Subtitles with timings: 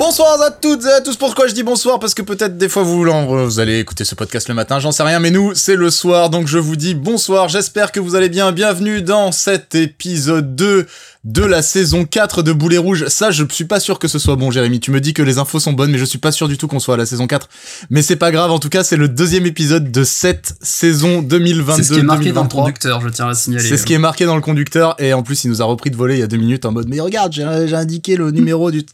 [0.00, 1.16] Bonsoir à toutes et à tous.
[1.16, 1.98] Pourquoi je dis bonsoir?
[1.98, 5.02] Parce que peut-être des fois vous, vous allez écouter ce podcast le matin, j'en sais
[5.02, 7.50] rien, mais nous c'est le soir, donc je vous dis bonsoir.
[7.50, 8.50] J'espère que vous allez bien.
[8.50, 10.86] Bienvenue dans cet épisode 2
[11.24, 13.08] de la saison 4 de Boulet Rouge.
[13.08, 14.80] Ça, je suis pas sûr que ce soit bon, Jérémy.
[14.80, 16.66] Tu me dis que les infos sont bonnes, mais je suis pas sûr du tout
[16.66, 17.46] qu'on soit à la saison 4.
[17.90, 21.82] Mais c'est pas grave, en tout cas, c'est le deuxième épisode de cette saison 2022.
[21.82, 23.68] C'est ce qui est marqué dans le conducteur, je tiens à signaler.
[23.68, 25.90] C'est ce qui est marqué dans le conducteur, et en plus, il nous a repris
[25.90, 28.70] de voler il y a deux minutes en mode, mais regarde, j'ai indiqué le numéro
[28.70, 28.86] du...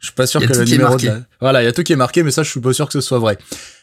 [0.00, 1.96] Je suis pas sûr que le numéro de Voilà, il y a tout qui est
[1.96, 3.38] marqué, mais ça, je suis pas sûr que ce soit vrai.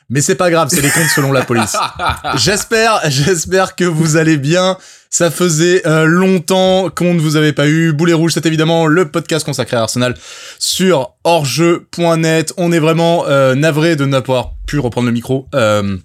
[0.10, 1.76] Mais c'est pas grave, c'est les comptes selon la police.
[2.36, 4.78] J'espère, j'espère que vous allez bien.
[5.10, 7.92] Ça faisait euh, longtemps qu'on ne vous avait pas eu.
[7.92, 10.14] Boulet Rouge, c'est évidemment le podcast consacré à Arsenal
[10.60, 12.54] sur orjeu.net.
[12.58, 15.48] On est vraiment euh, navré de n'avoir pu reprendre le micro.
[15.56, 15.98] Euh,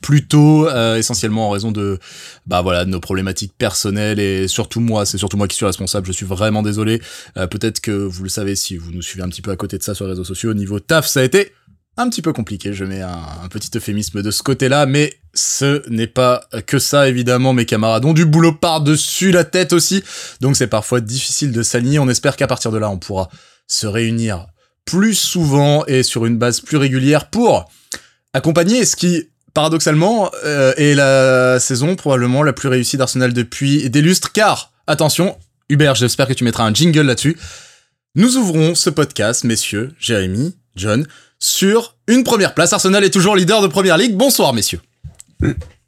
[0.00, 1.98] plus tôt, euh, essentiellement en raison de
[2.46, 6.06] bah voilà de nos problématiques personnelles et surtout moi, c'est surtout moi qui suis responsable.
[6.06, 7.00] Je suis vraiment désolé.
[7.34, 9.82] Peut-être que vous le savez si vous nous suivez un petit peu à côté de
[9.82, 10.50] ça sur les réseaux sociaux.
[10.50, 11.52] Au niveau taf, ça a été
[11.96, 16.06] un petit peu compliqué, je mets un, petit euphémisme de ce côté-là, mais ce n'est
[16.06, 20.02] pas que ça, évidemment, mes camarades ont du boulot par-dessus la tête aussi,
[20.40, 23.28] donc c'est parfois difficile de s'aligner, on espère qu'à partir de là, on pourra
[23.66, 24.46] se réunir
[24.86, 27.70] plus souvent et sur une base plus régulière pour
[28.32, 34.00] accompagner ce qui, paradoxalement, euh, est la saison probablement la plus réussie d'Arsenal depuis des
[34.00, 35.36] lustres, car, attention,
[35.68, 37.36] Hubert, j'espère que tu mettras un jingle là-dessus,
[38.14, 41.06] nous ouvrons ce podcast, messieurs, Jérémy, John,
[41.38, 42.72] sur une première place.
[42.72, 44.14] Arsenal est toujours leader de Première Ligue.
[44.14, 44.80] Bonsoir, messieurs.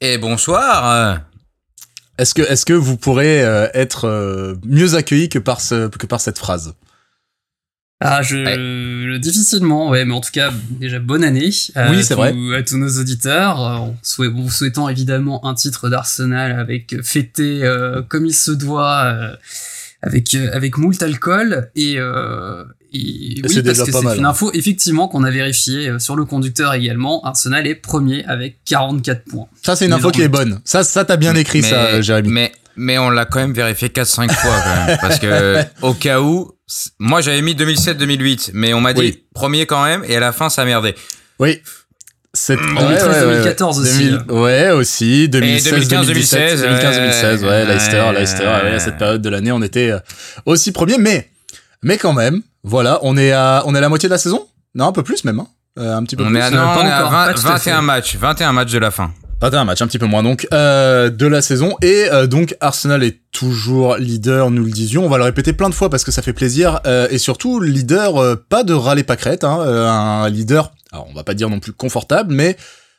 [0.00, 1.20] Et bonsoir.
[2.16, 6.38] Est-ce que, vous pourrez euh, être euh, mieux accueilli que par, ce, que par cette
[6.38, 6.74] phrase?
[8.00, 11.50] Ah, je, difficilement, ouais, mais en tout cas, déjà bonne année.
[11.90, 12.34] oui, c'est vrai.
[12.56, 18.26] À tous nos auditeurs, en vous souhaitant évidemment un titre d'Arsenal avec fêté euh, comme
[18.26, 19.36] il se doit,
[20.02, 21.98] avec avec moult alcool et,
[22.94, 27.24] oui, parce que c'est une info effectivement qu'on a vérifié euh, sur le conducteur également.
[27.24, 29.46] Arsenal est premier avec 44 points.
[29.62, 30.60] Ça c'est une info qui est bonne.
[30.64, 32.28] Ça ça t'as bien écrit ça, Jérémy.
[32.28, 36.20] Mais mais on l'a quand même vérifié 4-5 fois quand même parce que au cas
[36.20, 36.52] où,
[36.98, 40.48] moi j'avais mis 2007-2008, mais on m'a dit premier quand même et à la fin
[40.48, 40.94] ça a merdé.
[41.38, 41.60] Oui.
[42.36, 44.12] C'est 2013-2014 aussi.
[44.28, 45.28] ouais, aussi.
[45.28, 50.00] 2016, 2016 2015-2016, ouais, Leicester, Leicester, ouais, à cette période de l'année, on était euh,
[50.44, 51.30] aussi premier, mais,
[51.84, 54.48] mais quand même, voilà, on est à, on est à la moitié de la saison?
[54.74, 55.38] Non, un peu plus même.
[55.38, 55.46] Hein.
[55.78, 56.38] Euh, un petit peu on plus.
[56.38, 59.12] Est à, non, on est à 21 matchs, 21 matchs de la fin.
[59.44, 61.76] 21 matchs, un petit peu moins donc, euh, de la saison.
[61.82, 65.04] Et euh, donc Arsenal est toujours leader, nous le disions.
[65.04, 66.80] On va le répéter plein de fois parce que ça fait plaisir.
[66.86, 71.24] Euh, et surtout, leader, pas de râler pas crête, hein, un leader, alors on va
[71.24, 72.56] pas dire non plus confortable, mais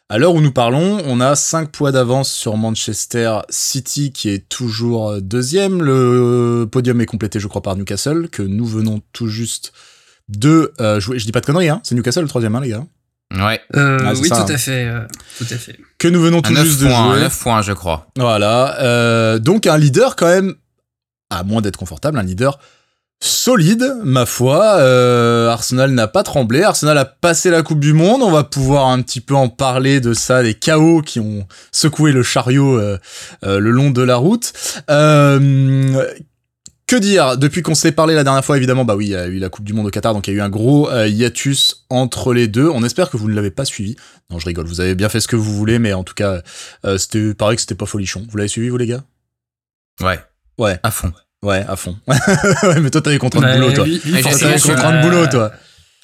[0.07, 4.47] à l'heure où nous parlons, on a 5 points d'avance sur Manchester City qui est
[4.47, 5.81] toujours deuxième.
[5.81, 9.73] Le podium est complété, je crois, par Newcastle, que nous venons tout juste
[10.29, 11.17] de jouer.
[11.17, 12.83] Je dis pas de conneries, hein c'est Newcastle le troisième, hein, les gars
[13.33, 13.59] Ouais.
[13.75, 14.57] Euh, ah, oui, tout, à hein.
[14.57, 14.91] fait,
[15.37, 15.79] tout à fait.
[15.97, 17.19] Que nous venons tout juste de jouer.
[17.19, 18.07] 9 points, je crois.
[18.17, 19.39] Voilà.
[19.39, 20.55] donc un leader quand même,
[21.29, 22.59] à moins d'être confortable, un leader
[23.19, 24.77] solide, ma foi.
[24.77, 26.63] Euh, Arsenal n'a pas tremblé.
[26.63, 28.21] Arsenal a passé la Coupe du Monde.
[28.21, 32.11] On va pouvoir un petit peu en parler de ça, des chaos qui ont secoué
[32.11, 32.97] le chariot euh,
[33.43, 34.53] euh, le long de la route.
[36.87, 37.37] Que dire?
[37.37, 39.49] Depuis qu'on s'est parlé la dernière fois, évidemment, bah oui, il y a eu la
[39.49, 42.47] Coupe du Monde au Qatar, donc il y a eu un gros hiatus entre les
[42.47, 42.69] deux.
[42.69, 43.95] On espère que vous ne l'avez pas suivi.
[44.29, 44.67] Non, je rigole.
[44.67, 46.41] Vous avez bien fait ce que vous voulez, mais en tout cas,
[46.97, 48.25] c'était pareil que c'était pas folichon.
[48.29, 49.03] Vous l'avez suivi, vous les gars?
[50.01, 50.19] Ouais.
[50.57, 50.79] Ouais.
[50.83, 51.11] À fond.
[51.45, 51.95] Ouais, à fond.
[52.07, 53.85] ouais, mais toi, t'avais contraint de boulot, toi.
[53.85, 55.51] t'avais contraint de boulot, toi.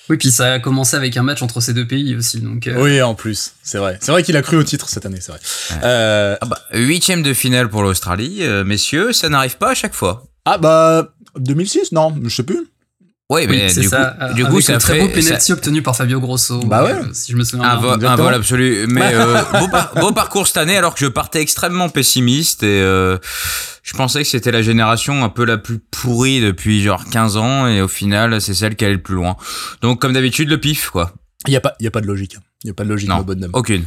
[0.09, 2.67] Oui, puis ça a commencé avec un match entre ces deux pays aussi, donc.
[2.67, 2.81] Euh.
[2.81, 3.97] Oui, en plus, c'est vrai.
[4.01, 5.39] C'est vrai qu'il a cru au titre cette année, c'est vrai.
[5.83, 6.35] Euh...
[6.41, 10.25] Ah bah, huitième de finale pour l'Australie, euh, messieurs, ça n'arrive pas à chaque fois.
[10.45, 12.67] Ah bah 2006, non, je sais plus.
[13.31, 14.17] Oui, mais c'est ça.
[14.27, 16.59] Coup, du coup, ça un très beau penalty obtenu par Fabio Grosso.
[16.65, 16.91] Bah ouais.
[16.91, 18.87] Euh, si je me souviens un, un vol absolu.
[18.89, 19.41] Mais euh,
[20.01, 23.17] beau, parcours cette année, alors que je partais extrêmement pessimiste et euh,
[23.83, 27.67] je pensais que c'était la génération un peu la plus pourrie depuis genre 15 ans
[27.67, 29.37] et au final, c'est celle qui allait le plus loin.
[29.81, 31.13] Donc, comme d'habitude, le pif, quoi.
[31.47, 32.35] Il y a pas, il y a pas de logique.
[32.65, 33.07] Il y a pas de logique.
[33.07, 33.51] Non, bonne dame.
[33.53, 33.85] aucune.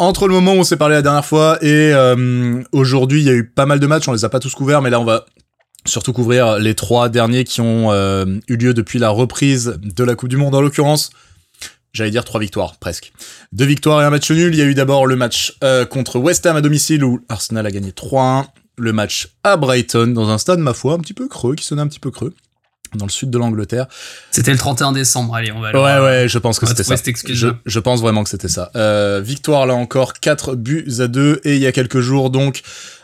[0.00, 3.30] Entre le moment où on s'est parlé la dernière fois et euh, aujourd'hui, il y
[3.30, 4.08] a eu pas mal de matchs.
[4.08, 5.24] On les a pas tous couverts, mais là, on va
[5.84, 10.14] surtout couvrir les trois derniers qui ont euh, eu lieu depuis la reprise de la
[10.14, 11.10] Coupe du Monde en l'occurrence.
[11.92, 13.12] J'allais dire trois victoires, presque.
[13.52, 14.54] Deux victoires et un match nul.
[14.54, 17.66] Il y a eu d'abord le match euh, contre West Ham à domicile où Arsenal
[17.66, 18.46] a gagné 3-1.
[18.78, 21.82] Le match à Brighton dans un stade, ma foi, un petit peu creux, qui sonnait
[21.82, 22.34] un petit peu creux.
[22.94, 23.86] Dans le sud de l'Angleterre.
[24.30, 26.94] C'était le 31 décembre, allez, on va Ouais, ouais, je pense que c'était ça.
[27.28, 28.70] Je, je, pense vraiment que c'était ça.
[28.76, 32.62] Euh, victoire là encore, 4 buts à 2, et il y a quelques jours donc,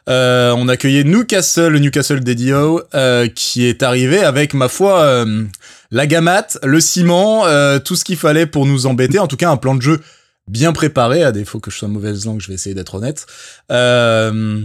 [0.08, 5.44] euh, on accueillait Newcastle, le Newcastle d'Edio, euh, qui est arrivé avec, ma foi, euh,
[5.90, 9.50] la gamate, le ciment, euh, tout ce qu'il fallait pour nous embêter, en tout cas
[9.50, 10.00] un plan de jeu
[10.48, 13.26] bien préparé, à défaut que je sois mauvaise langue, je vais essayer d'être honnête.
[13.70, 14.62] Euh,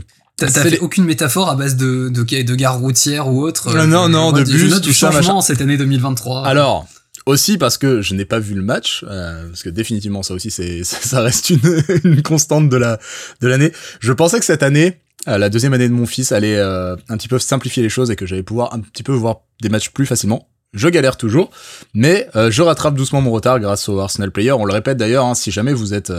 [0.51, 4.09] T'as fait aucune métaphore à base de, de, de gare routière ou autre Non, non,
[4.09, 6.45] non, de bus, du changement cette année 2023.
[6.45, 6.87] Alors,
[7.25, 10.51] aussi parce que je n'ai pas vu le match, euh, parce que définitivement ça aussi
[10.51, 12.99] c'est ça reste une, une constante de la
[13.41, 13.71] de l'année.
[13.99, 17.17] Je pensais que cette année, euh, la deuxième année de mon fils, allait euh, un
[17.17, 19.89] petit peu simplifier les choses et que j'allais pouvoir un petit peu voir des matchs
[19.89, 20.49] plus facilement.
[20.73, 21.51] Je galère toujours,
[21.93, 24.53] mais je rattrape doucement mon retard grâce au Arsenal Player.
[24.53, 26.11] On le répète d'ailleurs, hein, si jamais vous êtes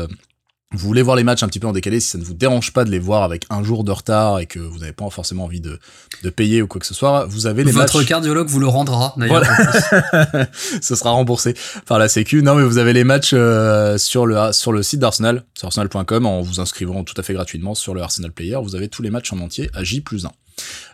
[0.76, 2.72] vous voulez voir les matchs un petit peu en décalé, si ça ne vous dérange
[2.72, 5.44] pas de les voir avec un jour de retard et que vous n'avez pas forcément
[5.44, 5.78] envie de,
[6.22, 8.08] de payer ou quoi que ce soit, vous avez les Votre matchs...
[8.08, 9.42] cardiologue vous le rendra, d'ailleurs.
[9.44, 10.48] Voilà.
[10.80, 11.54] Ce sera remboursé
[11.86, 12.42] par la Sécu.
[12.42, 16.26] Non, mais vous avez les matchs euh, sur, le, sur le site d'Arsenal, sur arsenal.com,
[16.26, 18.58] en vous inscrivant tout à fait gratuitement sur le Arsenal Player.
[18.62, 20.30] Vous avez tous les matchs en entier à J plus 1.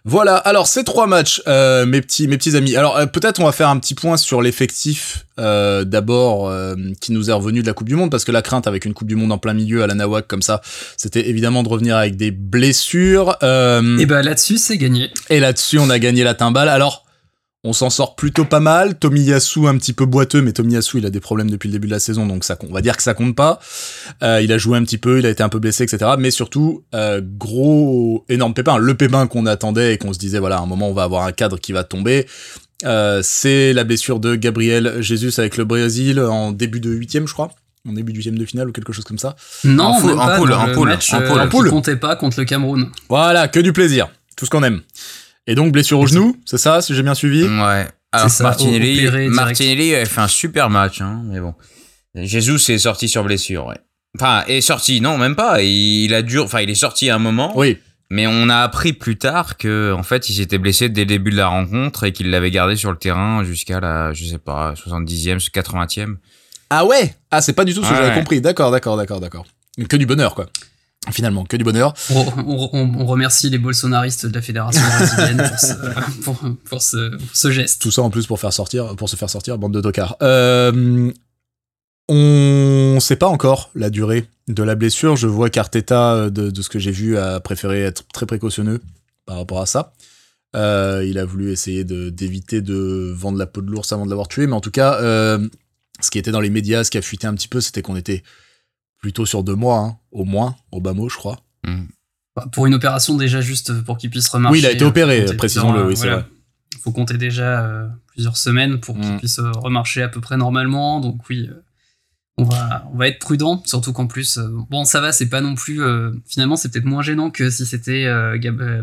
[0.04, 2.74] Voilà, alors ces trois matchs, euh, mes petits mes petits amis.
[2.74, 7.12] Alors euh, peut-être on va faire un petit point sur l'effectif euh, d'abord euh, qui
[7.12, 9.08] nous est revenu de la Coupe du Monde parce que la crainte avec une Coupe
[9.08, 10.62] du Monde en plein milieu à la Nawak comme ça,
[10.96, 13.36] c'était évidemment de revenir avec des blessures.
[13.42, 15.10] et bah là-dessus c'est gagné.
[15.28, 16.70] Et là-dessus on a gagné la timbale.
[16.70, 17.04] Alors
[17.62, 18.98] on s'en sort plutôt pas mal.
[18.98, 21.92] Tomiyasu un petit peu boiteux, mais Tomiyasu il a des problèmes depuis le début de
[21.92, 23.60] la saison, donc ça on va dire que ça compte pas.
[24.22, 26.12] Euh, il a joué un petit peu, il a été un peu blessé, etc.
[26.18, 30.58] Mais surtout euh, gros énorme pépin, le pépin qu'on attendait et qu'on se disait voilà
[30.58, 32.26] à un moment on va avoir un cadre qui va tomber.
[32.86, 37.34] Euh, c'est la blessure de Gabriel Jesus avec le Brésil en début de huitième, je
[37.34, 37.50] crois
[37.88, 39.36] en début du huitième de finale ou quelque chose comme ça.
[39.64, 40.92] Non, en poule, en poule, en poule,
[41.40, 42.90] en poule, comptait pas contre le Cameroun.
[43.08, 44.82] Voilà, que du plaisir, tout ce qu'on aime.
[45.46, 47.86] Et donc blessure au genou, c'est ça, si j'ai bien suivi Ouais.
[48.12, 51.54] Alors Martinelli, Martinelli a fait un super match, hein, mais bon.
[52.14, 53.78] Jesus est sorti sur blessure, ouais.
[54.18, 55.62] Enfin, est sorti, non, même pas.
[55.62, 57.52] Il a dur, enfin, il est sorti à un moment.
[57.56, 57.78] Oui.
[58.10, 61.30] Mais on a appris plus tard que, en fait, il s'était blessé dès le début
[61.30, 64.74] de la rencontre et qu'il l'avait gardé sur le terrain jusqu'à la, je sais pas,
[64.74, 66.16] 70e, 80e.
[66.70, 67.14] Ah ouais?
[67.30, 68.40] Ah, c'est pas du tout ce que j'avais compris.
[68.40, 69.46] D'accord, d'accord, d'accord, d'accord.
[69.88, 70.46] Que du bonheur, quoi.
[71.08, 71.94] Finalement, que du bonheur.
[72.46, 75.50] On, remercie les bolsonaristes de la fédération brésilienne
[76.66, 77.80] pour, ce, geste.
[77.80, 80.16] Tout ça en plus pour faire sortir, pour se faire sortir, bande de tocards.
[80.20, 81.10] Euh,
[82.08, 85.16] on sait pas encore la durée de la blessure.
[85.16, 88.80] Je vois qu'Arteta, euh, de, ce que j'ai vu, a préféré être très précautionneux
[89.24, 89.94] par rapport à ça.
[90.54, 94.28] Euh, il a voulu essayer d'éviter de, vendre la peau de l'ours avant de l'avoir
[94.28, 97.26] tué, mais en tout cas, ce qui était dans les médias, ce qui a fuité
[97.26, 98.22] un petit peu, c'était qu'on était
[99.00, 101.38] plutôt sur deux mois, hein, au moins, au bas mot, je crois.
[101.66, 101.86] Hmm.
[102.36, 104.52] Bah, pour une opération déjà juste pour qu'il puisse remarcher.
[104.52, 106.24] Oui, il a été opéré, précisons-le, oui, c'est vrai.
[106.74, 109.18] Il faut compter déjà euh, plusieurs semaines pour qu'il hmm.
[109.18, 111.62] puisse euh, remarcher à peu près normalement, donc oui, euh,
[112.38, 114.38] on, va, on va être prudent, surtout qu'en plus,
[114.70, 115.82] bon, ça va, c'est pas non plus.
[116.26, 118.06] finalement, c'est peut-être moins gênant que si c'était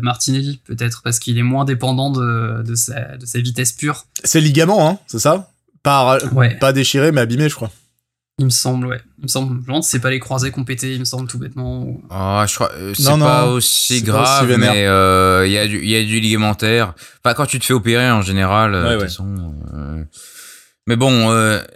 [0.00, 4.06] Martinelli, peut-être, parce qu'il est moins dépendant de, de, sa, de sa vitesse pure.
[4.22, 5.50] C'est ligament, hein, c'est ça?
[5.82, 6.18] Pas,
[6.60, 7.72] pas déchiré, mais abîmé, je crois.
[8.38, 9.00] Il me semble, ouais.
[9.18, 9.60] Il me semble.
[9.66, 12.00] Je c'est pas les croisés qu'on pétait, il me semble tout bêtement.
[12.08, 12.70] Ah, je crois.
[12.74, 16.20] Euh, c'est pas aussi grave, mais euh, il y a du, il y a du
[16.20, 16.94] ligamentaire.
[17.24, 19.54] Enfin, quand tu te fais opérer en général, euh, de toute façon.
[20.86, 21.30] Mais bon,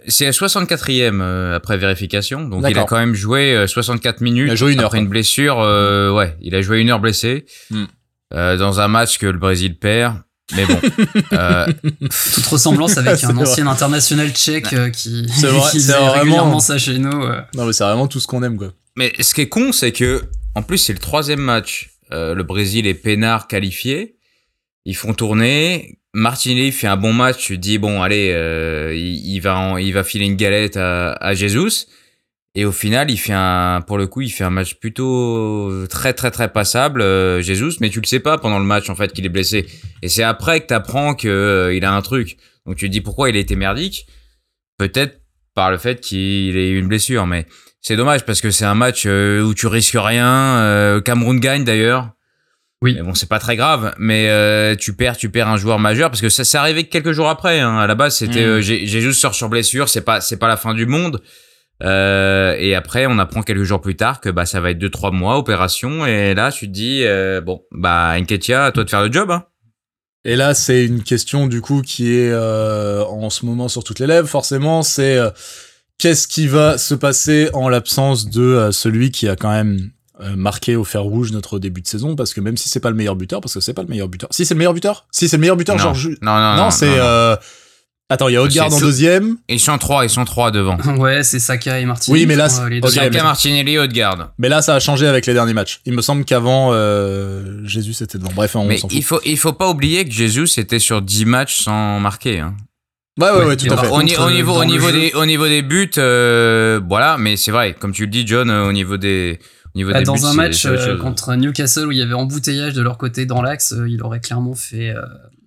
[0.07, 1.21] c'est à 64e
[1.53, 4.99] après vérification, donc il a quand même joué 64 minutes il a joué une après
[4.99, 5.57] une blessure.
[5.57, 7.85] ouais, il a joué une heure blessé hmm.
[8.31, 10.15] dans un match que le Brésil perd.
[10.55, 10.79] Mais bon.
[11.33, 11.65] Euh...
[12.33, 15.41] Toute ressemblance avec un ancien international tchèque euh, qui, qui
[15.73, 17.23] faisait régulièrement ça chez nous.
[17.23, 17.41] Euh.
[17.55, 18.71] Non, mais c'est vraiment tout ce qu'on aime, quoi.
[18.95, 20.21] Mais ce qui est con, c'est que,
[20.53, 21.89] en plus, c'est le troisième match.
[22.11, 24.15] Euh, le Brésil est peinard qualifié.
[24.85, 25.97] Ils font tourner.
[26.13, 27.45] Martinelli fait un bon match.
[27.45, 28.27] Tu dis, bon, allez,
[28.95, 31.87] il, va il va filer une galette à, à Jesus.
[32.55, 36.13] Et au final, il fait un, pour le coup, il fait un match plutôt très
[36.13, 37.77] très très passable, euh, Jesus.
[37.81, 39.65] Mais tu le sais pas pendant le match en fait qu'il est blessé.
[40.03, 42.37] Et c'est après que t'apprends que euh, il a un truc.
[42.67, 44.05] Donc tu te dis pourquoi il a été merdique.
[44.77, 45.21] Peut-être
[45.55, 47.47] par le fait qu'il ait eu une blessure, mais
[47.81, 50.57] c'est dommage parce que c'est un match euh, où tu risques rien.
[50.57, 52.11] Euh, Cameroun gagne d'ailleurs.
[52.83, 52.93] Oui.
[52.95, 56.21] Mais bon, c'est pas très grave, mais tu perds, tu perds un joueur majeur parce
[56.21, 57.61] que ça s'est arrivé quelques jours après.
[57.61, 57.77] Hein.
[57.77, 58.59] À la base, c'était mmh.
[58.59, 61.21] Jesus sort sur blessure, c'est pas c'est pas la fin du monde.
[61.81, 64.89] Euh, et après, on apprend quelques jours plus tard que bah ça va être deux
[64.89, 66.05] trois mois opération.
[66.05, 69.31] Et là, tu te dis euh, bon bah Nketia, à toi de faire le job.
[69.31, 69.43] Hein.
[70.25, 73.99] Et là, c'est une question du coup qui est euh, en ce moment sur toutes
[73.99, 74.27] les lèvres.
[74.27, 75.17] Forcément, c'est
[75.97, 79.89] qu'est-ce qui va se passer en l'absence de celui qui a quand même
[80.35, 82.15] marqué au fer rouge notre début de saison?
[82.15, 84.07] Parce que même si c'est pas le meilleur buteur, parce que c'est pas le meilleur
[84.07, 84.29] buteur.
[84.31, 85.93] Si c'est le meilleur buteur, si c'est le meilleur buteur, non.
[85.93, 86.97] genre non non non, c'est
[88.13, 89.37] Attends, il y a Odegaard en deuxième.
[89.49, 90.77] Ils sont trois, ils sont trois devant.
[90.99, 92.21] ouais, c'est Saka et Martinelli.
[92.21, 93.23] Oui, mais là, les okay, Saka, mais...
[93.23, 94.33] Martinelli, Odegaard.
[94.37, 95.81] Mais là, ça a changé avec les derniers matchs.
[95.87, 98.29] Il me semble qu'avant, euh, Jésus était devant.
[98.35, 98.95] Bref, on mais s'en fout.
[98.95, 102.39] il faut, il faut pas oublier que Jésus était sur 10 matchs sans marquer.
[102.39, 102.53] Hein.
[103.19, 103.87] Ouais, ouais, ouais, ouais tout à fait.
[103.87, 107.75] Au, au, niveau, au niveau des, au niveau des buts, euh, voilà, mais c'est vrai,
[107.79, 109.39] comme tu le dis, John, au niveau des,
[109.73, 112.13] au niveau bah, des dans buts, un match euh, contre Newcastle où il y avait
[112.13, 115.01] embouteillage de leur côté dans l'axe, il aurait clairement fait, euh,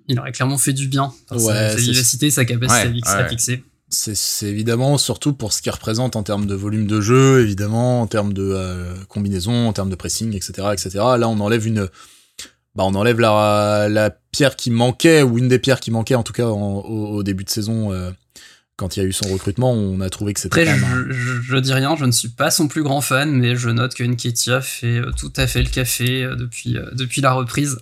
[0.09, 1.13] il aurait clairement fait du bien.
[1.29, 3.63] Par ouais, sa, sa vivacité, sa capacité ouais, à fixer.
[3.89, 8.09] C'est évidemment surtout pour ce qu'il représente en termes de volume de jeu, évidemment, en
[8.09, 10.91] termes de euh, combinaison, en termes de pressing, etc., etc.
[11.19, 11.89] Là, on enlève une,
[12.75, 16.25] bah, on enlève la, la pierre qui manquait ou une des pierres qui manquait en
[16.25, 17.93] tout cas en, au, au, début de saison.
[17.93, 18.11] Euh,
[18.75, 20.69] quand il y a eu son recrutement, on a trouvé que c'était.
[20.69, 23.55] Après, je, je, je, dis rien, je ne suis pas son plus grand fan, mais
[23.55, 27.79] je note que Nketiah fait tout à fait le café depuis, depuis la reprise.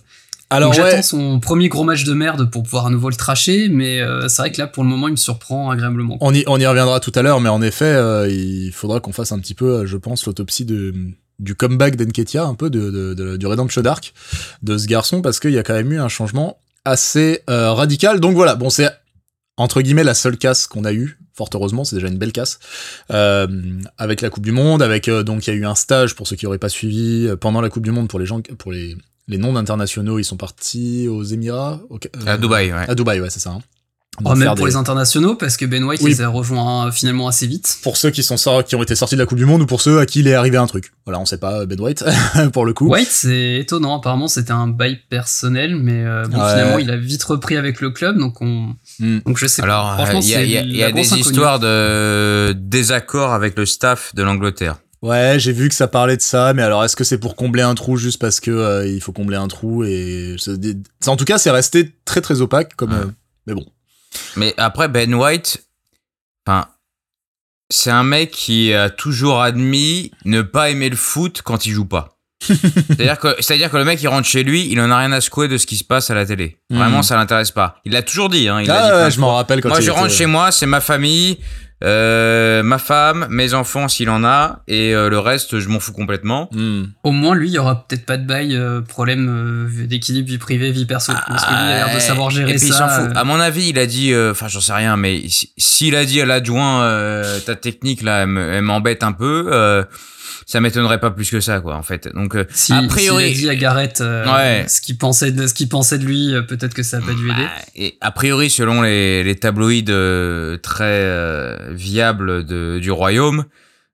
[0.49, 0.91] Alors Donc, ouais.
[0.91, 4.27] j'attends son premier gros match de merde pour pouvoir à nouveau le tracher, mais euh,
[4.27, 6.17] c'est vrai que là pour le moment il me surprend agréablement.
[6.21, 9.11] On y, on y reviendra tout à l'heure, mais en effet, euh, il faudra qu'on
[9.11, 10.93] fasse un petit peu, je pense, l'autopsie de
[11.39, 14.13] du comeback d'Enketia, un peu de, de, de, du Redemption Arc
[14.63, 18.19] de ce garçon, parce qu'il y a quand même eu un changement assez euh, radical.
[18.19, 18.89] Donc voilà, bon c'est
[19.57, 21.17] entre guillemets la seule casse qu'on a eue.
[21.33, 22.59] Fort heureusement, c'est déjà une belle casse.
[23.11, 23.47] Euh,
[23.97, 26.27] avec la Coupe du Monde, avec euh, donc il y a eu un stage pour
[26.27, 28.95] ceux qui n'auraient pas suivi pendant la Coupe du Monde pour les gens, pour les
[29.27, 32.89] les non internationaux, ils sont partis aux Émirats, au, euh, à Dubaï, ouais.
[32.89, 33.51] À Dubaï, ouais, c'est ça.
[33.51, 33.61] Hein.
[34.23, 34.71] Oh, même pour des...
[34.71, 36.11] les internationaux, parce que Ben White oui.
[36.11, 37.79] les a rejoints finalement assez vite.
[37.83, 39.81] Pour ceux qui sont qui ont été sortis de la Coupe du Monde ou pour
[39.81, 40.93] ceux à qui il est arrivé un truc.
[41.05, 42.05] Voilà, on sait pas Ben White
[42.53, 42.87] pour le coup.
[42.87, 43.97] White, c'est étonnant.
[43.97, 46.49] Apparemment, c'était un bail personnel, mais euh, bon, ouais.
[46.49, 48.73] finalement, il a vite repris avec le club, donc on.
[48.99, 49.19] Mm.
[49.25, 49.61] Donc je sais.
[49.61, 54.15] Alors, il y a, y a, y a des histoires de désaccords avec le staff
[54.15, 54.77] de l'Angleterre.
[55.05, 57.61] Ouais, j'ai vu que ça parlait de ça, mais alors est-ce que c'est pour combler
[57.61, 60.35] un trou juste parce que euh, il faut combler un trou et
[61.05, 62.99] en tout cas c'est resté très très opaque comme ouais.
[62.99, 63.11] euh,
[63.45, 63.65] mais bon.
[64.35, 65.63] Mais après Ben White,
[66.47, 66.67] enfin
[67.69, 71.85] c'est un mec qui a toujours admis ne pas aimer le foot quand il joue
[71.85, 72.11] pas.
[72.41, 75.21] c'est-à-dire que c'est-à-dire que le mec il rentre chez lui, il en a rien à
[75.21, 76.57] secouer de ce qui se passe à la télé.
[76.69, 77.03] Vraiment, Mm.
[77.03, 77.79] ça l'intéresse pas.
[77.85, 78.47] Il l'a toujours dit.
[78.49, 80.11] Hein, il ah, l'a dit de je m'en rappelle quand Moi, il je était- rentre
[80.13, 81.37] chez moi, c'est ma famille,
[81.83, 85.91] euh, ma femme, mes enfants s'il en a, et euh, le reste, je m'en fous
[85.91, 86.47] complètement.
[86.53, 86.85] Hmm.
[87.03, 90.37] Au moins, lui, il y aura peut-être pas de bail, euh, problème euh, d'équilibre vie
[90.37, 91.11] privée, vie perso.
[91.27, 92.67] parce que lui, il a l'air de savoir gérer et puis, ça.
[92.67, 93.11] il s'en fout.
[93.15, 93.19] euh.
[93.19, 96.05] À mon avis, il a dit, euh, enfin, j'en sais rien, mais si- s'il a
[96.05, 99.83] dit à l'adjoint, euh, ta technique là, elle me- elle m'embête un peu, euh,
[100.45, 102.07] ça m'étonnerait pas plus que ça, quoi, en fait.
[102.13, 104.65] Donc, euh, Si, a priori, a dit à Garrett euh, Ouais.
[104.67, 107.13] ce qu'il pensait de ce qu'il pensait de lui, euh, peut-être que ça a pas
[107.13, 107.43] dû aider.
[107.43, 109.85] Bah, et a priori, selon les, les tabloïds
[110.61, 113.45] très viables de, du royaume,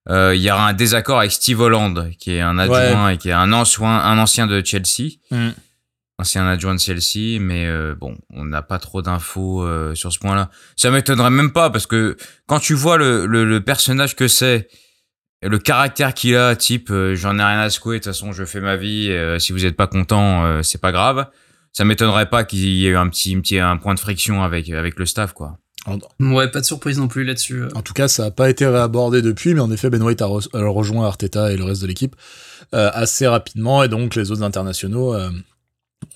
[0.09, 3.33] il y aura un désaccord avec Steve Holland, qui est un adjoint et qui est
[3.33, 5.51] un ancien, un ancien de Chelsea, Hmm.
[6.19, 10.19] ancien adjoint de Chelsea, mais euh, bon, on n'a pas trop d'infos euh, sur ce
[10.19, 10.49] point-là.
[10.75, 12.15] Ça m'étonnerait même pas parce que
[12.47, 14.67] quand tu vois le, le, le personnage que c'est,
[15.41, 18.45] le caractère qu'il a, type euh, j'en ai rien à secouer, de toute façon je
[18.45, 21.27] fais ma vie, euh, si vous êtes pas content, euh, c'est pas grave.
[21.73, 24.43] Ça m'étonnerait pas qu'il y ait eu un petit, un petit un point de friction
[24.43, 25.57] avec avec le staff quoi.
[26.19, 27.63] Ouais, pas de surprise non plus là-dessus.
[27.73, 30.25] en tout cas, ça a pas été réabordé depuis, mais en effet, Ben White a,
[30.25, 32.15] re- a rejoint Arteta et le reste de l'équipe
[32.75, 35.31] euh, assez rapidement, et donc les autres internationaux euh,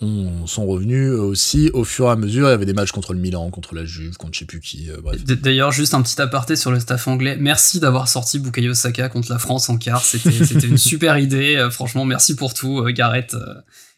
[0.01, 2.47] ont- sont revenus aussi au fur et à mesure.
[2.47, 4.59] Il y avait des matchs contre le Milan, contre la Juve, contre je sais plus
[4.59, 4.89] qui.
[4.89, 5.23] euh, bref.
[5.23, 7.37] D'ailleurs, juste un petit aparté sur le staff anglais.
[7.39, 10.03] Merci d'avoir sorti Bukayo Saka contre la France en quart.
[10.03, 10.29] C'était
[10.67, 11.55] une super idée.
[11.55, 13.35] Euh, franchement, merci pour tout, euh, Gareth.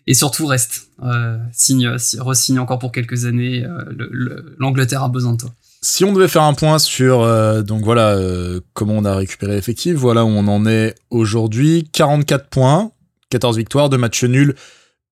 [0.10, 0.88] Et surtout, reste.
[1.04, 3.66] Euh, signe, si- re-signe encore pour quelques années.
[3.90, 5.52] Le- le- L'Angleterre a besoin de toi.
[5.82, 9.54] Si on devait faire un point sur euh, donc voilà euh, comment on a récupéré
[9.56, 12.92] l'effectif, voilà où on en est aujourd'hui, 44 points,
[13.30, 14.56] 14 victoires, 2 matchs nuls,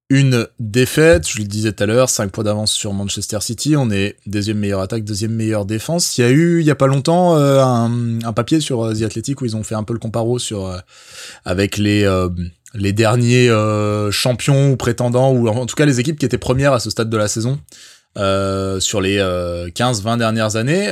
[0.10, 3.90] une défaite, je le disais tout à l'heure, 5 points d'avance sur Manchester City, on
[3.90, 6.18] est deuxième meilleure attaque, deuxième meilleure défense.
[6.18, 9.02] Il y a eu il y a pas longtemps euh, un, papier sur euh, The
[9.02, 10.78] Athletic où ils ont fait un peu le comparo euh,
[11.44, 12.08] avec les
[12.76, 13.50] les derniers
[14.12, 17.10] champions ou prétendants ou en tout cas les équipes qui étaient premières à ce stade
[17.10, 17.60] de la saison
[18.16, 20.92] sur les 15-20 dernières années,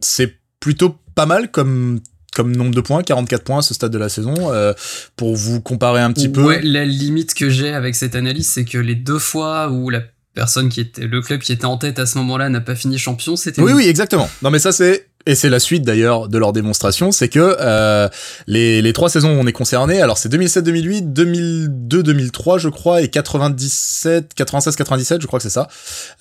[0.00, 2.00] c'est plutôt pas mal comme
[2.34, 4.34] comme nombre de points, 44 points à ce stade de la saison.
[4.52, 4.72] euh,
[5.16, 8.64] pour vous comparer un petit peu, Ouais, la limite que j'ai avec cette analyse, c'est
[8.64, 10.00] que les deux fois où la
[10.34, 12.96] personne qui était, le club qui était en tête à ce moment-là n'a pas fini
[12.98, 14.30] champion, c'était Oui, oui, exactement.
[14.42, 15.08] Non, mais ça, c'est.
[15.24, 18.08] Et c'est la suite d'ailleurs de leur démonstration, c'est que euh,
[18.48, 23.08] les, les trois saisons où on est concerné, alors c'est 2007-2008, 2002-2003 je crois, et
[23.08, 25.68] 97, 96-97 je crois que c'est ça.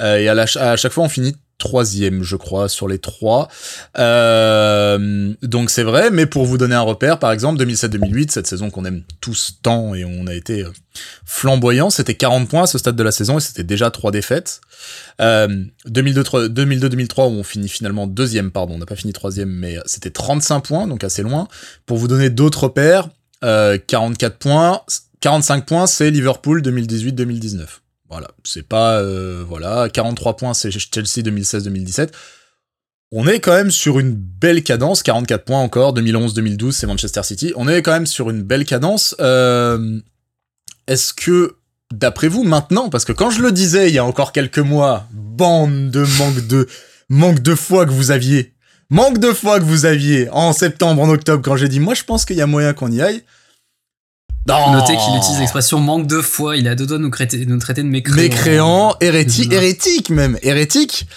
[0.01, 3.47] Euh, et à, la- à chaque fois on finit troisième, je crois, sur les trois.
[3.99, 8.71] Euh, donc c'est vrai, mais pour vous donner un repère, par exemple, 2007-2008, cette saison
[8.71, 10.71] qu'on aime tous tant et on a été euh,
[11.23, 14.59] flamboyant, c'était 40 points à ce stade de la saison et c'était déjà trois défaites.
[15.21, 20.09] Euh, 2002-2003 où on finit finalement deuxième, pardon, on n'a pas fini troisième, mais c'était
[20.09, 21.47] 35 points, donc assez loin.
[21.85, 23.07] Pour vous donner d'autres repères,
[23.43, 24.81] euh, 44 points,
[25.19, 27.67] 45 points, c'est Liverpool 2018-2019.
[28.11, 32.09] Voilà, c'est pas euh, voilà, 43 points c'est Chelsea 2016-2017.
[33.13, 37.53] On est quand même sur une belle cadence, 44 points encore, 2011-2012 c'est Manchester City.
[37.55, 39.15] On est quand même sur une belle cadence.
[39.21, 39.99] Euh,
[40.87, 41.55] Est-ce que
[41.93, 45.07] d'après vous maintenant, parce que quand je le disais il y a encore quelques mois,
[45.13, 46.67] bande de manque de
[47.07, 48.53] manque de foi que vous aviez,
[48.89, 52.03] manque de foi que vous aviez en septembre, en octobre, quand j'ai dit moi je
[52.03, 53.23] pense qu'il y a moyen qu'on y aille.
[54.47, 54.71] Non.
[54.71, 56.57] Notez qu'il utilise l'expression manque de foi.
[56.57, 58.15] Il a deux doigts de nous, traiter, nous traiter de mécréants.
[58.15, 61.07] Mécréants, hérétique, hérétique même, hérétique.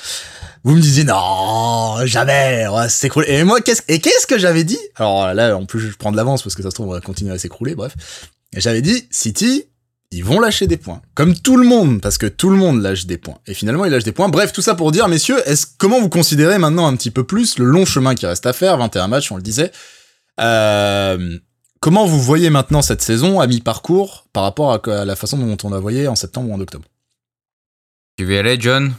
[0.65, 3.27] Vous me disiez non, jamais, ouais, c'est s'écroule.
[3.29, 4.79] Et moi, qu'est-ce et qu'est-ce que j'avais dit?
[4.97, 7.01] Alors là, en plus, je prends de l'avance parce que ça se trouve on va
[7.03, 7.75] continuer à s'écrouler.
[7.75, 7.95] Bref,
[8.57, 9.65] j'avais dit City,
[10.11, 13.05] ils vont lâcher des points, comme tout le monde, parce que tout le monde lâche
[13.05, 13.39] des points.
[13.47, 14.31] Et finalement, ils lâchent des points.
[14.31, 17.59] Bref, tout ça pour dire, messieurs, est-ce comment vous considérez maintenant un petit peu plus
[17.59, 18.79] le long chemin qui reste à faire?
[18.79, 19.71] 21 matchs, on le disait.
[20.41, 21.39] Euh,
[21.85, 25.69] Comment vous voyez maintenant cette saison à mi-parcours par rapport à, la façon dont on
[25.69, 26.87] la voyait en septembre ou en octobre?
[28.17, 28.95] Tu veux y aller, John?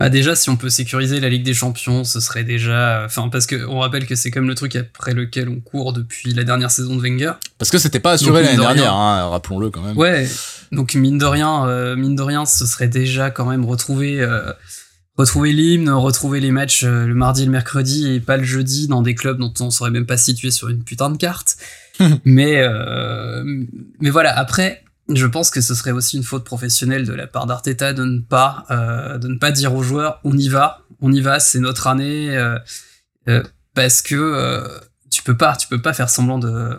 [0.00, 3.46] Bah déjà, si on peut sécuriser la Ligue des Champions, ce serait déjà, enfin parce
[3.46, 6.72] que on rappelle que c'est comme le truc après lequel on court depuis la dernière
[6.72, 7.34] saison de Wenger.
[7.58, 9.96] Parce que c'était pas assuré l'année dernière, hein, rappelons-le quand même.
[9.96, 10.28] Ouais,
[10.72, 14.52] donc mine de rien, euh, mine de rien, ce serait déjà quand même retrouver euh,
[15.16, 18.88] retrouver l'hymne, retrouver les matchs euh, le mardi et le mercredi et pas le jeudi
[18.88, 21.56] dans des clubs dont on serait même pas situé sur une putain de carte.
[22.24, 23.44] mais euh,
[24.00, 27.46] mais voilà, après je pense que ce serait aussi une faute professionnelle de la part
[27.46, 31.12] d'Arteta de ne pas euh, de ne pas dire aux joueurs on y va, on
[31.12, 32.36] y va, c'est notre année
[33.74, 34.66] parce que
[35.10, 36.78] tu peux pas tu peux pas faire semblant de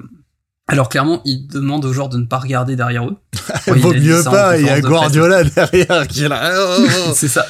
[0.67, 3.17] alors clairement, il demande aux joueurs de ne pas regarder derrière eux.
[3.67, 6.51] Vaut mieux pas, il y a Guardiola derrière qui est là.
[7.13, 7.45] c'est ça,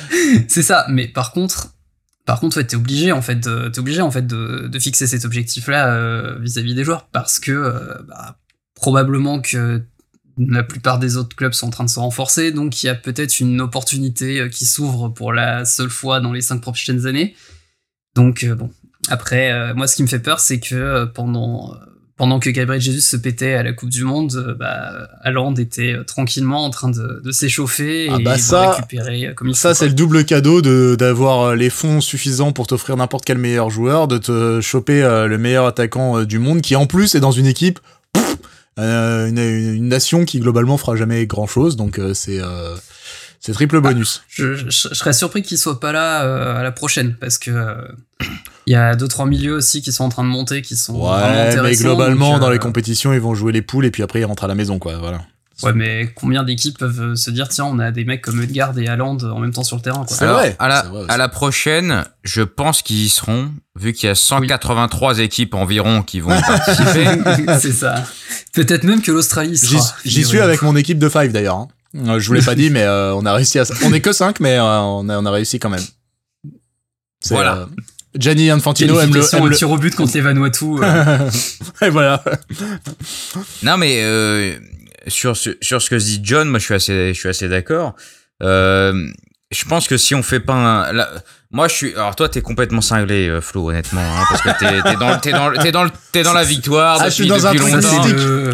[0.50, 0.86] c'est ça.
[0.90, 1.76] Mais par contre,
[2.26, 5.24] par contre, ouais, t'es obligé en fait, t'es obligé en fait de, de fixer cet
[5.24, 8.38] objectif-là euh, vis-à-vis des joueurs parce que euh, bah,
[8.74, 9.82] probablement que
[10.38, 12.96] la plupart des autres clubs sont en train de se renforcer, donc il y a
[12.96, 17.34] peut-être une opportunité euh, qui s'ouvre pour la seule fois dans les cinq prochaines années.
[18.16, 18.70] Donc bon,
[19.08, 21.76] après, moi, ce qui me fait peur, c'est que pendant
[22.18, 25.94] pendant que Gabriel Jesus se pétait à la Coupe du Monde, euh, bah, Haaland était
[25.94, 29.50] euh, tranquillement en train de, de s'échauffer ah et bah ça, de récupérer euh, comme
[29.50, 33.38] il Ça, c'est le double cadeau de d'avoir les fonds suffisants pour t'offrir n'importe quel
[33.38, 37.32] meilleur joueur, de te choper le meilleur attaquant du monde, qui en plus est dans
[37.32, 37.80] une équipe,
[38.78, 42.40] une, une, nation qui globalement fera jamais grand chose, donc c'est
[43.42, 44.22] c'est triple bonus.
[44.22, 47.52] Ah, je, je, serais surpris qu'il soit pas là à la prochaine parce que
[48.68, 50.96] il y a deux trois milieux aussi qui sont en train de monter, qui sont
[50.96, 54.22] ouais, mais globalement dans les euh, compétitions ils vont jouer les poules et puis après
[54.22, 55.22] ils rentrent à la maison quoi, voilà.
[55.64, 58.90] Ouais, mais combien d'équipes peuvent se dire tiens, on a des mecs comme Edgard et
[58.90, 60.54] Haaland en même temps sur le terrain C'est vrai.
[60.60, 65.20] À la, à la prochaine, je pense qu'ils y seront, vu qu'il y a 183
[65.20, 67.06] équipes environ qui vont y participer.
[67.60, 68.04] C'est ça.
[68.52, 69.82] Peut-être même que l'Australie sera.
[70.04, 71.56] J'y suis avec mon équipe de 5 d'ailleurs.
[71.56, 71.68] Hein.
[71.96, 73.64] Euh, je vous l'ai pas dit, mais euh, on a réussi à.
[73.86, 75.84] On est que 5, mais on, a, on a réussi quand même.
[77.30, 77.70] Voilà.
[78.18, 79.56] Gianni Infantino aime le, aime le...
[79.56, 80.66] tir au but contre les Vanuatu.
[80.82, 81.30] Euh.
[81.82, 82.24] et voilà.
[83.64, 84.56] Non mais euh,
[85.08, 87.96] sur ce, sur ce que dit John, moi je suis assez je suis assez d'accord.
[88.44, 89.08] Euh,
[89.52, 90.54] je pense que si on fait pas
[90.90, 91.08] un,
[91.56, 91.94] moi, je suis.
[91.94, 95.32] Alors, toi, t'es complètement cinglé, euh, Flo, honnêtement, hein, parce que t'es es dans, es
[95.32, 96.98] dans, es dans, es dans la victoire.
[97.00, 97.72] Ah, je suis dans un truc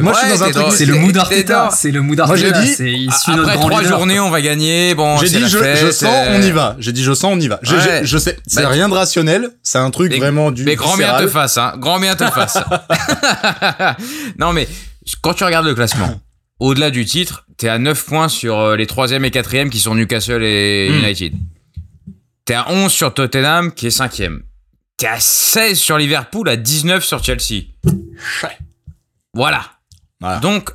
[0.02, 0.66] Moi, je suis dans un truc.
[0.70, 1.70] C'est le mood Arteta.
[1.74, 2.50] C'est le mood Arteta.
[2.52, 3.10] Moi, j'ai dit.
[3.28, 4.94] Après trois journées, on va gagner.
[4.94, 6.76] Bon, j'ai dit, je, je, sens, on y va.
[6.78, 7.60] J'ai dit, je sens, on y va.
[7.64, 9.50] Je, je, sais, c'est bah, rien de rationnel.
[9.64, 10.64] C'est un truc vraiment du.
[10.64, 11.74] Mais grand bien te fasse, hein.
[11.78, 12.60] Grand bien te fasse.
[14.38, 14.68] non, mais
[15.22, 16.22] quand tu regardes le classement,
[16.60, 19.96] au-delà du titre, t'es à 9 points sur euh, les 3 et 4 qui sont
[19.96, 21.00] Newcastle et hmm.
[21.00, 21.34] United.
[22.52, 24.40] T'es à 11 sur Tottenham, qui est 5ème.
[24.98, 27.68] T'es à 16 sur Liverpool, à 19 sur Chelsea.
[29.34, 29.64] Voilà.
[30.20, 30.40] voilà.
[30.40, 30.72] Donc,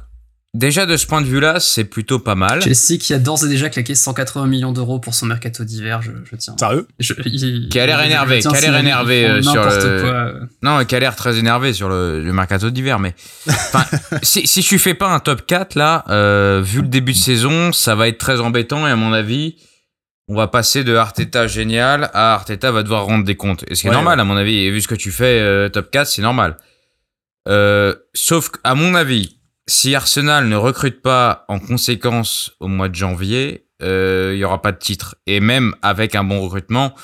[0.54, 2.62] déjà de ce point de vue-là, c'est plutôt pas mal.
[2.62, 6.12] Chelsea qui a d'ores et déjà claqué 180 millions d'euros pour son mercato d'hiver, je,
[6.24, 6.56] je tiens.
[6.58, 10.00] Sérieux Qui a l'air énervé, qui a l'air énervé euh, sur le...
[10.00, 10.48] Quoi.
[10.62, 13.14] Non, qui a l'air très énervé sur le, le mercato d'hiver, mais
[13.50, 13.84] enfin,
[14.22, 17.70] si, si je fais pas un top 4 là, euh, vu le début de saison,
[17.70, 19.56] ça va être très embêtant et à mon avis,
[20.28, 23.64] on va passer de Arteta génial à Arteta va devoir rendre des comptes.
[23.68, 24.58] Et ce qui est normal, à mon avis.
[24.58, 26.56] Et vu ce que tu fais, euh, top 4, c'est normal.
[27.48, 32.94] Euh, sauf qu'à mon avis, si Arsenal ne recrute pas en conséquence au mois de
[32.94, 35.16] janvier, il y aura pas de titre.
[35.26, 36.94] Et même avec un bon recrutement,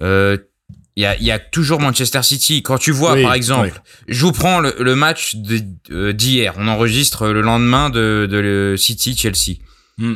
[0.00, 0.38] il
[0.96, 2.62] y, a, y a toujours Manchester City.
[2.62, 3.72] Quand tu vois, par exemple,
[4.06, 6.54] je vous prends le, match d'hier.
[6.58, 9.56] On enregistre le lendemain de, de City-Chelsea.
[9.98, 10.14] Hmm.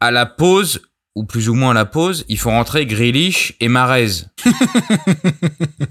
[0.00, 0.80] à la pause,
[1.14, 4.24] ou plus ou moins à la pause, il faut rentrer Grealish et Marez.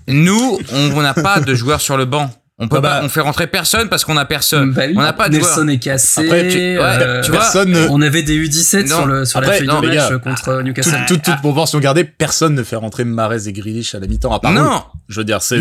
[0.07, 2.29] Nous, on n'a pas de joueurs sur le banc.
[2.63, 3.01] On peut ah pas, bah.
[3.03, 4.71] on fait rentrer personne parce qu'on a personne.
[4.71, 6.29] Bah on n'a pas de Nelson est cassé.
[6.31, 10.61] Euh, tu, personne on avait des U17 sur le sur la feuille de match contre
[10.61, 11.05] Newcastle.
[11.07, 14.39] Toute, toute, proportion gardée, personne ne fait rentrer Marez et Grealish à la mi-temps à
[14.39, 15.59] part Non, je veux dire, c'est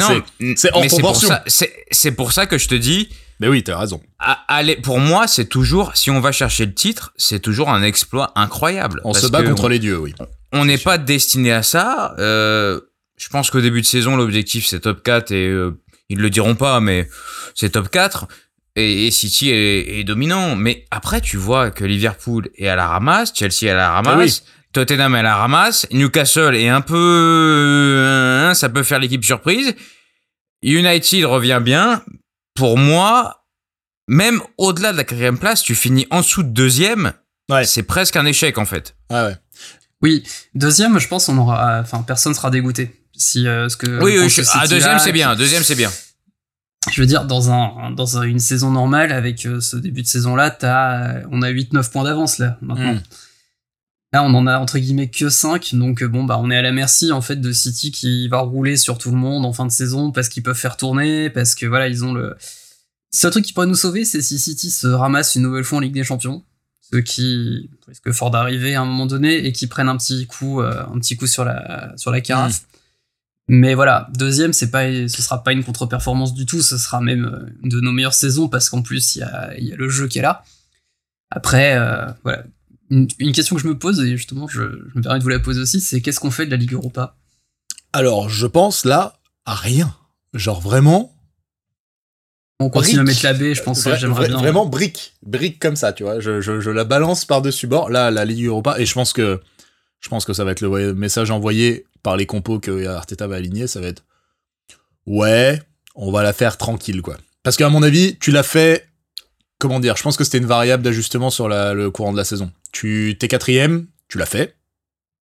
[0.56, 1.30] c'est hors proportion.
[1.46, 3.08] C'est pour ça que je te dis.
[3.40, 4.02] Mais oui, t'as raison.
[4.18, 8.32] Allez, pour moi, c'est toujours, si on va chercher le titre, c'est toujours un exploit
[8.36, 9.00] incroyable.
[9.04, 10.14] On se bat contre les dieux, oui.
[10.52, 12.14] On n'est pas destiné à ça.
[12.18, 12.80] Euh,
[13.16, 16.54] je pense qu'au début de saison, l'objectif c'est top 4 et euh, ils le diront
[16.54, 17.08] pas, mais
[17.54, 18.28] c'est top 4.
[18.76, 20.54] Et, City est, dominant.
[20.54, 24.44] Mais après, tu vois que Liverpool est à la ramasse, Chelsea est à la ramasse,
[24.72, 26.96] Tottenham est à la ramasse, Newcastle est un peu...
[26.96, 29.74] Euh, ça peut faire l'équipe surprise.
[30.62, 32.02] United revient bien.
[32.54, 33.46] Pour moi,
[34.08, 37.12] même au-delà de la quatrième place, tu finis en dessous de deuxième.
[37.48, 37.64] Ouais.
[37.64, 38.96] C'est presque un échec en fait.
[39.08, 39.36] Ah ouais.
[40.02, 43.04] Oui, deuxième, je pense, on aura, enfin, personne sera dégoûté.
[43.12, 45.90] Si euh, ce que oui, oui ah, deuxième c'est bien, deuxième c'est bien.
[46.90, 50.34] Je veux dire, dans un dans une saison normale avec euh, ce début de saison
[50.34, 52.94] là, as, on a 8-9 points d'avance là maintenant.
[52.94, 53.00] Hmm.
[54.12, 56.62] Là, on en a entre guillemets que 5, donc euh, bon bah on est à
[56.62, 59.66] la merci en fait de City qui va rouler sur tout le monde en fin
[59.66, 62.36] de saison parce qu'ils peuvent faire tourner, parce que voilà ils ont le.
[63.12, 65.80] Seul truc qui pourrait nous sauver, c'est si City se ramasse une nouvelle fois en
[65.80, 66.44] Ligue des Champions,
[66.80, 70.60] ceux qui risquent fort d'arriver à un moment donné et qui prennent un petit coup,
[70.60, 72.62] un petit coup sur la sur la carafe.
[72.62, 72.70] Hmm.
[73.52, 77.24] Mais voilà, deuxième, c'est pas, ce sera pas une contre-performance du tout, ce sera même
[77.24, 80.06] euh, de nos meilleures saisons parce qu'en plus il y a, y a, le jeu
[80.06, 80.44] qui est là.
[81.32, 82.44] Après, euh, voilà,
[82.90, 85.38] une, question que je me pose et justement je, je, me permets de vous la
[85.38, 87.16] poser aussi, c'est qu'est-ce qu'on fait de la Ligue Europa?
[87.92, 89.94] Alors, je pense là à rien.
[90.34, 91.14] Genre vraiment.
[92.60, 93.88] On continue à mettre la baie, je pense.
[93.96, 94.36] j'aimerais bien.
[94.36, 96.20] Vraiment brique, brique comme ça, tu vois.
[96.20, 97.90] Je, je, je la balance par dessus bord.
[97.90, 99.40] Là, la Ligue Europa et je pense que
[100.00, 103.36] je pense que ça va être le message envoyé par les compos que Arteta va
[103.36, 104.04] aligner, ça va être
[105.06, 105.60] ouais,
[105.94, 107.16] on va la faire tranquille quoi.
[107.42, 108.89] Parce qu'à mon avis, tu l'as fait
[109.60, 112.50] comment dire, je pense que c'était une variable d'ajustement sur le courant de la saison.
[112.72, 114.56] Tu t'es quatrième, tu l'as fait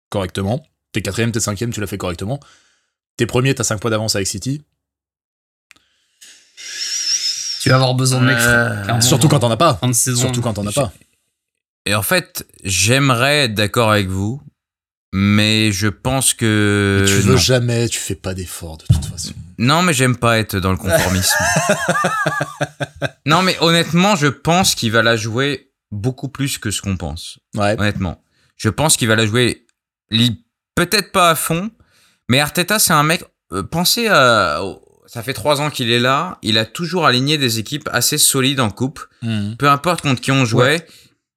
[0.10, 0.65] correctement.
[0.93, 2.39] T'es quatrième, t'es cinquième, tu l'as fait correctement.
[3.17, 4.62] T'es premier, t'as 5 points d'avance avec City.
[7.62, 8.38] Tu vas avoir besoin de mecs.
[8.39, 9.79] Euh, surtout quand t'en as pas.
[9.93, 10.93] Surtout quand t'en as pas.
[11.86, 14.41] Et en fait, j'aimerais être d'accord avec vous,
[15.13, 17.05] mais je pense que.
[17.07, 19.34] tu veux jamais, tu fais pas d'efforts de toute façon.
[19.62, 21.38] Non, mais j'aime pas être dans le conformisme.
[23.28, 27.38] non, mais honnêtement, je pense qu'il va la jouer beaucoup plus que ce qu'on pense.
[27.56, 27.76] Ouais.
[27.78, 28.24] Honnêtement.
[28.58, 29.67] Je pense qu'il va la jouer
[30.76, 31.69] peut-être pas à fond,
[32.28, 33.24] mais Arteta, c'est un mec.
[33.54, 34.62] Euh, pensez à.
[35.06, 36.39] Ça fait trois ans qu'il est là.
[36.41, 39.02] Il a toujours aligné des équipes assez solides en coupe.
[39.21, 39.54] Hmm.
[39.60, 40.88] Peu importe contre qui on jouait.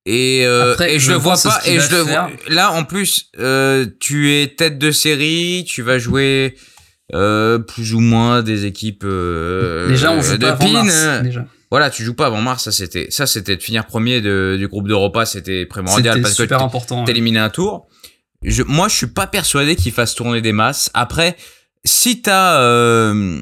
[0.06, 1.60] Et, euh, et je, le vois pas.
[1.66, 2.30] Et je le vois.
[2.48, 6.56] Là, en plus, euh, tu es tête de série, tu vas jouer
[7.12, 9.04] euh, plus ou moins des équipes.
[9.04, 11.46] Euh, déjà, on joue pas avant mars, déjà.
[11.70, 12.64] Voilà, tu joues pas avant mars.
[12.64, 16.58] Ça, c'était ça, c'était de finir premier de, du groupe d'Europa, c'était primordial parce super
[16.58, 17.04] que important.
[17.04, 17.88] T'éliminer un tour.
[18.42, 20.90] Je, moi, je suis pas persuadé qu'il fasse tourner des masses.
[20.94, 21.36] Après,
[21.84, 23.40] si t'as euh,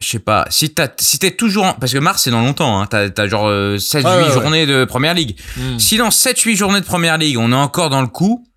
[0.00, 2.86] je sais pas, si t'as, si t'es toujours, parce que mars c'est dans longtemps, hein,
[2.86, 5.36] t'as, t'as genre 7-8 euh, journées de première ligue.
[5.56, 5.78] Hmm.
[5.78, 8.47] Si dans 7-8 journées de première ligue, on est encore dans le coup,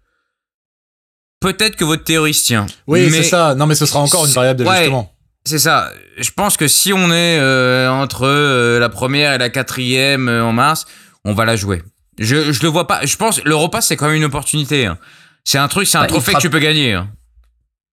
[1.42, 2.66] peut-être que votre théorie se tient.
[2.88, 3.56] Oui, c'est ça.
[3.56, 5.14] Non, mais ce sera encore une variable d'ajustement.
[5.46, 5.92] c'est ça.
[6.18, 10.54] Je pense que si on est euh, entre euh, la première et la quatrième en
[10.54, 10.86] mars,
[11.26, 11.84] on va la jouer.
[12.18, 13.06] Je, je le vois pas.
[13.06, 14.86] Je pense l'Europa c'est quand même une opportunité.
[14.86, 14.98] Hein.
[15.44, 16.94] C'est un truc, c'est un bah, trophée que tu peux gagner.
[16.94, 17.10] Hein.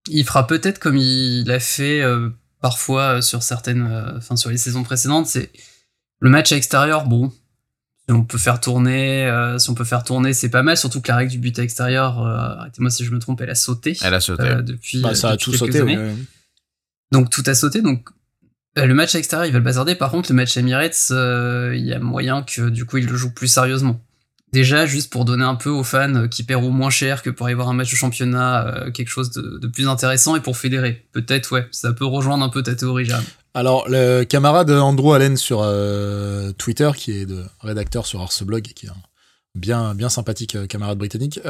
[0.08, 2.02] Il fera peut-être comme il l'a fait
[2.60, 5.50] parfois euh, sur certaines, euh, enfin sur les saisons précédentes, c'est
[6.20, 7.04] le match à extérieur.
[7.04, 7.32] Bon,
[8.08, 10.76] si on peut faire tourner, euh, si on peut faire tourner, c'est pas mal.
[10.76, 13.54] Surtout que la règle du but à extérieur, arrêtez-moi si je me trompe, elle a
[13.54, 13.96] sauté.
[14.02, 15.00] Elle a sauté depuis.
[15.00, 15.82] Bah, ça a tout sauté.
[17.12, 17.82] Donc tout a sauté.
[17.82, 18.08] Donc
[18.76, 19.94] le match à extérieur, il va le bazarder.
[19.94, 23.16] Par contre, le match à Emirates, il y a moyen que du coup, il le
[23.16, 24.00] joue plus sérieusement.
[24.52, 27.46] Déjà, juste pour donner un peu aux fans euh, qui paieront moins cher que pour
[27.46, 31.06] aller voir un match de championnat, euh, quelque chose de, plus intéressant et pour fédérer.
[31.12, 33.22] Peut-être, ouais, ça peut rejoindre un peu ta théorie, Jam.
[33.58, 37.26] Alors, le camarade Andrew Allen sur euh, Twitter, qui est
[37.60, 41.40] rédacteur sur Arseblog, qui est un bien, sympathique camarade britannique,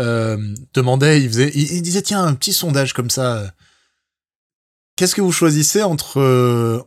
[0.72, 3.52] demandait, il, il, disait, tiens, un petit sondage comme ça.
[4.96, 6.86] Qu'est-ce que vous choisissez entre...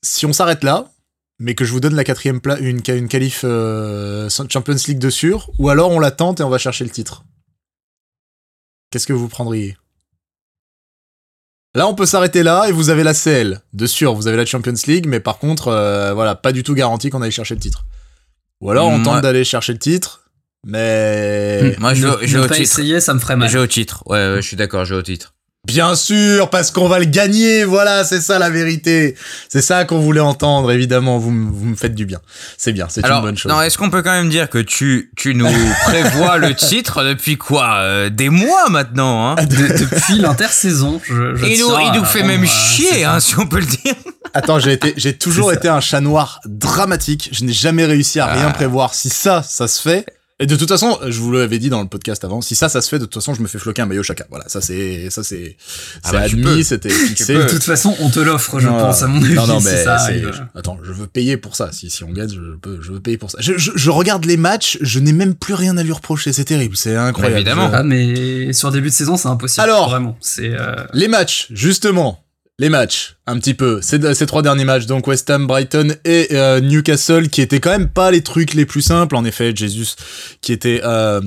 [0.00, 0.90] si on s'arrête là,
[1.38, 5.10] mais que je vous donne la quatrième place, une, une qualif euh, Champions League de
[5.10, 7.26] sûr, ou alors on la tente et on va chercher le titre?
[8.90, 9.76] Qu'est-ce que vous prendriez?
[11.76, 13.60] Là, on peut s'arrêter là et vous avez la CL.
[13.74, 16.72] De sûr, vous avez la Champions League, mais par contre, euh, voilà, pas du tout
[16.72, 17.84] garanti qu'on aille chercher le titre.
[18.62, 20.22] Ou alors, on tente d'aller chercher le titre,
[20.64, 21.76] mais...
[21.78, 23.50] Moi, je, je, je, essayer, ça me ferait mal.
[23.50, 24.02] Je au titre.
[24.06, 25.34] Ouais, je suis d'accord, je au titre.
[25.66, 29.16] Bien sûr, parce qu'on va le gagner, voilà, c'est ça la vérité.
[29.48, 32.20] C'est ça qu'on voulait entendre, évidemment, vous, vous me faites du bien.
[32.56, 33.50] C'est bien, c'est une bonne chose.
[33.50, 35.48] Non, est-ce qu'on peut quand même dire que tu, tu nous
[35.84, 39.34] prévois le titre depuis quoi euh, Des mois maintenant, hein?
[39.44, 43.58] Depuis l'intersaison, je, je il, nous, il nous fait même chier, hein, si on peut
[43.58, 43.94] le dire.
[44.34, 47.30] Attends, j'ai été, j'ai toujours été un chat noir dramatique.
[47.32, 48.52] Je n'ai jamais réussi à rien ah.
[48.52, 48.94] prévoir.
[48.94, 50.06] Si ça, ça se fait,
[50.38, 52.82] et de toute façon, je vous l'avais dit dans le podcast avant, si ça, ça
[52.82, 54.24] se fait, de toute façon, je me fais floquer un maillot chacun.
[54.28, 55.56] Voilà, ça c'est, ça c'est,
[56.02, 57.34] ah c'est bah, admis, c'était fixé.
[57.34, 59.34] De toute façon, on te l'offre, je pense, à mon avis.
[59.34, 59.98] Non, non, mais ça
[60.54, 61.72] attends, je veux payer pour ça.
[61.72, 63.38] Si, si on gagne, je peux, je veux payer pour ça.
[63.40, 66.34] Je, je, regarde les matchs, je n'ai même plus rien à lui reprocher.
[66.34, 67.36] C'est terrible, c'est incroyable.
[67.36, 67.70] évidemment.
[67.72, 69.62] Ah, mais sur début de saison, c'est impossible.
[69.62, 70.74] Alors, vraiment, c'est, euh...
[70.92, 72.25] les matchs, justement
[72.58, 73.80] les matchs, un petit peu.
[73.82, 77.90] Ces, trois derniers matchs, donc West Ham, Brighton et euh, Newcastle, qui étaient quand même
[77.90, 79.14] pas les trucs les plus simples.
[79.14, 79.96] En effet, Jesus
[80.40, 81.20] qui était euh,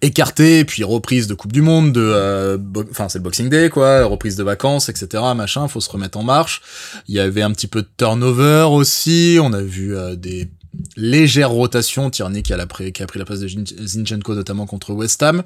[0.00, 2.56] écarté, puis reprise de Coupe du Monde, de, euh,
[2.90, 5.22] enfin c'est le Boxing Day quoi, reprise de vacances, etc.
[5.36, 6.62] Machin, faut se remettre en marche.
[7.08, 9.38] Il y avait un petit peu de turnover aussi.
[9.42, 10.50] On a vu des
[10.96, 12.08] légères rotations.
[12.08, 15.42] Tierney qui a, la qui a pris la place de Zinchenko notamment contre West Ham.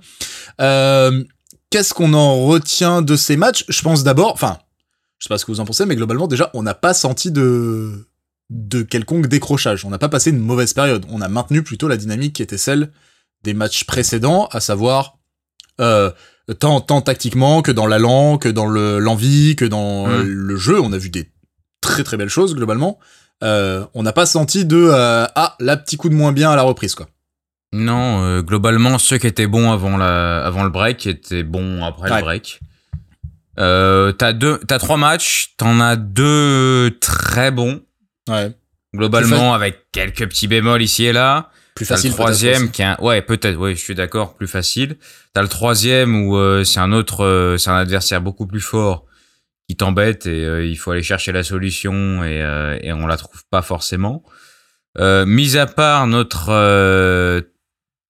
[1.70, 3.64] Qu'est-ce qu'on en retient de ces matchs?
[3.68, 4.58] Je pense d'abord, enfin
[5.18, 7.30] je sais pas ce que vous en pensez, mais globalement, déjà, on n'a pas senti
[7.30, 8.06] de,
[8.50, 9.84] de quelconque décrochage.
[9.84, 11.04] On n'a pas passé une mauvaise période.
[11.10, 12.90] On a maintenu plutôt la dynamique qui était celle
[13.42, 15.18] des matchs précédents, à savoir,
[15.80, 16.10] euh,
[16.58, 20.22] tant, tant tactiquement que dans l'allant, que dans l'envie, que dans mm.
[20.22, 20.80] le jeu.
[20.80, 21.30] On a vu des
[21.80, 22.98] très très belles choses, globalement.
[23.42, 26.56] Euh, on n'a pas senti de, euh, ah, la petit coup de moins bien à
[26.56, 27.06] la reprise, quoi.
[27.72, 32.22] Non, globalement, ceux qui étaient bons avant, la, avant le break étaient bons après le
[32.22, 32.60] break.
[33.58, 37.82] Euh, t'as deux, t'as trois matchs, t'en as deux très bons.
[38.28, 38.52] Ouais.
[38.94, 41.50] Globalement, avec quelques petits bémols ici et là.
[41.74, 42.10] Plus facile.
[42.10, 44.96] le troisième qui est ouais, peut-être, ouais, je suis d'accord, plus facile.
[45.32, 49.04] T'as le troisième où euh, c'est un autre, euh, c'est un adversaire beaucoup plus fort
[49.68, 52.38] qui t'embête et euh, il faut aller chercher la solution et,
[52.82, 54.24] et on la trouve pas forcément.
[54.98, 57.44] mis à part notre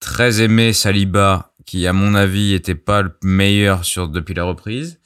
[0.01, 4.99] très aimé Saliba, qui à mon avis était pas le meilleur sur depuis la reprise.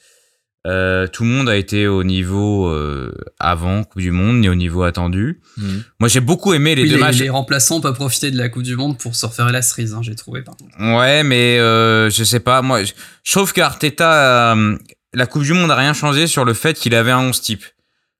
[0.65, 4.55] Euh, tout le monde a été au niveau euh, avant Coupe du Monde ni au
[4.55, 5.41] niveau attendu.
[5.57, 5.83] Mhm.
[5.99, 7.17] Moi, j'ai beaucoup aimé les deux matchs.
[7.17, 9.99] Les remplaçants peuvent profiter de la Coupe du Monde pour se refaire la cerise, hein,
[10.01, 10.41] j'ai trouvé.
[10.41, 10.71] Par contre.
[10.79, 12.61] Ouais, mais euh, je sais pas.
[12.61, 12.93] Moi, je,
[13.31, 14.77] trouve qu'Arteta, euh,
[15.13, 17.65] la Coupe du Monde a rien changé sur le fait qu'il avait un 11 type.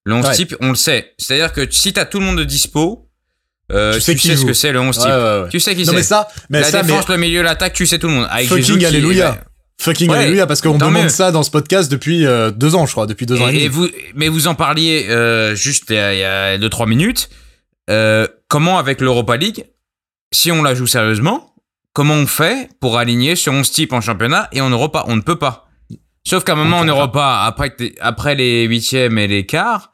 [0.04, 1.14] Le 11 type, on le sait.
[1.18, 3.10] C'est-à-dire que si t'as tout le monde de dispo,
[3.72, 5.50] euh, tu sais, tu sais ce que c'est le 11 type.
[5.50, 5.94] Tu sais qui c'est.
[5.94, 8.28] Mais ça, mais la ça, défense, le milieu, l'attaque, tu sais tout le monde.
[8.30, 9.46] Avec fucking alléluia.
[9.80, 13.06] Fucking alléluia, parce qu'on demande ça dans ce podcast depuis euh, deux ans, je crois,
[13.06, 13.68] depuis deux ans et, demi.
[13.68, 17.30] vous, mais vous en parliez euh, juste il y, a, deux trois minutes.
[17.90, 19.66] Euh, comment avec l'Europa League,
[20.32, 21.54] si on la joue sérieusement,
[21.92, 25.04] comment on fait pour aligner sur 11 types en championnat et en Europa?
[25.08, 25.68] On ne peut pas.
[26.26, 29.93] Sauf qu'à un moment en Europa, après, après les huitièmes et les quarts,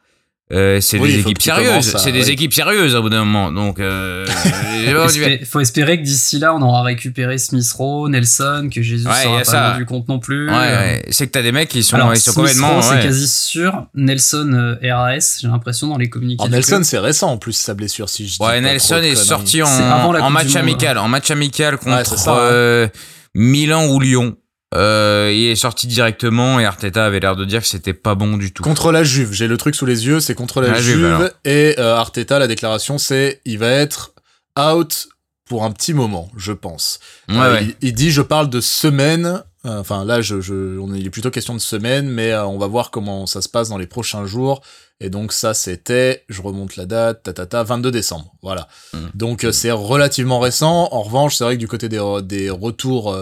[0.52, 1.96] euh, c'est des équipes sérieuses.
[1.98, 3.52] C'est des équipes sérieuses au bout d'un moment.
[3.52, 4.26] Donc, euh,
[5.44, 9.72] faut espérer que d'ici là, on aura récupéré Smith Rowe, Nelson, que Jésus ouais, sera
[9.72, 10.48] pas du compte non plus.
[10.48, 11.02] Ouais, ouais.
[11.10, 12.82] c'est que t'as des mecs qui sont, ils sont complètement.
[12.82, 13.86] c'est quasi sûr.
[13.94, 16.50] Nelson euh, RAS, j'ai l'impression dans les communications.
[16.50, 19.62] Oh, Nelson, c'est récent en plus sa blessure, si je dis Ouais, Nelson est sorti
[19.62, 22.88] en, en match amical, en match amical contre euh,
[23.34, 24.36] Milan ou Lyon.
[24.74, 28.36] Euh, il est sorti directement et Arteta avait l'air de dire que c'était pas bon
[28.36, 28.62] du tout.
[28.62, 31.96] Contre la Juve, j'ai le truc sous les yeux, c'est contre la, Juve, et euh,
[31.96, 34.12] Arteta la déclaration c'est il va être
[34.58, 35.08] out
[35.44, 37.00] pour un petit moment, je pense.
[37.30, 41.10] Euh, il, dit je parle de semaine, euh, enfin là je, je on il est
[41.10, 44.24] plutôt question de semaine, mais on va voir comment ça se passe dans les prochains
[44.24, 44.62] jours.
[45.00, 48.68] Et donc ça c'était, je remonte la date, ta, 22 décembre, voilà.
[48.92, 48.98] Mmh.
[49.14, 50.88] Donc c'est relativement récent.
[50.92, 53.16] En revanche, c'est vrai que du côté des, des retours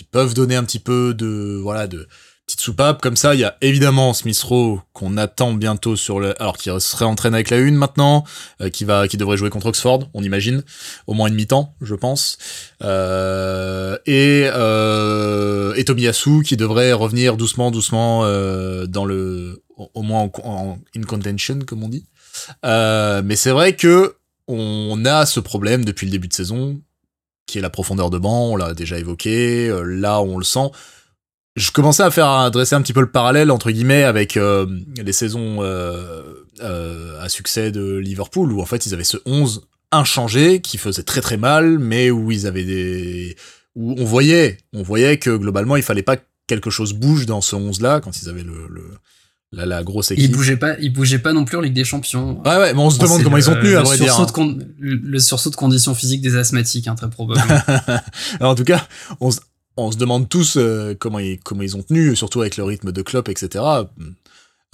[0.00, 2.08] qui peuvent donner un petit peu de voilà de
[2.46, 6.40] petite soupape comme ça il y a évidemment Smith Rowe qu'on attend bientôt sur le
[6.40, 8.24] alors qui serait entraîné avec la une maintenant
[8.62, 10.62] euh, qui va qui devrait jouer contre Oxford on imagine.
[11.06, 12.38] Au moins une mi-temps je pense.
[12.82, 20.22] Euh, et euh, et Tomiyasu qui devrait revenir doucement doucement euh, dans le au moins
[20.22, 22.06] en, en, in contention comme on dit.
[22.64, 24.16] Euh, mais c'est vrai que
[24.48, 26.80] on a ce problème depuis le début de saison
[27.50, 30.70] qui est la profondeur de banc, on l'a déjà évoqué, euh, là on le sent.
[31.56, 35.12] Je commençais à faire adresser un petit peu le parallèle entre guillemets avec euh, les
[35.12, 40.78] saisons euh, à succès de Liverpool, où en fait ils avaient ce 11 inchangé qui
[40.78, 43.36] faisait très très mal, mais où ils avaient des,
[43.74, 47.40] où on voyait, on voyait que globalement il fallait pas que quelque chose bouge dans
[47.40, 48.68] ce 11 là quand ils avaient le
[49.52, 50.24] la, la, grosse équipe.
[50.24, 52.40] Il bougeait pas, il bougeait pas non plus en Ligue des Champions.
[52.44, 54.18] Ouais, ouais, mais on se demande comment ils ont tenu, à vrai dire.
[54.18, 54.58] Hein.
[54.78, 57.60] le sursaut de conditions physiques des asthmatiques, hein, très probablement.
[58.40, 58.86] en tout cas,
[59.20, 59.30] on,
[59.76, 62.92] on se demande tous euh, comment, ils, comment ils ont tenu, surtout avec le rythme
[62.92, 63.64] de Klopp, etc.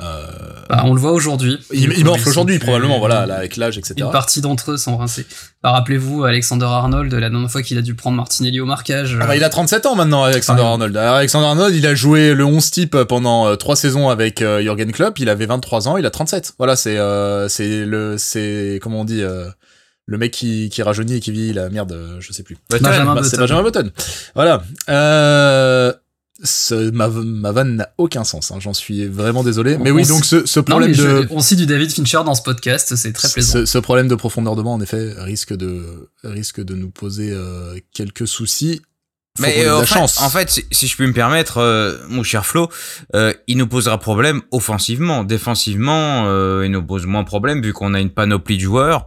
[0.02, 0.26] Euh...
[0.68, 1.59] Bah, on le voit aujourd'hui.
[1.72, 3.94] Il, il morfle aujourd'hui, probablement, voilà, avec l'âge, etc.
[3.98, 5.24] Une partie d'entre eux sont rincés.
[5.62, 9.16] Bah, Rappelez-vous, Alexander Arnold, la dernière fois qu'il a dû prendre Martinelli au marquage.
[9.20, 10.96] Ah bah, il a 37 ans maintenant, Alexander Arnold.
[10.96, 14.92] Alexander Arnold, il a joué le 11 type pendant euh, trois saisons avec euh, Jürgen
[14.92, 15.18] Klopp.
[15.18, 16.54] Il avait 23 ans, il a 37.
[16.59, 19.48] Voilà, c'est, euh, c'est le, c'est, comment on dit, euh,
[20.04, 22.56] le mec qui, qui rajeunit et qui vit la merde, je sais plus.
[22.70, 23.90] Benjamin bah, c'est Benjamin Button.
[24.35, 24.62] Voilà.
[24.88, 25.92] Euh,
[26.42, 29.79] ce, ma, ma vanne n'a aucun sens, hein, j'en suis vraiment désolé.
[29.79, 31.27] Mais oui, donc ce, ce problème de...
[31.31, 33.61] On cite du David Fincher dans ce podcast, c'est très plaisant.
[33.61, 37.31] Ce, ce, problème de profondeur de banc, en effet, risque de, risque de nous poser
[37.33, 38.83] euh, quelques soucis.
[39.37, 40.20] Faut mais euh, en, fait, chance.
[40.22, 42.70] en fait, si, je puis me permettre, euh, mon cher Flo,
[43.14, 45.25] euh, il nous posera problème offensivement.
[45.25, 46.25] Défensivement,
[46.62, 49.07] il nous pose moins problème vu qu'on a une panoplie de joueurs.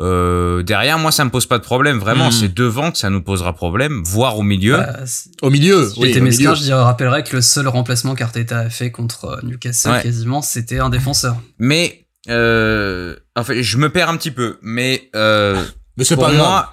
[0.00, 1.98] Euh, derrière, moi, ça me pose pas de problème.
[1.98, 2.32] Vraiment, mmh.
[2.32, 4.78] c'est devant que ça nous posera problème, voire au milieu.
[4.78, 4.96] Bah,
[5.42, 6.08] au milieu, si oui.
[6.08, 10.02] J'étais mesquin, je rappellerai que le seul remplacement qu'Arteta a fait contre euh, Newcastle, ouais.
[10.02, 11.36] quasiment, c'était un défenseur.
[11.58, 14.58] Mais, euh, en fait, je me perds un petit peu.
[14.62, 15.62] Mais, euh,
[15.96, 16.68] mais c'est pas moi, grave.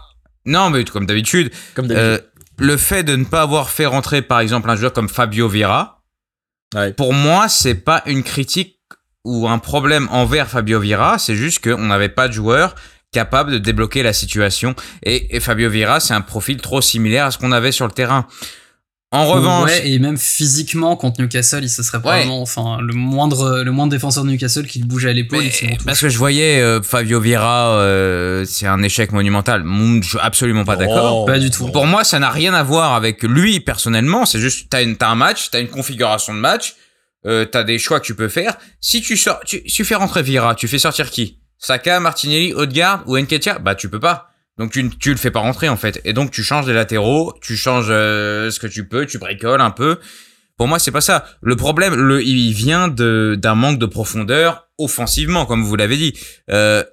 [0.46, 2.08] non, mais comme d'habitude, comme d'habitude.
[2.08, 2.20] Euh,
[2.60, 6.02] le fait de ne pas avoir fait rentrer, par exemple, un joueur comme Fabio Vieira,
[6.76, 6.94] ouais.
[6.94, 8.80] pour moi, c'est pas une critique
[9.24, 12.74] ou un problème envers Fabio Vieira, c'est juste qu'on n'avait pas de joueur
[13.22, 14.76] capable de débloquer la situation.
[15.02, 17.92] Et, et Fabio Vieira, c'est un profil trop similaire à ce qu'on avait sur le
[17.92, 18.28] terrain.
[19.12, 22.42] En revanche, ouais, et même physiquement contre Newcastle, il se serait probablement, ouais.
[22.42, 25.46] enfin, le moindre, le moindre défenseur de Newcastle qui bougeait à l'épaule.
[25.86, 29.64] Parce que je voyais euh, Fabio Vieira, euh, c'est un échec monumental.
[30.04, 31.26] Je suis absolument pas d'accord.
[31.26, 31.72] Pas du tout.
[31.72, 34.26] Pour moi, ça n'a rien à voir avec lui personnellement.
[34.26, 36.76] C'est juste, t'as, une, t'as un match, t'as une configuration de match,
[37.26, 38.58] euh, t'as des choix que tu peux faire.
[38.82, 41.40] Si tu sors, tu, tu fais rentrer Vieira, tu fais sortir qui?
[41.58, 44.30] Saka, Martinelli, Odegaard ou Nketiah Bah tu peux pas.
[44.58, 46.02] Donc tu, tu le fais pas rentrer en fait.
[46.04, 49.62] Et donc tu changes les latéraux, tu changes euh, ce que tu peux, tu bricoles
[49.62, 50.00] un peu.
[50.58, 51.26] Pour moi, c'est pas ça.
[51.42, 56.14] Le problème, le, il vient de d'un manque de profondeur offensivement, comme vous l'avez dit.
[56.50, 56.84] Euh,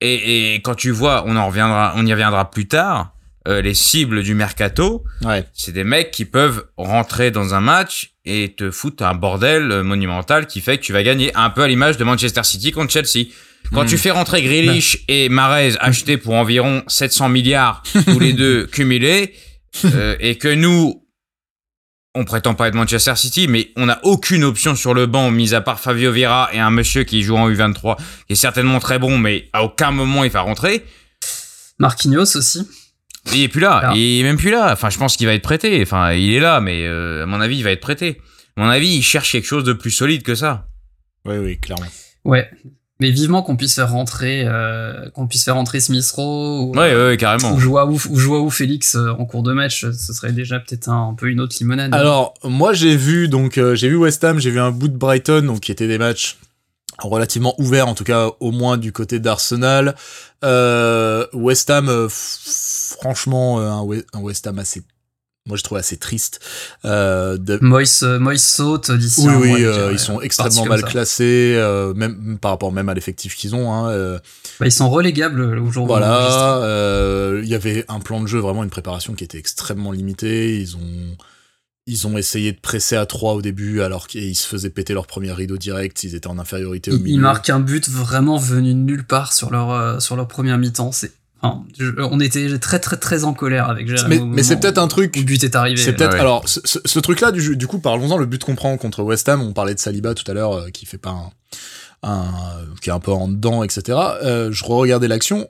[0.00, 3.14] et, et quand tu vois, on en reviendra, on y reviendra plus tard.
[3.48, 5.46] Euh, les cibles du mercato, ouais.
[5.54, 10.46] c'est des mecs qui peuvent rentrer dans un match et te foutre un bordel monumental
[10.46, 13.28] qui fait que tu vas gagner un peu à l'image de Manchester City contre Chelsea.
[13.72, 13.88] Quand mmh.
[13.88, 15.04] tu fais rentrer Grealish bah.
[15.08, 19.34] et Marez achetés pour environ 700 milliards tous les deux cumulés,
[19.84, 21.06] euh, et que nous,
[22.14, 25.54] on prétend pas être Manchester City, mais on n'a aucune option sur le banc, mis
[25.54, 28.98] à part Fabio Vieira et un monsieur qui joue en U23, qui est certainement très
[28.98, 30.84] bon, mais à aucun moment il va rentrer.
[31.78, 32.68] Marquinhos aussi.
[33.32, 33.76] Il est plus là.
[33.76, 33.96] Alors.
[33.96, 34.72] Il est même plus là.
[34.72, 35.80] Enfin, je pense qu'il va être prêté.
[35.82, 38.20] Enfin, il est là, mais euh, à mon avis, il va être prêté.
[38.56, 40.68] À mon avis, il cherche quelque chose de plus solide que ça.
[41.24, 41.86] Oui, oui, clairement.
[42.24, 42.50] Ouais.
[43.00, 46.94] Mais vivement qu'on puisse faire rentrer, euh, qu'on puisse faire rentrer Smith Rowe ou, ouais,
[46.94, 47.54] ouais, carrément.
[47.54, 51.08] ou Joao, ou Joao Félix euh, en cours de match, ce serait déjà peut-être un,
[51.08, 51.94] un, peu une autre limonade.
[51.94, 54.96] Alors, moi j'ai vu donc euh, j'ai vu West Ham, j'ai vu un bout de
[54.96, 56.36] Brighton, donc qui étaient des matchs
[56.98, 59.94] relativement ouverts, en tout cas au moins du côté d'Arsenal.
[60.44, 64.82] Euh, West Ham, franchement, un, West Ham assez
[65.50, 66.40] moi je trouve assez triste.
[66.84, 67.58] Euh, de...
[67.60, 69.26] Moïse, Moïse saute d'ici.
[69.28, 73.36] Oui, oui, euh, ils sont extrêmement mal classés, euh, même par rapport même à l'effectif
[73.36, 73.72] qu'ils ont.
[73.72, 74.18] Hein, euh.
[74.60, 75.88] bah, ils sont relégables aujourd'hui.
[75.88, 79.92] Voilà, euh, il y avait un plan de jeu, vraiment une préparation qui était extrêmement
[79.92, 80.58] limitée.
[80.60, 81.16] Ils ont,
[81.86, 85.08] ils ont essayé de presser à 3 au début, alors qu'ils se faisaient péter leur
[85.08, 86.04] premier rideau direct.
[86.04, 87.08] Ils étaient en infériorité au milieu.
[87.08, 90.92] Ils marquent un but vraiment venu de nulle part sur leur sur leur première mi-temps.
[90.92, 94.18] C'est Enfin, je, on était très très très en colère avec Jérémy.
[94.18, 95.16] Mais, mais c'est peut-être un truc.
[95.16, 95.80] Le but est arrivé.
[95.80, 96.12] C'est peut-être.
[96.12, 96.20] Ouais.
[96.20, 98.18] Alors, ce, ce, ce truc-là, du, du, coup, parlons-en.
[98.18, 100.70] Le but qu'on prend contre West Ham, on parlait de Saliba tout à l'heure, euh,
[100.70, 101.30] qui fait pas un,
[102.02, 102.26] un,
[102.82, 103.98] qui est un peu en dedans, etc.
[104.22, 105.48] Euh, je regardais l'action.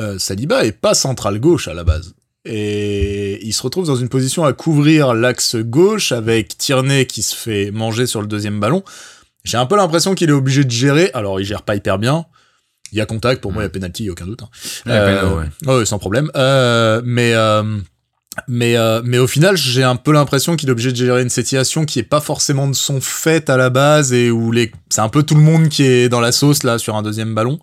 [0.00, 2.14] Euh, Saliba est pas central gauche à la base.
[2.44, 7.36] Et il se retrouve dans une position à couvrir l'axe gauche avec Tierney qui se
[7.36, 8.82] fait manger sur le deuxième ballon.
[9.44, 11.10] J'ai un peu l'impression qu'il est obligé de gérer.
[11.14, 12.26] Alors, il gère pas hyper bien.
[12.92, 14.42] Il y a contact, pour moi, il y a penalty, il y a aucun doute.
[14.42, 14.48] Hein.
[14.86, 15.86] Euh, ouais.
[15.86, 16.30] sans problème.
[16.36, 17.62] Euh, mais euh,
[18.46, 21.30] mais euh, mais au final, j'ai un peu l'impression qu'il est obligé de gérer une
[21.30, 25.00] situation qui est pas forcément de son fait à la base et où les c'est
[25.00, 27.58] un peu tout le monde qui est dans la sauce là sur un deuxième ballon.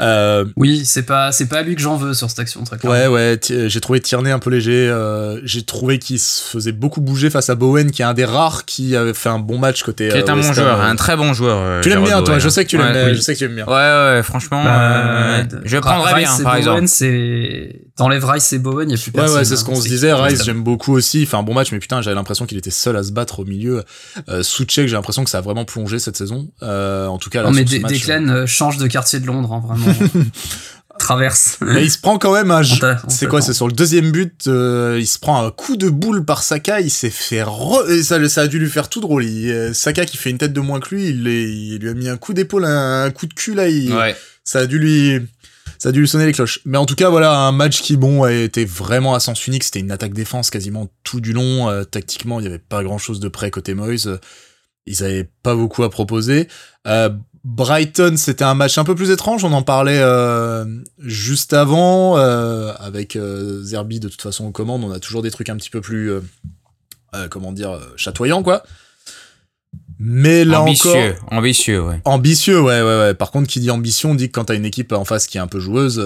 [0.00, 2.98] Euh, oui, c'est pas c'est pas lui que j'en veux sur cette action très clairement.
[2.98, 4.88] Ouais ouais, j'ai trouvé Tierney un peu léger.
[4.88, 8.24] Euh, j'ai trouvé qu'il se faisait beaucoup bouger face à Bowen, qui est un des
[8.24, 10.08] rares qui avait fait un bon match côté.
[10.08, 11.82] Qui est un bon joueur, un très bon joueur.
[11.82, 13.66] tu l'aimes bien toi, je sais que tu l'aimes, je sais que tu aimes bien.
[13.66, 16.86] Ouais ouais, franchement, bah, je prendrais bien par exemple.
[16.86, 19.34] c'est t'enlèves Rice et Bowen, il y a plus personne.
[19.34, 20.12] Ouais ouais, c'est ce qu'on se disait.
[20.14, 21.24] Rice, j'aime beaucoup aussi.
[21.24, 23.44] Enfin un bon match, mais putain, j'avais l'impression qu'il était seul à se battre au
[23.44, 23.84] milieu.
[24.28, 26.48] Euh, Soucek, j'ai l'impression que ça a vraiment plongé cette saison.
[26.62, 29.89] en tout cas, là, non, mais Declan change de quartier de Londres, hein, vraiment.
[31.00, 31.58] traverse.
[31.60, 32.62] Mais il se prend quand même un.
[33.08, 34.46] C'est quoi C'est sur le deuxième but.
[34.46, 36.80] Euh, il se prend un coup de boule par Saka.
[36.80, 37.42] Il s'est fait.
[37.42, 37.84] Re...
[38.02, 39.24] Ça, ça a dû lui faire tout drôle.
[39.24, 41.08] Euh, Saka qui fait une tête de moins que lui.
[41.08, 43.64] Il, il lui a mis un coup d'épaule, un, coup de cul là.
[43.64, 44.14] Ouais.
[44.44, 45.20] Ça a dû lui.
[45.78, 46.60] Ça a dû lui sonner les cloches.
[46.66, 49.64] Mais en tout cas, voilà, un match qui, bon, a été vraiment à sens unique.
[49.64, 51.70] C'était une attaque-défense quasiment tout du long.
[51.70, 54.06] Euh, tactiquement, il n'y avait pas grand-chose de près côté Moyes.
[54.86, 56.48] Ils avaient pas beaucoup à proposer.
[56.86, 57.10] Euh,
[57.44, 59.44] Brighton, c'était un match un peu plus étrange.
[59.44, 60.64] On en parlait euh,
[60.98, 63.98] juste avant euh, avec euh, Zerbi.
[63.98, 66.12] De toute façon, aux commandes, on a toujours des trucs un petit peu plus,
[67.30, 68.62] comment dire, chatoyants, quoi.
[70.02, 72.00] Mais là ambitieux, encore, ambitieux, ouais.
[72.06, 73.14] Ambitieux, ouais, ouais, ouais.
[73.14, 75.42] Par contre, qui dit ambition dit que quand t'as une équipe en face qui est
[75.42, 76.02] un peu joueuse,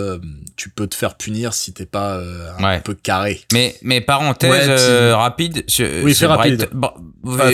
[0.56, 2.20] tu peux te faire punir si t'es pas
[2.58, 3.42] un peu carré.
[3.52, 5.64] Mais, mais parenthèse rapide.
[6.02, 6.68] oui, fais rapide.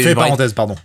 [0.02, 0.76] fais parenthèse, pardon.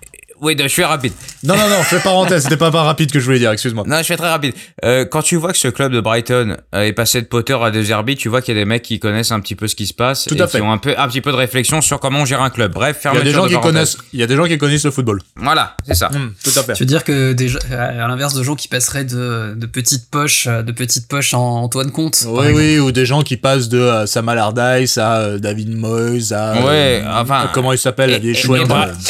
[0.41, 1.13] Oui, je fais rapide.
[1.43, 3.83] Non, non, non, fais parenthèse, c'était pas pas rapide que je voulais dire, excuse-moi.
[3.87, 4.53] Non, je fais très rapide.
[4.83, 7.71] Euh, quand tu vois que ce club de Brighton euh, est passé de Potter à
[7.71, 9.75] des Herbie, tu vois qu'il y a des mecs qui connaissent un petit peu ce
[9.75, 10.59] qui se passe Tout et à fait.
[10.59, 12.73] qui ont un peu un petit peu de réflexion sur comment on gère un club.
[12.73, 14.85] Bref, Il y a des gens qui connaissent, il y a des gens qui connaissent
[14.85, 15.21] le football.
[15.37, 16.09] Voilà, c'est ça.
[16.09, 16.73] Mmh, tout à fait.
[16.73, 20.47] Tu veux dire que déjà, à l'inverse de gens qui passeraient de, de petites poches,
[20.47, 22.25] de petites poches en Antoine Comte.
[22.27, 26.33] Oui, oui, ou des gens qui passent de euh, Sam Allardyce à euh, David Moyes
[26.33, 26.61] à.
[26.65, 27.49] Ouais, enfin.
[27.53, 28.31] Comment il s'appelle et,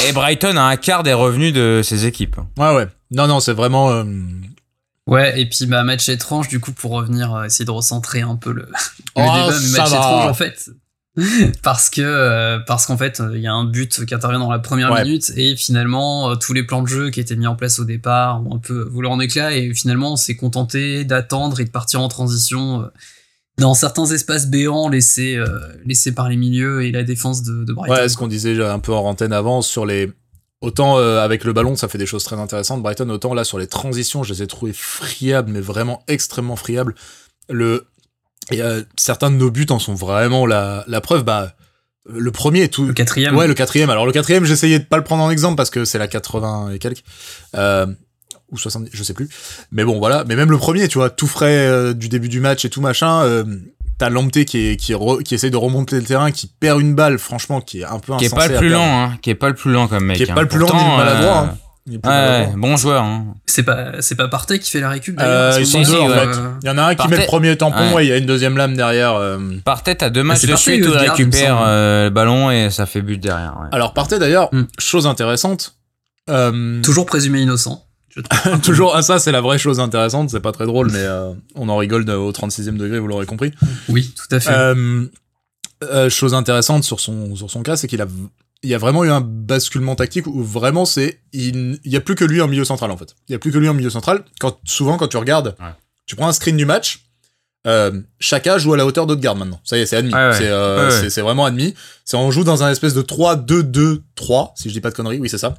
[0.08, 2.38] et, Brighton a un quart des revenus de ses équipes.
[2.58, 2.88] Ouais, ouais.
[3.12, 3.92] Non, non, c'est vraiment.
[3.92, 4.04] Euh,
[5.08, 8.36] ouais, et puis bah, match étrange, du coup, pour revenir, euh, essayer de recentrer un
[8.36, 8.68] peu le, le
[9.16, 10.70] oh, débat, mais match étrange en fait.
[11.64, 14.60] parce que euh, parce qu'en fait il y a un but qui intervient dans la
[14.60, 17.86] première minute et finalement tous les plans de jeu qui étaient mis en place au
[17.86, 21.70] départ ont un peu volé en éclat et finalement on s'est contenté d'attendre et de
[21.70, 22.92] partir en transition
[23.58, 25.42] dans certains espaces béants laissés
[25.86, 27.96] laissés par les milieux et la défense de, de Brighton.
[27.96, 30.12] Ouais, ce qu'on disait un peu en antenne avant sur les
[30.66, 32.82] Autant euh, avec le ballon, ça fait des choses très intéressantes.
[32.82, 36.96] Brighton, autant là sur les transitions, je les ai trouvées friables, mais vraiment extrêmement friables.
[37.50, 37.86] Le
[38.52, 41.24] et euh, certains de nos buts en sont vraiment la, la preuve.
[41.24, 41.54] Bah,
[42.10, 42.88] le premier est tout.
[42.88, 43.36] Le quatrième.
[43.36, 43.92] Ouais, le quatrième.
[43.92, 46.72] Alors le quatrième, j'essayais de pas le prendre en exemple parce que c'est la 80
[46.72, 47.04] et quelques.
[47.56, 47.86] Euh,
[48.52, 49.30] ou 70, je sais plus.
[49.72, 50.24] Mais bon, voilà.
[50.28, 52.82] Mais même le premier, tu vois, tout frais euh, du début du match et tout
[52.82, 53.22] machin.
[53.22, 53.44] Euh,
[53.98, 54.94] T'as Lampté qui, est, qui,
[55.24, 58.16] qui essaye de remonter le terrain, qui perd une balle, franchement, qui est un peu
[58.18, 59.18] Qui est pas le plus lent, hein.
[59.22, 60.18] Qui est pas le plus lent comme mec.
[60.18, 60.36] Qui est hein.
[60.36, 61.38] pas le plus lent, ni le maladroit.
[61.38, 61.58] Hein.
[61.88, 63.04] Ouais, bon joueur.
[63.04, 63.36] Hein.
[63.46, 65.54] C'est pas, c'est pas Partey qui fait la récup d'ailleurs.
[65.54, 66.30] Euh, ils sont deux en fait.
[66.64, 68.26] Il y en a un qui met le premier tampon et il y a une
[68.26, 69.14] deuxième lame derrière.
[69.14, 69.38] Euh...
[69.64, 73.04] Partey, t'as deux matchs de suite où il récupère euh, le ballon et ça fait
[73.04, 73.56] but derrière.
[73.62, 73.68] Ouais.
[73.72, 74.64] Alors Partey d'ailleurs, mm.
[74.80, 75.76] chose intéressante.
[76.28, 76.82] Euh...
[76.82, 77.85] Toujours présumé innocent.
[78.64, 81.70] Toujours, ah, ça c'est la vraie chose intéressante, c'est pas très drôle, mais euh, on
[81.70, 83.52] en rigole au 36e degré, vous l'aurez compris.
[83.90, 84.52] Oui, tout à fait.
[84.52, 85.06] Euh,
[85.84, 88.08] euh, chose intéressante sur son, sur son cas, c'est qu'il a,
[88.64, 92.02] il y a vraiment eu un basculement tactique où vraiment c'est, il, il y a
[92.02, 93.16] plus que lui en milieu central en fait.
[93.28, 94.24] Il y a plus que lui en milieu central.
[94.40, 95.74] Quand, souvent quand tu regardes, ouais.
[96.06, 97.06] tu prends un screen du match,
[97.68, 99.60] euh, Chaka joue à la hauteur d'Odegaard maintenant.
[99.64, 100.14] Ça y est, c'est admis.
[100.14, 100.32] Ouais.
[100.34, 101.74] C'est, euh, vraiment admis.
[102.04, 105.20] C'est on joue dans un espèce de 3-2-2-3, si je dis pas de conneries.
[105.20, 105.56] Oui, c'est ça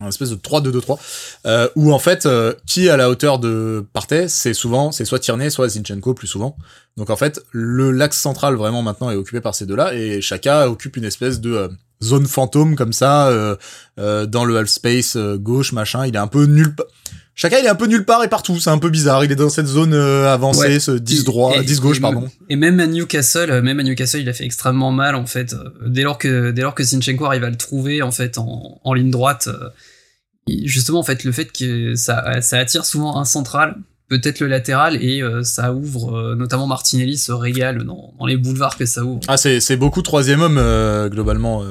[0.00, 0.98] un espèce de 3-2-2-3
[1.46, 5.18] euh, où en fait euh, qui à la hauteur de Partey c'est souvent c'est soit
[5.18, 6.56] Tierney soit Zinchenko plus souvent.
[6.96, 10.20] Donc en fait le l'axe central vraiment maintenant est occupé par ces deux là et
[10.20, 11.68] Chaka occupe une espèce de euh,
[12.02, 13.56] zone fantôme comme ça euh,
[13.98, 16.06] euh, dans le half space gauche machin.
[16.06, 16.74] Il est un peu nul
[17.34, 19.24] Chaka il est un peu nulle part et partout, c'est un peu bizarre.
[19.24, 20.80] Il est dans cette zone euh, avancée, ouais.
[20.80, 22.28] ce 10 droit, et, 10 gauche et, pardon.
[22.48, 25.54] Et même à Newcastle, même à Newcastle, il a fait extrêmement mal en fait.
[25.86, 28.94] Dès lors que dès lors que Zinchenko arrive à le trouver en fait en, en
[28.94, 29.70] ligne droite, euh,
[30.64, 33.76] justement en fait le fait que ça ça attire souvent un central,
[34.10, 38.36] peut-être le latéral et euh, ça ouvre euh, notamment Martinelli se régale dans, dans, les
[38.36, 39.20] boulevards que ça ouvre.
[39.28, 41.62] Ah c'est c'est beaucoup troisième homme euh, globalement.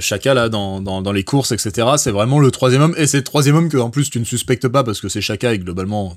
[0.00, 3.18] Chaka là dans, dans, dans, les courses etc c'est vraiment le troisième homme et c'est
[3.18, 5.58] le troisième homme que en plus tu ne suspectes pas parce que c'est Chaka et
[5.58, 6.16] globalement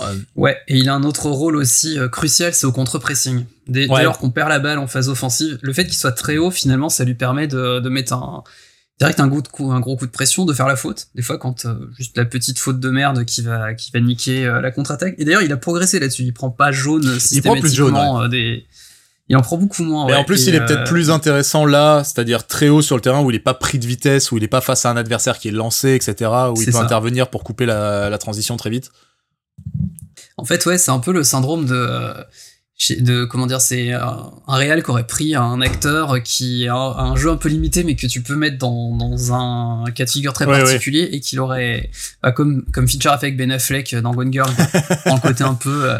[0.00, 0.14] euh...
[0.36, 3.98] ouais et il a un autre rôle aussi euh, crucial c'est au contre-pressing dès, ouais.
[3.98, 6.50] dès, lors qu'on perd la balle en phase offensive le fait qu'il soit très haut
[6.50, 8.42] finalement ça lui permet de, de mettre un
[8.98, 11.22] direct un, goût de coup, un gros coup de pression de faire la faute des
[11.22, 14.60] fois quand euh, juste la petite faute de merde qui va qui va niquer euh,
[14.60, 17.60] la contre-attaque et d'ailleurs il a progressé là-dessus il prend pas jaune systématiquement il prend
[17.60, 18.28] plus jaune, ouais.
[18.28, 18.66] des
[19.32, 20.04] il en prend beaucoup moins.
[20.04, 20.18] Mais ouais.
[20.18, 20.66] en plus, et il est euh...
[20.66, 23.78] peut-être plus intéressant là, c'est-à-dire très haut sur le terrain où il est pas pris
[23.78, 26.60] de vitesse, où il est pas face à un adversaire qui est lancé, etc., où
[26.60, 26.82] il peut ça.
[26.82, 28.90] intervenir pour couper la, la, transition très vite.
[30.36, 32.12] En fait, ouais, c'est un peu le syndrome de
[32.90, 37.30] de comment dire c'est un, réel qui aurait pris un acteur qui a un, jeu
[37.30, 40.46] un peu limité mais que tu peux mettre dans, dans un cas de figure très
[40.46, 41.90] particulier et qu'il aurait
[42.22, 44.50] bah, comme comme feature avec Ben Affleck dans Gone Girl
[45.06, 45.98] en côté un peu euh,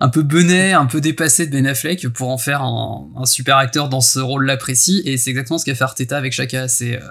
[0.00, 3.56] un peu benet un peu dépassé de Ben Affleck pour en faire un, un super
[3.56, 5.02] acteur dans ce rôle là précis.
[5.04, 7.08] Et c'est exactement ce qu'a fait Arteta avec Chaka c'est euh,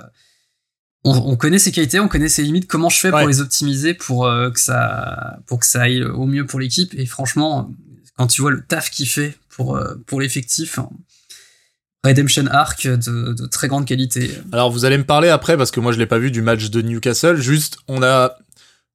[1.05, 2.67] on, on, connaît ses qualités, on connaît ses limites.
[2.67, 6.25] Comment je fais pour les optimiser pour euh, que ça pour que ça aille au
[6.25, 6.93] mieux pour l'équipe?
[6.97, 7.71] Et franchement,
[8.17, 10.89] quand tu vois le taf qu'il fait pour, euh, pour l'effectif, hein,
[12.03, 14.29] Redemption Arc de, très grande qualité.
[14.51, 16.69] Alors vous allez me parler après, parce que moi je l'ai pas vu du match
[16.69, 18.35] de Newcastle, juste on a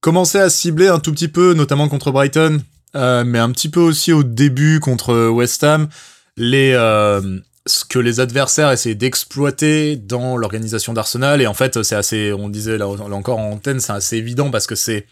[0.01, 2.61] commencé à cibler un tout petit peu, notamment contre Brighton,
[2.97, 5.89] euh, mais un petit peu aussi au début contre West Ham,
[6.39, 12.33] euh, ce que les adversaires essaient d'exploiter dans l'organisation d'Arsenal, et en fait c'est assez,
[12.35, 15.07] on disait là encore en antenne, c'est assez évident parce que c'est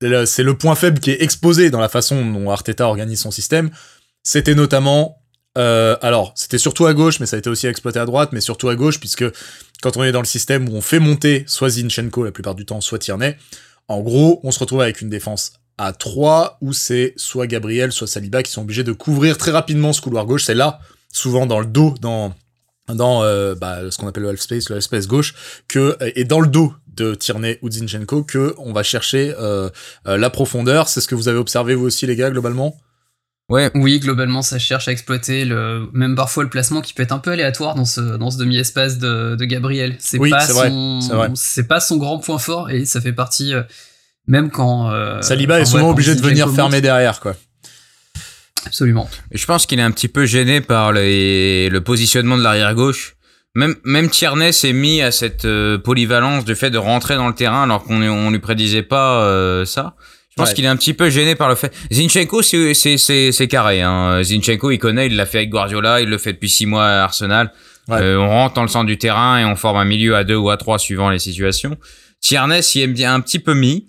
[0.00, 3.70] c'est le point faible qui est exposé dans la façon dont Arteta organise son système.
[4.22, 5.22] C'était notamment,
[5.58, 8.40] euh, alors c'était surtout à gauche, mais ça a été aussi exploité à droite, mais
[8.40, 9.24] surtout à gauche, puisque
[9.82, 12.64] quand on est dans le système où on fait monter soit Zinchenko la plupart du
[12.64, 13.36] temps, soit Tierney,
[13.88, 18.06] en gros, on se retrouve avec une défense à 3 où c'est soit Gabriel, soit
[18.06, 20.44] Saliba qui sont obligés de couvrir très rapidement ce couloir gauche.
[20.44, 20.80] C'est là,
[21.12, 22.34] souvent dans le dos, dans
[22.94, 25.34] dans euh, bah, ce qu'on appelle le half space, le half space gauche,
[25.68, 29.70] que et dans le dos de Tierney ou Zinchenko que on va chercher euh,
[30.06, 30.88] euh, la profondeur.
[30.88, 32.76] C'est ce que vous avez observé vous aussi les gars globalement?
[33.48, 37.10] Ouais, oui, globalement, ça cherche à exploiter le, même parfois le placement qui peut être
[37.10, 39.96] un peu aléatoire dans ce, dans ce demi-espace de, de Gabriel.
[39.98, 41.00] C'est pas son,
[41.34, 43.62] c'est pas son grand point fort et ça fait partie, euh,
[44.28, 47.34] même quand, Saliba est souvent obligé de venir fermer derrière, quoi.
[48.66, 49.08] Absolument.
[49.32, 53.16] Je pense qu'il est un petit peu gêné par le positionnement de l'arrière gauche
[53.54, 57.34] même, même Tierney s'est mis à cette euh, polyvalence du fait de rentrer dans le
[57.34, 59.94] terrain alors qu'on on lui prédisait pas euh, ça.
[60.30, 61.74] Je pense qu'il est un petit peu gêné par le fait.
[61.92, 63.82] Zinchenko, c'est carré.
[63.82, 64.22] Hein.
[64.22, 67.02] Zinchenko, il connaît, il l'a fait avec Guardiola, il le fait depuis six mois à
[67.02, 67.52] Arsenal.
[67.90, 70.36] Euh, on rentre dans le centre du terrain et on forme un milieu à deux
[70.36, 71.76] ou à trois suivant les situations.
[72.20, 73.88] Tierney s'y est bien un petit peu mis.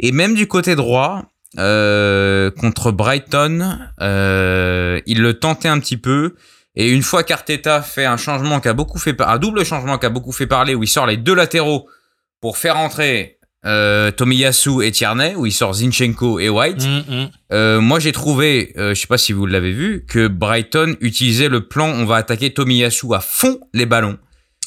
[0.00, 1.22] Et même du côté droit,
[1.58, 6.34] euh, contre Brighton, euh, il le tentait un petit peu.
[6.76, 10.06] Et une fois qu'Arteta fait un changement qui a beaucoup fait un double changement qui
[10.06, 11.88] a beaucoup fait parler où il sort les deux latéraux
[12.40, 16.84] pour faire entrer euh, Tomiyasu et Tierney où il sort Zinchenko et White.
[16.84, 17.30] Mm, mm.
[17.52, 21.48] Euh, moi j'ai trouvé, euh, je sais pas si vous l'avez vu, que Brighton utilisait
[21.48, 24.18] le plan on va attaquer Tomiyasu à fond les ballons.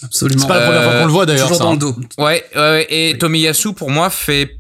[0.04, 0.42] Absolument.
[0.42, 1.48] C'est pas la première fois qu'on le voit d'ailleurs.
[1.48, 1.80] Toujours dans le hein.
[1.80, 1.96] dos.
[2.18, 4.58] Ouais, ouais et Tomiyasu pour moi fait.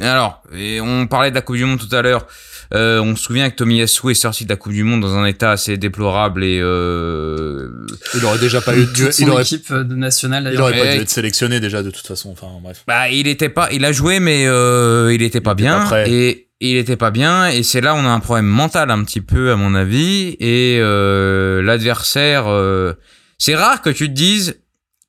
[0.00, 2.26] Alors, et on parlait de la Coupe du Monde tout à l'heure.
[2.72, 5.24] Euh, on se souvient que Tomiyasu est sorti de la Coupe du Monde dans un
[5.24, 7.68] état assez déplorable et euh...
[8.14, 11.10] il aurait déjà pas eu de il aurait équipe nationale il aurait pas dû être
[11.10, 12.30] sélectionné déjà de toute façon.
[12.30, 12.82] Enfin bref.
[12.88, 15.90] Bah il était pas il a joué mais euh, il était pas il bien était
[15.90, 17.48] pas et il était pas bien.
[17.48, 20.36] Et c'est là on a un problème mental un petit peu à mon avis.
[20.40, 22.94] Et euh, l'adversaire euh,
[23.38, 24.58] c'est rare que tu te dises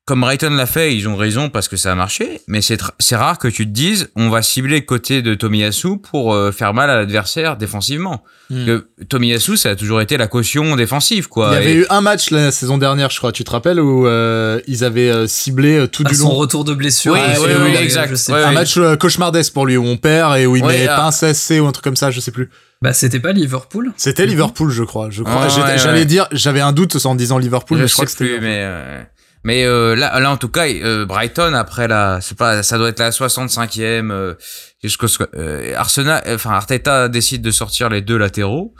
[0.06, 3.16] comme Brighton l'a fait, ils ont raison parce que ça a marché, mais c'est c'est
[3.16, 6.76] rare que tu te dises on va cibler le côté de Tomiyasu pour euh, faire
[6.76, 8.24] mal à l'adversaire défensivement.
[8.52, 8.82] Hmm.
[9.10, 11.50] Tomiyasu, ça a toujours été la caution défensive quoi.
[11.54, 14.06] Il y avait eu un match la saison dernière, je crois, tu te rappelles où
[14.06, 16.36] euh, ils avaient euh, ciblé tout à du son long.
[16.36, 17.14] retour de blessure.
[17.14, 18.14] Oui, oui, oui, exact.
[18.30, 21.60] un match cauchemardesque pour lui où on perd et où il met pas un CSC
[21.62, 22.52] ou un truc comme ça, je sais plus.
[22.84, 23.92] Bah, c'était pas Liverpool.
[23.98, 25.10] C'était Liverpool, je crois.
[25.10, 25.48] Je crois.
[25.78, 28.40] J'allais dire, j'avais un doute en disant Liverpool, je mais je crois que c'était.
[29.46, 32.90] Mais euh, là, là, en tout cas, euh, Brighton après la, c'est pas, ça doit
[32.90, 34.12] être la 65e.
[34.12, 34.34] Euh,
[34.82, 38.74] jusqu'au euh, Arsenal, enfin Arteta décide de sortir les deux latéraux.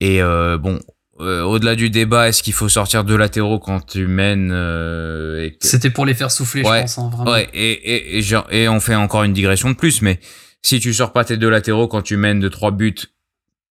[0.00, 0.80] Et euh, bon,
[1.18, 6.04] au-delà du débat, est-ce qu'il faut sortir deux latéraux quand tu mènes et C'était pour
[6.04, 6.98] les faire souffler, ouais, je pense.
[6.98, 7.30] Hein, vraiment.
[7.30, 10.20] Ouais, et, et, et, genre, et on fait encore une digression de plus, mais
[10.60, 12.94] si tu sors pas tes deux latéraux quand tu mènes de trois buts,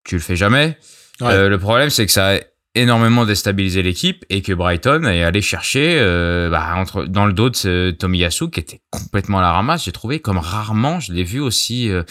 [0.04, 0.76] tu le fais jamais.
[1.20, 1.48] Ouais.
[1.48, 2.32] le problème, c'est que ça
[2.74, 7.50] énormément déstabilisé l'équipe et que Brighton est allé chercher euh, bah, entre dans le dos
[7.50, 9.84] de ce Tomiyasu qui était complètement à la ramasse.
[9.84, 12.04] J'ai trouvé comme rarement je l'ai vu aussi euh,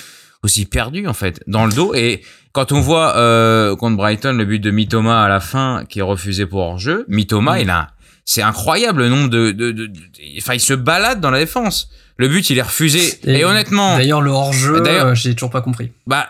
[0.43, 4.45] aussi perdu en fait dans le dos et quand on voit euh, contre Brighton le
[4.45, 7.61] but de Mitoma à la fin qui est refusé pour hors-jeu, Mitoma mm.
[7.61, 7.87] il a
[8.25, 9.91] c'est incroyable le nombre de, de, de,
[10.37, 11.89] enfin il se balade dans la défense.
[12.17, 15.93] Le but il est refusé et, honnêtement d'ailleurs le hors-jeu euh, j'ai toujours pas compris.
[16.05, 16.27] Bah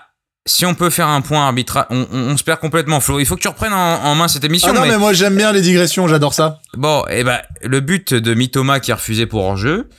[0.49, 2.99] si on peut faire un point arbitrage, on, on, se perd complètement.
[2.99, 4.69] Flo, il faut que tu reprennes en, main cette émission.
[4.71, 6.59] Ah non, mais, moi j'aime bien les digressions, j'adore ça.
[6.75, 9.89] Bon, et eh ben le but de Mitoma qui est refusé pour hors-jeu,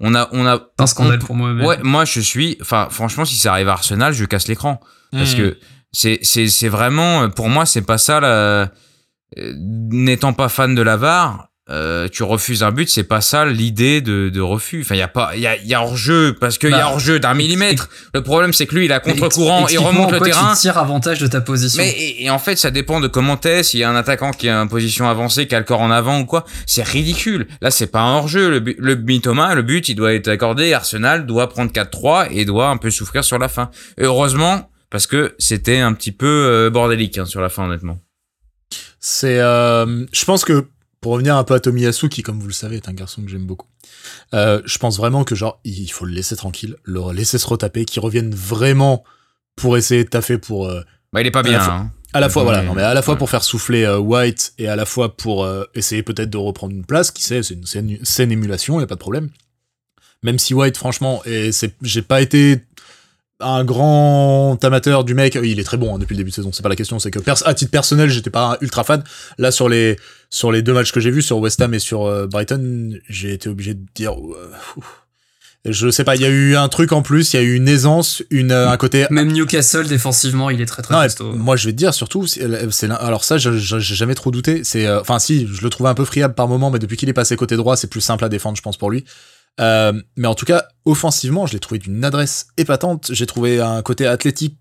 [0.00, 0.60] on a, on a.
[0.78, 1.52] Un scandale pour moi.
[1.52, 4.80] Ouais, moi je suis, enfin franchement, si ça arrive à Arsenal, je casse l'écran
[5.12, 5.38] parce hmm.
[5.38, 5.58] que
[5.92, 8.20] c'est, c'est, c'est vraiment, pour moi, c'est pas ça.
[8.20, 8.28] La...
[8.28, 8.66] Euh,
[9.56, 14.00] n'étant pas fan de la VAR, euh, tu refuses un but, c'est pas ça l'idée
[14.00, 14.82] de, de refus.
[14.82, 16.74] Enfin, il y a pas, il y a, y a hors jeu parce qu'il y
[16.74, 17.88] a bah, hors jeu d'un millimètre.
[18.12, 20.54] Le problème, c'est que lui, il a contre-courant, il remonte le terrain.
[20.54, 21.82] Tu tires avantage de ta position.
[21.82, 23.62] Mais et, en fait, ça dépend de comment t'es.
[23.62, 25.90] S'il y a un attaquant qui a une position avancée, qui a le corps en
[25.90, 27.46] avant ou quoi, c'est ridicule.
[27.60, 28.50] Là, c'est pas un hors jeu.
[28.50, 30.72] Le, le Thomas, le but, il doit être accordé.
[30.72, 33.70] Arsenal doit prendre 4-3 et doit un peu souffrir sur la fin.
[33.98, 37.98] heureusement, parce que c'était un petit peu euh, bordélique hein, sur la fin, honnêtement.
[38.98, 40.66] C'est, euh, je pense que
[41.00, 43.28] pour revenir un peu à Tomiyasu, qui, comme vous le savez, est un garçon que
[43.28, 43.68] j'aime beaucoup,
[44.34, 47.84] euh, je pense vraiment que, genre, il faut le laisser tranquille, le laisser se retaper,
[47.84, 49.04] qu'il revienne vraiment
[49.56, 50.66] pour essayer de taffer pour.
[50.66, 50.82] Euh,
[51.12, 51.90] bah, il est pas bien, hein.
[52.12, 54.66] À la fois, voilà, non, mais à la fois pour faire souffler euh, White et
[54.66, 58.04] à la fois pour euh, essayer peut-être de reprendre une place, qui sait, c'est une,
[58.04, 59.30] scène émulation, y a pas de problème.
[60.24, 62.60] Même si White, franchement, et c'est, j'ai pas été
[63.40, 66.50] un grand amateur du mec, il est très bon hein, depuis le début de saison,
[66.52, 69.02] c'est pas la question, c'est que à titre personnel, j'étais pas ultra fan.
[69.38, 69.96] Là sur les
[70.30, 73.32] sur les deux matchs que j'ai vus sur West Ham et sur euh, Brighton, j'ai
[73.32, 74.52] été obligé de dire euh,
[75.66, 77.54] je sais pas, il y a eu un truc en plus, il y a eu
[77.54, 81.66] une aisance, une un côté même Newcastle défensivement, il est très très non, Moi, je
[81.66, 85.46] vais te dire surtout c'est alors ça j'ai jamais trop douté, c'est euh, enfin si,
[85.52, 87.76] je le trouvais un peu friable par moment mais depuis qu'il est passé côté droit,
[87.76, 89.04] c'est plus simple à défendre je pense pour lui.
[89.60, 93.10] Euh, mais en tout cas, offensivement, je l'ai trouvé d'une adresse épatante.
[93.12, 94.56] J'ai trouvé un côté athlétique.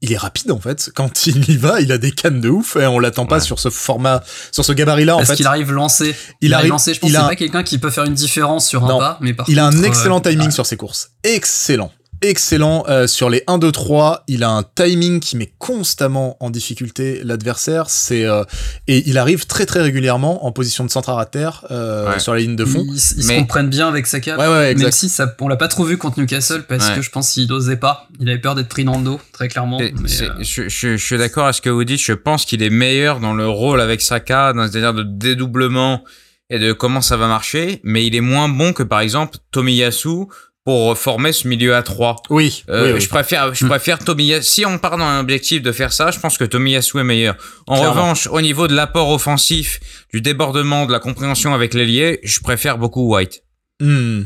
[0.00, 0.90] Il est rapide en fait.
[0.94, 3.58] Quand il y va, il a des cannes de ouf et on l'attend pas sur
[3.58, 4.22] ce format,
[4.52, 5.34] sur ce gabarit-là en fait.
[5.34, 6.14] qu'il arrive lancé.
[6.40, 6.94] Il, arrive lancé.
[6.94, 9.34] Je pense que c'est pas quelqu'un qui peut faire une différence sur un pas, mais
[9.34, 11.10] par Il a un excellent euh, timing sur ses courses.
[11.24, 11.90] Excellent
[12.22, 16.50] excellent euh, sur les 1 2 3 il a un timing qui met constamment en
[16.50, 17.90] difficulté l'adversaire.
[17.90, 18.44] C'est euh,
[18.86, 22.40] et il arrive très très régulièrement en position de centre à terre euh, sur la
[22.40, 22.84] ligne de fond.
[22.86, 25.96] Ils, se comprennent bien avec sa cape même si ça on l'a pas trop vu
[25.96, 28.08] contre Newcastle parce que je pense qu'il n'osait pas.
[28.20, 29.78] Il avait peur d'être pris dans le dos très clairement.
[29.78, 32.00] Je, je, suis d'accord à ce que vous dites.
[32.00, 36.04] Je pense qu'il est meilleur dans le rôle avec Saka c'est-à-dire de dédoublement
[36.50, 37.80] et de comment ça va marcher.
[37.84, 40.26] Mais il est moins bon que par exemple Tomiyasu
[40.68, 42.24] pour former ce milieu à 3.
[42.28, 43.68] Oui, euh, Je préfère, je hmm.
[43.70, 44.46] préfère Tomiyasu.
[44.46, 47.36] Si on part dans un objectif de faire ça, je pense que Tomiyasu est meilleur.
[47.66, 49.80] En revanche, au niveau de l'apport offensif,
[50.12, 53.44] du débordement, de la compréhension avec l'ailier, je préfère beaucoup White.
[53.80, 54.24] Hmm.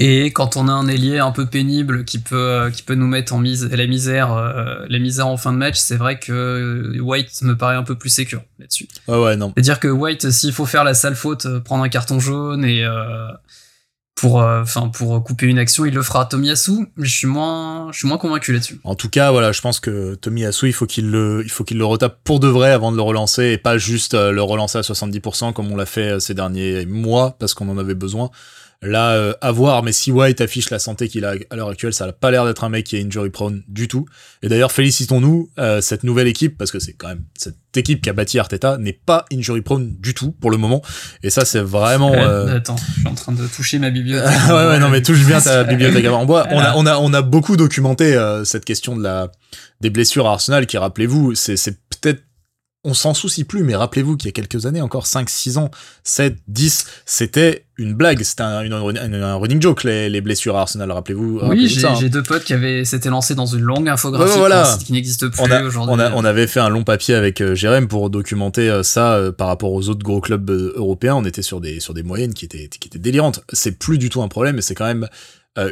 [0.00, 3.06] Et quand on a un ailier un peu pénible qui peut euh, qui peut nous
[3.06, 6.98] mettre en mise la misère euh, la misère en fin de match, c'est vrai que
[7.00, 8.88] White me paraît un peu plus sécure là-dessus.
[9.06, 9.52] Ouais ouais non.
[9.54, 12.84] C'est-à-dire que White s'il faut faire la sale faute, prendre un carton jaune et
[14.16, 16.24] pour euh, enfin pour couper une action, il le fera.
[16.24, 18.80] Tomiyasu, je suis moins je suis moins convaincu là-dessus.
[18.82, 21.76] En tout cas, voilà, je pense que Tomiyasu, il faut qu'il le il faut qu'il
[21.76, 24.78] le retape pour de vrai avant de le relancer et pas juste euh, le relancer
[24.78, 28.30] à 70% comme on l'a fait euh, ces derniers mois parce qu'on en avait besoin.
[28.82, 31.94] Là, euh, à voir, mais si White affiche la santé qu'il a à l'heure actuelle,
[31.94, 34.06] ça n'a pas l'air d'être un mec qui est injury prone du tout.
[34.42, 38.10] Et d'ailleurs, félicitons-nous, euh, cette nouvelle équipe, parce que c'est quand même cette équipe qui
[38.10, 40.82] a bâti Arteta, n'est pas injury prone du tout pour le moment.
[41.22, 42.12] Et ça, c'est vraiment.
[42.12, 42.56] Euh...
[42.56, 44.30] Attends, je suis en train de toucher ma bibliothèque.
[44.48, 46.46] ouais, ouais, non, mais touche bien ta bibliothèque en bois.
[46.50, 49.30] On a, on a, on a beaucoup documenté euh, cette question de la
[49.80, 51.56] des blessures à Arsenal, qui rappelez-vous, c'est
[52.86, 55.70] on s'en soucie plus, mais rappelez-vous qu'il y a quelques années, encore 5, 6 ans,
[56.04, 61.40] 7, 10, c'était une blague, c'était un, running joke, les, blessures à Arsenal, rappelez-vous.
[61.42, 61.94] oui, hein.
[62.00, 66.04] j'ai deux potes qui avaient s'étaient lancés dans une longue infographie qui n'existe plus aujourd'hui.
[66.14, 69.48] On, avait fait un long papier avec euh, Jérém pour documenter euh, ça euh, par
[69.48, 72.68] rapport aux autres gros clubs européens, on était sur des, sur des moyennes qui étaient,
[72.68, 73.40] qui étaient délirantes.
[73.52, 75.08] C'est plus du tout un problème, mais c'est quand même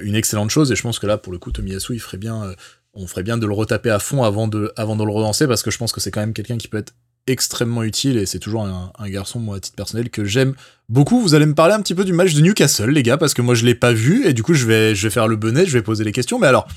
[0.03, 2.55] une excellente chose, et je pense que là, pour le coup, Tomiyasu, il ferait bien
[2.95, 5.63] on ferait bien de le retaper à fond avant de, avant de le relancer parce
[5.63, 6.95] que je pense que c'est quand même quelqu'un qui peut être
[7.27, 10.55] extrêmement utile et c'est toujours un, garçon, moi, à titre personnel, que j'aime
[10.89, 11.21] beaucoup.
[11.21, 13.43] Vous allez me parler un petit peu du match de Newcastle, les gars, parce que
[13.43, 15.67] moi, je l'ai pas vu et du coup, je vais, je vais faire le bonnet,
[15.67, 16.39] je vais poser les questions.
[16.39, 16.69] Mais alors,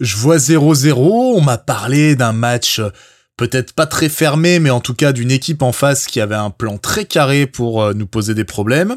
[0.00, 2.80] je vois 0-0, on m'a parlé d'un match
[3.36, 6.50] peut-être pas très fermé, mais en tout cas d'une équipe en face qui avait un
[6.50, 8.96] plan très carré pour euh, nous poser des problèmes.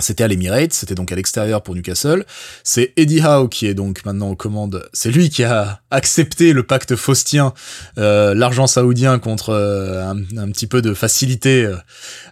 [0.00, 2.24] C'était à l'Emirates, c'était donc à l'extérieur pour Newcastle.
[2.62, 4.88] C'est Eddie Howe qui est donc maintenant aux commandes.
[4.92, 7.52] C'est lui qui a accepté le pacte faustien,
[7.98, 11.68] euh, l'argent saoudien contre euh, un, petit peu de facilité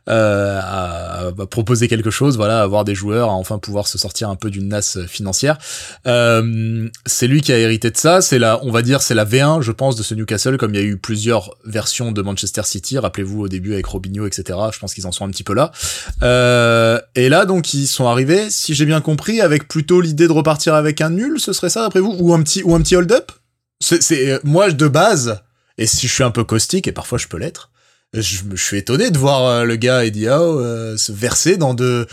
[0.08, 4.36] euh, à, proposer quelque chose, voilà, avoir des joueurs, à enfin pouvoir se sortir un
[4.36, 5.58] peu d'une nasse financière.
[6.04, 8.20] c'est lui qui a hérité de ça.
[8.20, 10.80] C'est la, on va dire, c'est la V1, je pense, de ce Newcastle, comme il
[10.80, 12.96] y a eu plusieurs versions de Manchester City.
[12.98, 14.56] Rappelez-vous au début avec Robinho, etc.
[14.72, 15.72] Je pense qu'ils en sont un petit peu là.
[17.16, 20.74] et là, donc qui sont arrivés, si j'ai bien compris, avec plutôt l'idée de repartir
[20.74, 22.16] avec un nul, ce serait ça d'après vous?
[22.18, 23.32] Ou un petit, petit hold-up?
[23.92, 25.40] Euh, Moi, de base,
[25.78, 27.70] et si je suis un peu caustique, et parfois je peux l'être,
[28.14, 32.06] je, suis étonné de voir euh, le gars Eddie Howe euh, se verser dans de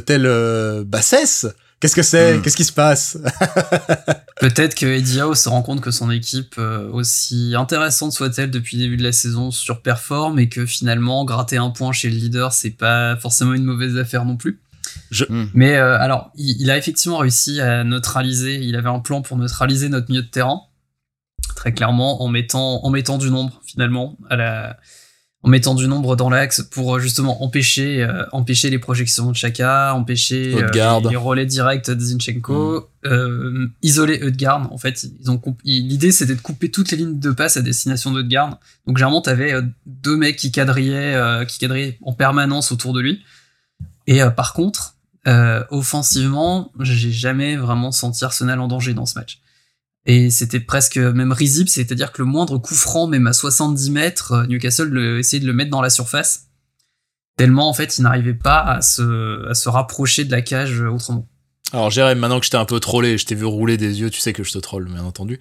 [0.00, 1.46] telles bassesses
[1.80, 2.42] Qu'est-ce que c'est hmm.
[2.42, 3.18] Qu'est-ce qui se passe
[4.40, 8.76] Peut-être que Eddie Howe se rend compte que son équipe, euh, aussi intéressante soit-elle depuis
[8.76, 12.52] le début de la saison, surperforme et que finalement, gratter un point chez le leader,
[12.52, 14.60] c'est pas forcément une mauvaise affaire non plus.
[15.28, 15.46] Hmm.
[15.54, 19.88] Mais euh, alors, il, a effectivement réussi à neutraliser, il avait un plan pour neutraliser
[19.88, 20.62] notre milieu de terrain,
[21.54, 24.76] très clairement, en mettant, en mettant du nombre finalement à la,
[25.44, 29.36] en mettant du nombre dans l'axe pour euh, justement empêcher, euh, empêcher les projections de
[29.36, 33.66] Chaka, empêcher euh, les, relais directs de Zinchenko, mm.
[33.82, 34.72] isoler Eudgard.
[34.72, 38.10] En fait, ils ont l'idée c'était de couper toutes les lignes de passe à destination
[38.10, 38.58] d'Eudgard.
[38.86, 39.54] Donc généralement, t'avais
[39.86, 43.22] deux mecs qui quadrillaient, qui quadrillaient en permanence autour de lui.
[44.08, 44.96] Et par contre,
[45.70, 49.40] offensivement, j'ai jamais vraiment senti Arsenal en danger dans ce match.
[50.08, 54.32] Et c'était presque même risible, c'est-à-dire que le moindre coup franc, même à 70 mètres,
[54.32, 56.46] euh, Newcastle essayait de le mettre dans la surface.
[57.36, 60.88] Tellement, en fait, il n'arrivait pas à se, à se rapprocher de la cage euh,
[60.88, 61.28] autrement.
[61.74, 64.08] Alors Jérémy, maintenant que je t'ai un peu trollé, je t'ai vu rouler des yeux,
[64.08, 65.38] tu sais que je te troll, bien entendu,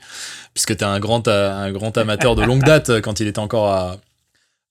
[0.53, 3.71] puisque t'es un grand, un grand amateur de longue date euh, quand il était encore
[3.71, 3.95] à,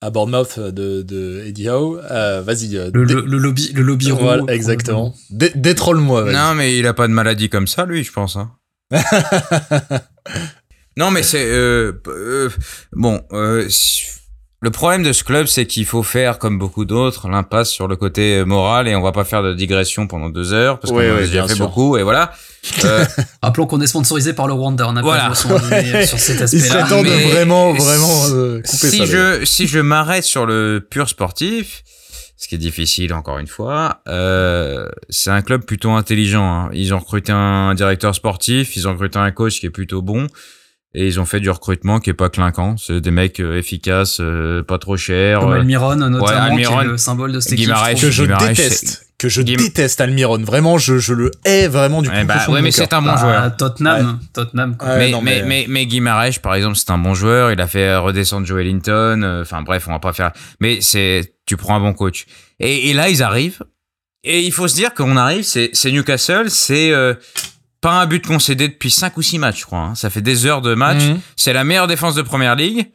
[0.03, 2.03] à Bournemouth de, de Eddie Howe.
[2.45, 2.73] vas-y.
[2.93, 5.15] le, le, lobby, le lobby voilà, Exactement.
[5.31, 6.31] Détrolle-moi.
[6.31, 8.37] Non, mais il a pas de maladie comme ça, lui, je pense.
[8.37, 8.51] Hein.
[10.97, 12.49] non, mais c'est euh, euh,
[12.93, 13.21] bon.
[13.33, 13.69] Euh,
[14.63, 17.97] le problème de ce club, c'est qu'il faut faire, comme beaucoup d'autres, l'impasse sur le
[17.97, 21.21] côté moral et on va pas faire de digression pendant deux heures parce qu'on a
[21.21, 22.33] déjà fait beaucoup et voilà.
[23.43, 25.29] Rappelons qu'on est sponsorisé par le Rwanda, on n'a voilà.
[25.29, 25.35] pas
[26.07, 26.87] sur cet aspect-là.
[26.91, 31.85] Il de vraiment, vraiment couper si Je, si je m'arrête sur le pur sportif,
[32.37, 34.03] ce qui est difficile encore une fois.
[34.09, 36.45] Euh, c'est un club plutôt intelligent.
[36.45, 36.71] Hein.
[36.73, 40.27] Ils ont recruté un directeur sportif, ils ont recruté un coach qui est plutôt bon,
[40.95, 42.77] et ils ont fait du recrutement qui est pas clinquant.
[42.77, 45.41] C'est des mecs euh, efficaces, euh, pas trop chers.
[45.41, 47.71] Comme Almiron notamment, qui est le symbole de cette équipe.
[48.01, 49.06] Que je déteste.
[49.19, 50.39] Que je déteste Almiron.
[50.39, 52.15] Vraiment, je, je le hais vraiment du coup.
[52.27, 53.57] bah, ouais, mais c'est un bon bah, joueur.
[53.57, 54.77] Tottenham, Tottenham.
[54.85, 56.03] mais, mais, mais, mais, Guy
[56.43, 57.51] par exemple, c'est un bon joueur.
[57.51, 59.41] Il a fait redescendre Joe Ellington.
[59.43, 60.33] Enfin bref, on va pas faire.
[60.61, 62.27] Mais c'est tu prends un bon coach.
[62.61, 63.63] Et, et, là, ils arrivent.
[64.25, 67.15] Et il faut se dire qu'on arrive, c'est Newcastle, c'est euh,
[67.81, 69.79] pas un but concédé depuis 5 ou 6 matchs, je crois.
[69.79, 69.95] Hein.
[69.95, 71.05] Ça fait des heures de match.
[71.05, 71.21] Mhm.
[71.37, 72.91] C'est la meilleure défense de première ligue.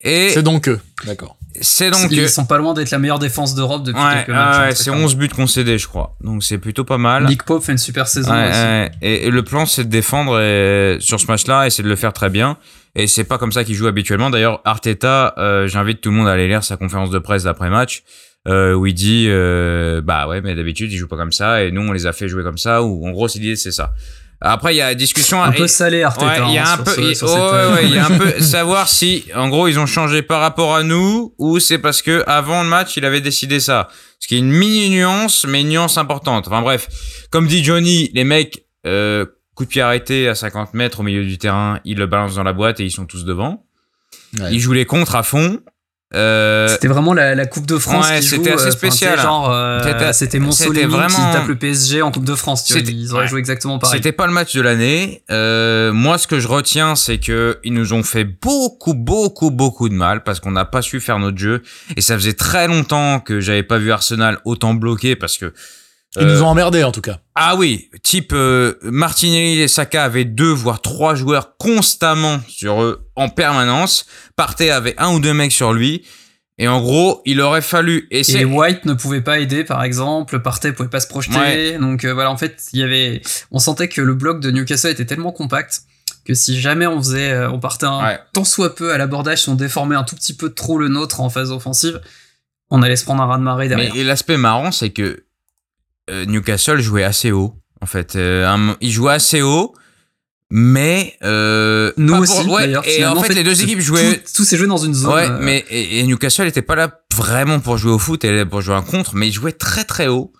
[0.00, 1.36] Et c'est donc eux, d'accord.
[1.60, 4.58] C'est donc ils sont pas loin d'être la meilleure défense d'Europe depuis quelques matchs.
[4.58, 6.16] Ouais, c'est 11 buts concédés, je crois.
[6.20, 7.26] Donc c'est plutôt pas mal.
[7.26, 8.58] Nick Pope fait une super saison aussi.
[9.02, 11.96] Et, et, le plan c'est de défendre et, sur ce match-là et c'est de le
[11.96, 12.56] faire très bien.
[12.96, 14.30] Et c'est pas comme ça qu'il joue habituellement.
[14.30, 18.02] D'ailleurs, Arteta, euh, j'invite tout le monde à aller lire sa conférence de presse d'après-match.
[18.46, 21.70] Euh, où il dit euh, bah ouais mais d'habitude il joue pas comme ça et
[21.70, 23.94] nous on les a fait jouer comme ça ou en gros l'idée c'est ça
[24.44, 26.92] après il y a discussion un peu salé Arteta il y a un peu
[27.82, 30.82] il y a un peu savoir si en gros ils ont changé par rapport à
[30.82, 33.88] nous ou c'est parce que avant le match il avait décidé ça
[34.20, 36.88] ce qui est une mini nuance mais une nuance importante enfin bref
[37.30, 41.24] comme dit Johnny les mecs euh, coup de pied arrêté à 50 mètres au milieu
[41.24, 43.64] du terrain, ils le balancent dans la boîte et ils sont tous devant.
[44.50, 45.60] Ils jouent les contres à fond.
[46.14, 46.68] Euh...
[46.68, 48.08] C'était vraiment la, la, Coupe de France.
[48.08, 49.18] Ouais, c'était assez euh, spécial.
[49.18, 51.08] genre, euh, c'était Monsolini vraiment...
[51.08, 52.64] qui tape le PSG en Coupe de France.
[52.64, 53.98] Tu vois, ils auraient joué exactement pareil.
[53.98, 55.22] C'était pas le match de l'année.
[55.30, 59.88] Euh, moi, ce que je retiens, c'est que ils nous ont fait beaucoup, beaucoup, beaucoup
[59.88, 61.62] de mal parce qu'on n'a pas su faire notre jeu.
[61.96, 65.52] Et ça faisait très longtemps que j'avais pas vu Arsenal autant bloqué parce que
[66.20, 67.18] ils nous ont emmerdés en tout cas.
[67.34, 73.08] Ah oui, type euh, Martinelli et Saka avaient deux voire trois joueurs constamment sur eux
[73.16, 74.06] en permanence.
[74.36, 76.04] Partey avait un ou deux mecs sur lui.
[76.56, 80.38] Et en gros, il aurait fallu et, et White ne pouvait pas aider par exemple,
[80.38, 81.78] Partey pouvait pas se projeter.
[81.78, 84.90] Donc euh, voilà, en fait, il y avait on sentait que le bloc de Newcastle
[84.90, 85.82] était tellement compact
[86.24, 89.48] que si jamais on faisait euh, on partait un tant soit peu à l'abordage, si
[89.48, 92.00] on déformait un tout petit peu trop le nôtre en phase offensive,
[92.70, 93.92] on allait se prendre un ras de marée derrière.
[93.92, 95.26] Mais, et l'aspect marrant, c'est que euh,
[96.08, 97.54] Newcastle jouait assez haut.
[97.84, 99.74] En fait, euh, il jouait assez haut,
[100.50, 102.48] mais euh, nous aussi.
[102.86, 104.22] et en fait, les deux équipes jouaient.
[104.34, 105.12] Tous ces jeux dans une zone.
[105.12, 108.74] Ouais, mais et, Newcastle n'était pas là vraiment pour jouer au foot, et pour jouer
[108.74, 110.32] un contre, mais il jouait très très haut.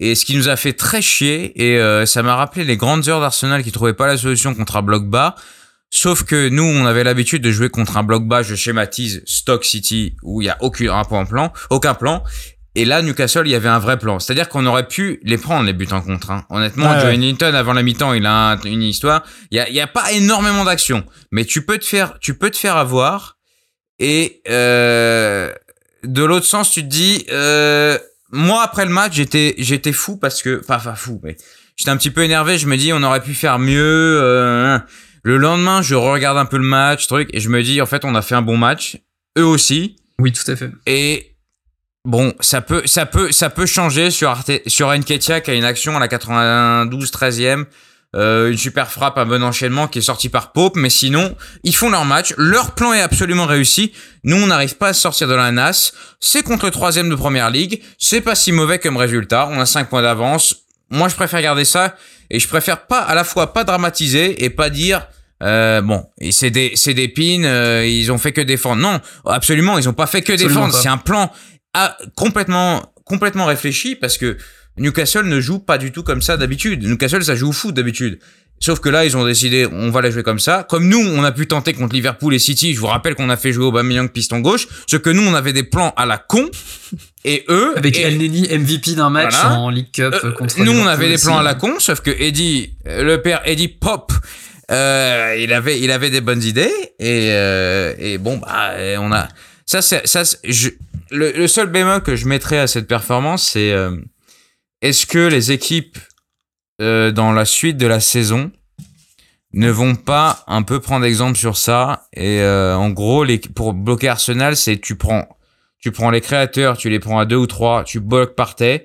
[0.00, 3.20] Et ce qui nous a fait très chier, et ça m'a rappelé les grandes heures
[3.20, 5.36] d'Arsenal qui trouvaient pas la solution contre un bloc bas.
[5.90, 9.64] Sauf que nous, on avait l'habitude de jouer contre un bloc bas, je schématise Stock
[9.64, 12.24] City, où il y a aucun un plan, aucun plan.
[12.80, 14.18] Et là, Newcastle, il y avait un vrai plan.
[14.18, 16.30] C'est-à-dire qu'on aurait pu les prendre, les buts en contre.
[16.30, 16.46] Hein.
[16.48, 19.22] Honnêtement, Joe Newton, avant la mi-temps, il a une histoire.
[19.50, 21.04] Il y a, y a pas énormément d'action.
[21.30, 23.36] Mais tu peux te faire, tu peux te faire avoir.
[23.98, 25.52] Et euh,
[26.04, 27.26] de l'autre sens, tu te dis...
[27.30, 27.98] Euh,
[28.32, 30.60] moi, après le match, j'étais j'étais fou parce que...
[30.64, 31.36] Enfin, enfin fou, mais...
[31.76, 32.56] J'étais un petit peu énervé.
[32.56, 34.18] Je me dis, on aurait pu faire mieux.
[34.22, 34.78] Euh,
[35.22, 37.28] le lendemain, je regarde un peu le match, truc.
[37.34, 38.96] Et je me dis, en fait, on a fait un bon match.
[39.38, 39.96] Eux aussi.
[40.18, 40.70] Oui, tout à fait.
[40.86, 41.29] Et
[42.06, 45.96] Bon, ça peut, ça peut, ça peut changer sur Arte, sur qui a une action
[45.96, 47.66] à la 92 13e.
[48.16, 51.76] Euh, une super frappe, un bon enchaînement qui est sorti par Pope, mais sinon, ils
[51.76, 53.92] font leur match, leur plan est absolument réussi,
[54.24, 57.50] nous on n'arrive pas à sortir de la NAS, c'est contre le troisième de première
[57.50, 60.56] ligue, c'est pas si mauvais comme résultat, on a 5 points d'avance,
[60.90, 61.94] moi je préfère garder ça,
[62.30, 65.06] et je préfère pas, à la fois pas dramatiser et pas dire,
[65.44, 68.82] euh, bon, c'est des, c'est des pins, euh, ils ont fait que défendre.
[68.82, 70.74] Non, absolument, ils ont pas fait que défendre.
[70.74, 71.30] C'est un plan
[71.74, 74.36] ah, complètement, complètement réfléchi parce que
[74.76, 76.82] Newcastle ne joue pas du tout comme ça d'habitude.
[76.82, 78.18] Newcastle, ça joue au foot d'habitude.
[78.62, 80.66] Sauf que là, ils ont décidé, on va la jouer comme ça.
[80.68, 82.74] Comme nous, on a pu tenter contre Liverpool et City.
[82.74, 84.68] Je vous rappelle qu'on a fait jouer Aubameyang piston gauche.
[84.86, 86.46] Ce que nous, on avait des plans à la con.
[87.24, 87.72] Et eux.
[87.76, 91.16] Avec El Neni MVP d'un match en League Cup euh, contre Nous, on avait des
[91.16, 91.76] plans à la con.
[91.78, 94.12] Sauf que Eddie, euh, le père Eddie Pop,
[94.70, 96.70] euh, il avait, il avait des bonnes idées.
[96.98, 99.26] Et, euh, et bon, bah, on a,
[99.64, 100.68] ça, c'est, ça, je,
[101.10, 103.96] le, seul bémol que je mettrais à cette performance, c'est, euh,
[104.82, 105.98] est-ce que les équipes
[106.80, 108.50] euh, dans la suite de la saison
[109.52, 114.08] ne vont pas un peu prendre exemple sur ça et euh, en gros pour bloquer
[114.08, 115.28] Arsenal c'est tu prends
[115.80, 118.80] tu prends les créateurs tu les prends à deux ou trois tu bloques par terre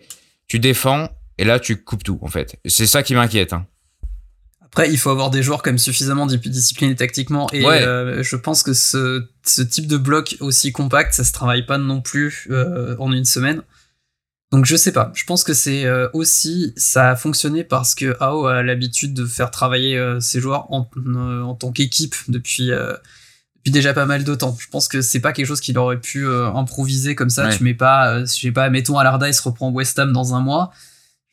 [0.48, 1.08] tu défends
[1.38, 3.68] et là tu coupes tout en fait c'est ça qui m'inquiète hein.
[4.78, 7.82] Après, il faut avoir des joueurs comme suffisamment disciplinés tactiquement et Ouais.
[7.82, 11.78] euh, je pense que ce, ce type de bloc aussi compact, ça se travaille pas
[11.78, 13.62] non plus euh, en une semaine.
[14.52, 15.14] Donc je sais pas.
[15.16, 19.26] Je pense que c'est euh, aussi ça a fonctionné parce que AO a l'habitude de
[19.26, 24.58] faire travailler ses joueurs en, en tant qu'équipe depuis depuis déjà pas mal de temps.
[24.60, 27.48] Je pense que c'est pas quelque chose qu'il aurait pu improviser comme ça.
[27.48, 27.56] Ouais.
[27.56, 30.72] Tu mets pas, je sais pas, mettons Allardyce reprend West Ham dans un mois.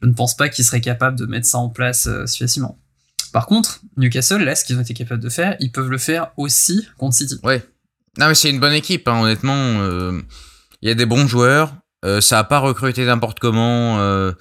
[0.01, 2.78] Je ne pense pas qu'il serait capable de mettre ça en place si facilement.
[3.33, 6.30] Par contre, Newcastle, là, ce qu'ils ont été capables de faire, ils peuvent le faire
[6.37, 7.39] aussi contre City.
[7.43, 7.62] Ouais.
[8.18, 9.55] Non, mais c'est une bonne équipe, hein, honnêtement.
[9.57, 10.20] euh,
[10.83, 11.74] Il y a des bons joueurs.
[12.05, 14.01] euh, ça a pas recruté n'importe comment.
[14.01, 14.33] euh,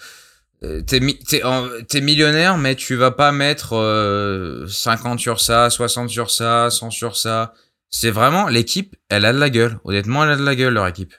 [0.85, 5.69] T'es mi- t'es en- t'es millionnaire, mais tu vas pas mettre euh, 50 sur ça,
[5.71, 7.53] 60 sur ça, 100 sur ça.
[7.89, 9.79] C'est vraiment l'équipe, elle a de la gueule.
[9.85, 11.13] Honnêtement, elle a de la gueule, leur équipe.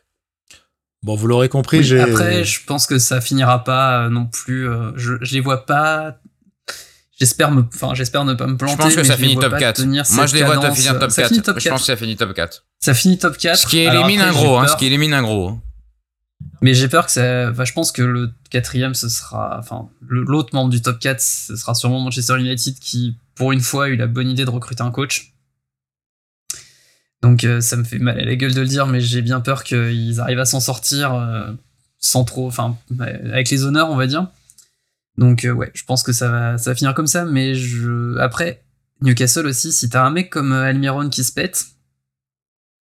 [1.03, 1.99] Bon, vous l'aurez compris, Oui, j'ai.
[2.01, 4.69] Après, je pense que ça finira pas non plus.
[4.69, 6.19] euh, je, je les vois pas.
[7.23, 8.73] J'espère me, enfin, j'espère ne pas me planter.
[8.73, 9.77] Je pense que mais ça je finit top pas 4.
[9.77, 10.77] tenir Moi, je les vois cadence.
[10.77, 11.29] finir top Ça 4.
[11.29, 11.73] finit top Je 4.
[11.73, 12.65] pense que ça finit top 4.
[12.81, 13.59] Ça finit top 4.
[13.59, 15.57] Ce qui élimine après, un gros, hein, ce qui élimine un gros.
[16.63, 17.51] Mais j'ai peur que ça.
[17.53, 19.57] Enfin, je pense que le quatrième, ce sera.
[19.61, 23.85] Enfin, l'autre membre du top 4, ce sera sûrement Manchester United qui, pour une fois,
[23.85, 25.33] a eu la bonne idée de recruter un coach.
[27.23, 29.39] Donc, euh, ça me fait mal à la gueule de le dire, mais j'ai bien
[29.41, 31.53] peur qu'ils arrivent à s'en sortir euh,
[32.01, 32.49] sans trop.
[32.49, 34.27] Enfin, avec les honneurs, on va dire.
[35.19, 38.17] Donc, euh, ouais, je pense que ça va, ça va finir comme ça, mais je.
[38.19, 38.65] Après,
[39.03, 41.67] Newcastle aussi, si t'as un mec comme euh, Almiron qui se pète,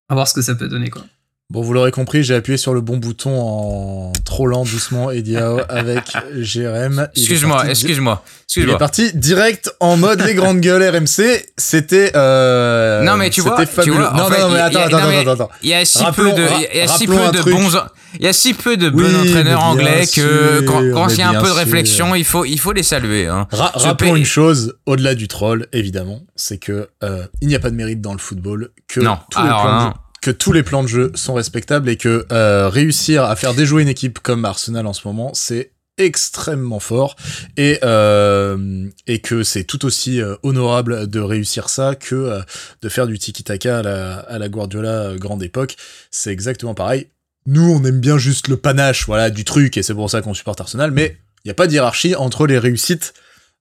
[0.08, 1.06] à voir ce que ça peut donner, quoi.
[1.52, 6.04] Bon, vous l'aurez compris, j'ai appuyé sur le bon bouton en trollant doucement Ediao avec
[6.40, 7.10] Jérém.
[7.14, 8.78] Excuse-moi, parti- excuse-moi, Il est excuse-moi.
[8.78, 11.44] parti direct en mode les grandes gueules RMC.
[11.58, 12.14] C'était.
[12.16, 13.96] Euh, Non, mais tu vois, c'était tu fabuleux.
[13.98, 15.50] vois, non, fait, non, mais attends, a- attends, non, mais- attends, attends.
[15.62, 17.70] Il y a si Rappelons- peu de, il y a si peu de bons,
[18.18, 20.62] il y a si peu de Oui, bons entraîneurs anglais que
[20.94, 23.28] quand, il y a un peu de réflexion, il faut, il faut les saluer.
[23.28, 23.48] Hein.
[23.52, 27.70] Ra- rappelons une chose, au-delà du troll, évidemment, c'est que euh, il n'y a pas
[27.72, 30.64] de mérite dans le football, que Non, tous les alors, plans jeu- que tous les
[30.64, 34.46] plans de jeu sont respectables et que euh, réussir à faire déjouer une équipe comme
[34.46, 37.16] Arsenal en ce moment, c'est extrêmement fort
[37.58, 42.42] et euh, et que c'est tout aussi euh, honorable de réussir ça que euh,
[42.82, 45.76] de faire du tiki-taka à la, à la Guardiola euh, grande époque.
[46.10, 47.08] C'est exactement pareil.
[47.46, 50.34] Nous, on aime bien juste le panache, voilà, du truc et c'est pour ça qu'on
[50.34, 53.14] supporte Arsenal, mais il n'y a pas de hiérarchie entre les réussites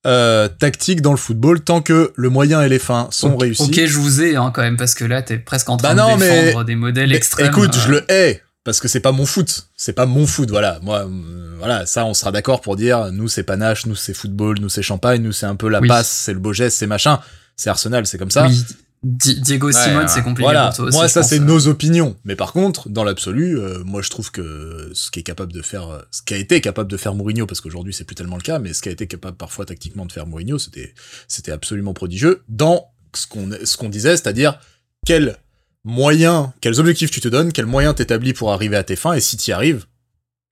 [0.06, 3.62] euh, tactiques dans le football tant que le moyen et les fins sont réussis.
[3.64, 6.02] Ok, je vous ai hein, quand même parce que là t'es presque en train Bah
[6.08, 7.46] non, de mais- défendre des modèles Mais extrêmes.
[7.48, 9.68] Écoute, je euh, le hais parce que c'est pas mon foot.
[9.76, 10.78] C'est pas mon foot, voilà.
[10.82, 14.58] Moi, euh, voilà, ça, on sera d'accord pour dire, nous c'est panache, nous c'est football,
[14.60, 15.88] nous c'est champagne, nous c'est un peu la Oui.
[15.88, 17.20] passe, c'est le beau geste, c'est machin.
[17.56, 18.46] C'est Arsenal, c'est comme ça.
[18.46, 18.64] Oui,
[19.02, 20.08] Di- Diego Simon, ouais.
[20.08, 20.98] c'est compliqué Voilà, pour toi aussi.
[20.98, 24.90] moi ça c'est nos opinions, mais par contre dans l'absolu, euh, moi je trouve que
[24.92, 27.46] ce qui est capable de faire, euh, ce qui a été capable de faire Mourinho,
[27.46, 30.04] parce qu'aujourd'hui c'est plus tellement le cas, mais ce qui a été capable parfois tactiquement
[30.04, 30.92] de faire Mourinho, c'était
[31.28, 34.58] c'était absolument prodigieux dans ce qu'on ce qu'on disait, c'est-à-dire
[35.06, 35.38] quels
[35.82, 39.20] moyens, quels objectifs tu te donnes, quels moyens t'établis pour arriver à tes fins, et
[39.22, 39.86] si t'y arrives,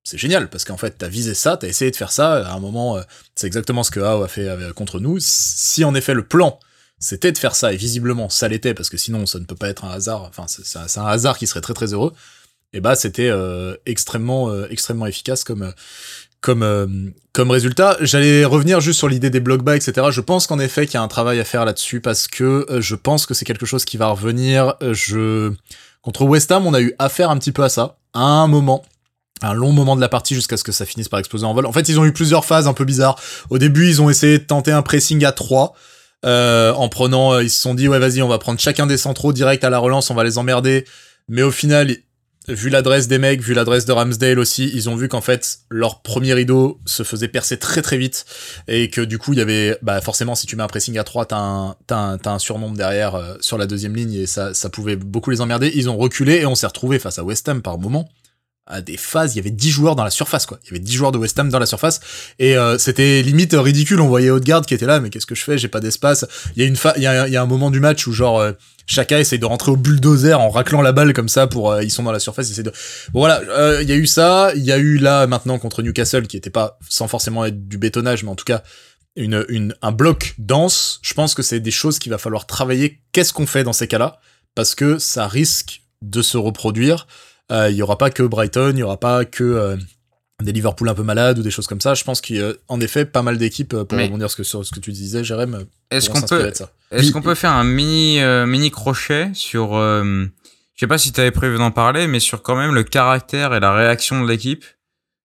[0.04, 2.46] c'est génial parce qu'en fait t'as visé ça, t'as essayé de faire ça.
[2.48, 3.02] À un moment, euh,
[3.34, 5.18] c'est exactement ce que Ao a fait euh, contre nous.
[5.20, 6.58] Si en effet le plan
[6.98, 9.68] c'était de faire ça et visiblement ça l'était parce que sinon ça ne peut pas
[9.68, 10.22] être un hasard.
[10.22, 12.12] Enfin c'est un, hasard qui serait très très heureux.
[12.72, 15.72] Et bah c'était euh, extrêmement euh, extrêmement efficace comme euh,
[16.40, 16.86] comme euh,
[17.32, 17.96] comme résultat.
[18.00, 20.08] J'allais revenir juste sur l'idée des blocs bas etc.
[20.10, 22.94] Je pense qu'en effet qu'il y a un travail à faire là-dessus parce que je
[22.94, 24.74] pense que c'est quelque chose qui va revenir.
[24.80, 25.52] Je
[26.02, 28.84] contre West Ham on a eu affaire un petit peu à ça à un moment
[29.42, 31.66] un long moment de la partie jusqu'à ce que ça finisse par exploser en vol.
[31.66, 33.20] En fait, ils ont eu plusieurs phases un peu bizarres.
[33.50, 35.74] Au début, ils ont essayé de tenter un pressing à 3.
[36.24, 38.96] Euh, en prenant, euh, ils se sont dit ouais vas-y on va prendre chacun des
[38.96, 40.84] centraux direct à la relance, on va les emmerder.
[41.28, 41.94] Mais au final,
[42.48, 46.02] vu l'adresse des mecs, vu l'adresse de Ramsdale aussi, ils ont vu qu'en fait leur
[46.02, 48.24] premier rideau se faisait percer très très vite
[48.66, 51.04] et que du coup il y avait bah forcément si tu mets un pressing à
[51.04, 54.26] 3 t'as un t'as un, as un surnombre derrière euh, sur la deuxième ligne et
[54.26, 55.70] ça ça pouvait beaucoup les emmerder.
[55.74, 58.08] Ils ont reculé et on s'est retrouvé face à West Ham par moment
[58.68, 60.58] à des phases, il y avait 10 joueurs dans la surface, quoi.
[60.64, 62.00] Il y avait 10 joueurs de West Ham dans la surface.
[62.38, 64.00] Et euh, c'était limite ridicule.
[64.00, 65.58] On voyait Haute-Garde qui était là, mais qu'est-ce que je fais?
[65.58, 66.26] J'ai pas d'espace.
[66.54, 67.06] Il y a une il y
[67.36, 68.52] a, un moment du match où genre euh,
[68.88, 71.90] Chaka essaye de rentrer au bulldozer en raclant la balle comme ça pour euh, ils
[71.90, 72.50] sont dans la surface.
[72.50, 72.72] De.
[73.12, 74.52] Bon, voilà, euh, il y a eu ça.
[74.56, 77.78] Il y a eu là maintenant contre Newcastle qui était pas sans forcément être du
[77.78, 78.62] bétonnage, mais en tout cas
[79.16, 81.00] une un bloc dense.
[81.02, 83.00] Je pense que c'est des choses qu'il va falloir travailler.
[83.12, 84.20] Qu'est-ce qu'on fait dans ces cas-là?
[84.54, 87.06] Parce que ça risque de se reproduire.
[87.50, 89.76] Euh, il y aura pas que Brighton, il y aura pas que euh,
[90.42, 91.94] des Liverpool un peu malades ou des choses comme ça.
[91.94, 94.70] Je pense qu'il y a en effet pas mal d'équipes euh, pour rebondir sur ce
[94.70, 95.64] que tu disais, Jérém.
[95.90, 96.52] Est-ce qu'on peut,
[96.90, 100.28] est-ce qu'on peut faire un mini mini crochet sur, je
[100.78, 103.60] sais pas si tu avais prévu d'en parler, mais sur quand même le caractère et
[103.60, 104.64] la réaction de l'équipe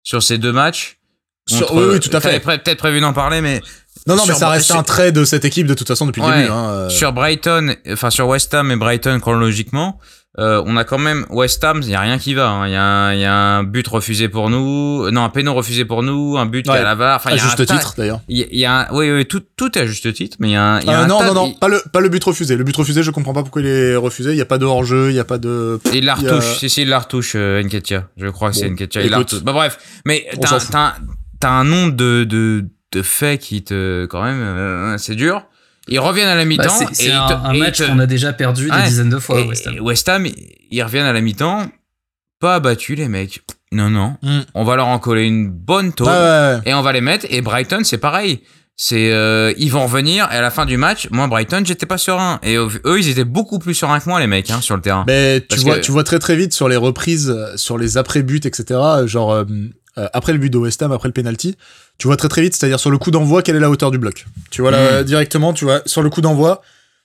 [0.04, 1.00] sur ces deux matchs.
[1.50, 2.40] Sur, oui, oui, tout à fait.
[2.40, 3.62] peut-être prévu d'en parler, mais
[4.08, 6.28] non, non, mais ça reste un trait de cette équipe de toute façon depuis le
[6.28, 6.50] début.
[6.50, 10.00] Hein, Sur Brighton, enfin sur West Ham et Brighton chronologiquement,
[10.40, 12.50] euh, on a quand même West Ham, il y a rien qui va.
[12.50, 12.68] Hein.
[12.68, 16.02] Il y, a, y, a un but refusé pour nous, non un péno refusé pour
[16.02, 17.18] nous, un but à la VAR.
[17.18, 18.20] Enfin, à juste titre d'ailleurs.
[18.28, 20.82] Il y, a, oui, oui, tout, tout est à juste titre, mais il y a,
[20.82, 22.56] y a euh, un non, non, non, pas le, pas le but refusé.
[22.56, 24.32] Le but refusé, je comprends pas pourquoi il est refusé.
[24.32, 25.80] Il y a pas de hors jeu, il y a pas de.
[25.94, 28.08] Il la retouche, si si, il la retouche, euh, Nketia.
[28.18, 29.04] Je crois que c'est Nketia.
[29.04, 29.44] Il la retouche.
[29.44, 30.96] Bah bref, mais t'as,
[31.40, 35.46] t'as, un nombre de, de, de faits qui te, quand même, euh, c'est dur.
[35.88, 36.64] Ils reviennent à la mi-temps.
[36.64, 39.46] Bah, c'est un, match qu'on a déjà perdu des dizaines de fois.
[39.46, 39.80] West Ham.
[39.80, 40.28] West Ham,
[40.72, 41.68] ils reviennent à la mi-temps,
[42.40, 43.42] pas abattus les mecs.
[43.72, 44.16] Non, non.
[44.22, 44.40] Mm.
[44.54, 46.10] On va leur en coller une bonne taupe
[46.66, 47.26] et on va les mettre.
[47.30, 48.42] Et Brighton, c'est pareil.
[48.76, 52.00] C'est euh, ils vont revenir et à la fin du match, moi Brighton, j'étais pas
[52.00, 54.82] serein et eux ils étaient beaucoup plus sereins que moi les mecs hein, sur le
[54.82, 55.04] terrain.
[55.06, 58.42] Mais tu vois, tu vois très très vite sur les reprises, sur les après buts,
[58.44, 58.80] etc.
[59.06, 59.46] Genre euh,
[60.00, 61.56] euh, après le but de West Ham, après le penalty,
[62.04, 63.98] tu vois très très vite, c'est-à-dire sur le coup d'envoi, quelle est la hauteur du
[63.98, 64.26] bloc.
[64.52, 65.06] Tu vois là mm.
[65.06, 66.62] directement, tu vois sur le coup d'envoi,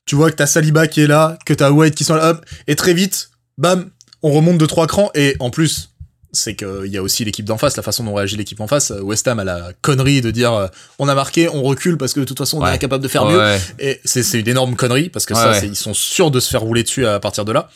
[0.07, 2.45] tu vois que t'as Saliba qui est là, que t'as White qui sont là, hop,
[2.67, 3.91] et très vite, bam,
[4.25, 5.91] on remonte de trois crans et en plus,
[6.33, 8.93] c'est qu'il y a aussi l'équipe d'en face, la façon dont réagit l'équipe en face.
[9.03, 10.67] West Ham a la connerie de dire euh,
[10.99, 13.25] on a marqué, on recule parce que de toute façon on est incapable de faire
[13.25, 13.41] mieux.
[13.79, 16.83] Et c'est une énorme connerie parce que ça, ils sont sûrs de se faire rouler
[16.83, 17.69] dessus à partir de là.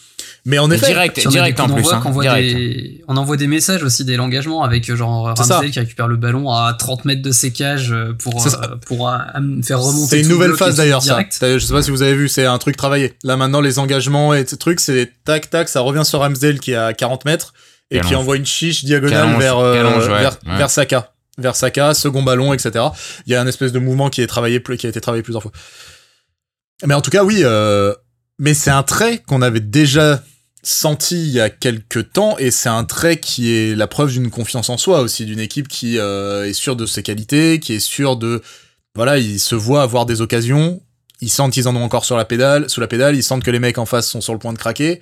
[0.44, 1.92] Mais en effet, direct, direct en plus.
[1.92, 2.03] Hein,
[3.07, 6.50] on envoie des messages aussi, des l'engagement avec euh, genre Ramsey qui récupère le ballon
[6.50, 8.44] à 30 mètres de ses cages euh, pour,
[8.86, 9.11] pour
[9.62, 10.09] faire remonter.
[10.09, 11.20] C'est une nouvelle phase d'ailleurs ça.
[11.40, 13.14] Je sais pas si vous avez vu, c'est un truc travaillé.
[13.22, 16.72] Là maintenant les engagements et ces trucs, c'est tac tac, ça revient sur Ramsdale qui
[16.72, 17.55] est à 40 mètres
[17.93, 22.53] et qui envoie une chiche diagonale vers, euh, vers, vers Saka vers Saka, second ballon,
[22.53, 22.84] etc.
[23.26, 25.43] Il y a un espèce de mouvement qui est travaillé, qui a été travaillé plusieurs
[25.43, 25.53] fois.
[26.84, 27.40] Mais en tout cas, oui.
[27.43, 27.95] Euh,
[28.38, 30.22] mais c'est un trait qu'on avait déjà
[30.62, 34.30] senti il y a quelques temps, et c'est un trait qui est la preuve d'une
[34.30, 37.80] confiance en soi aussi, d'une équipe qui euh, est sûre de ses qualités, qui est
[37.80, 38.43] sûre de,
[38.95, 40.80] voilà, ils se voient avoir des occasions,
[41.20, 43.51] ils sentent qu'ils en ont encore sur la pédale, sous la pédale, ils sentent que
[43.51, 45.01] les mecs en face sont sur le point de craquer.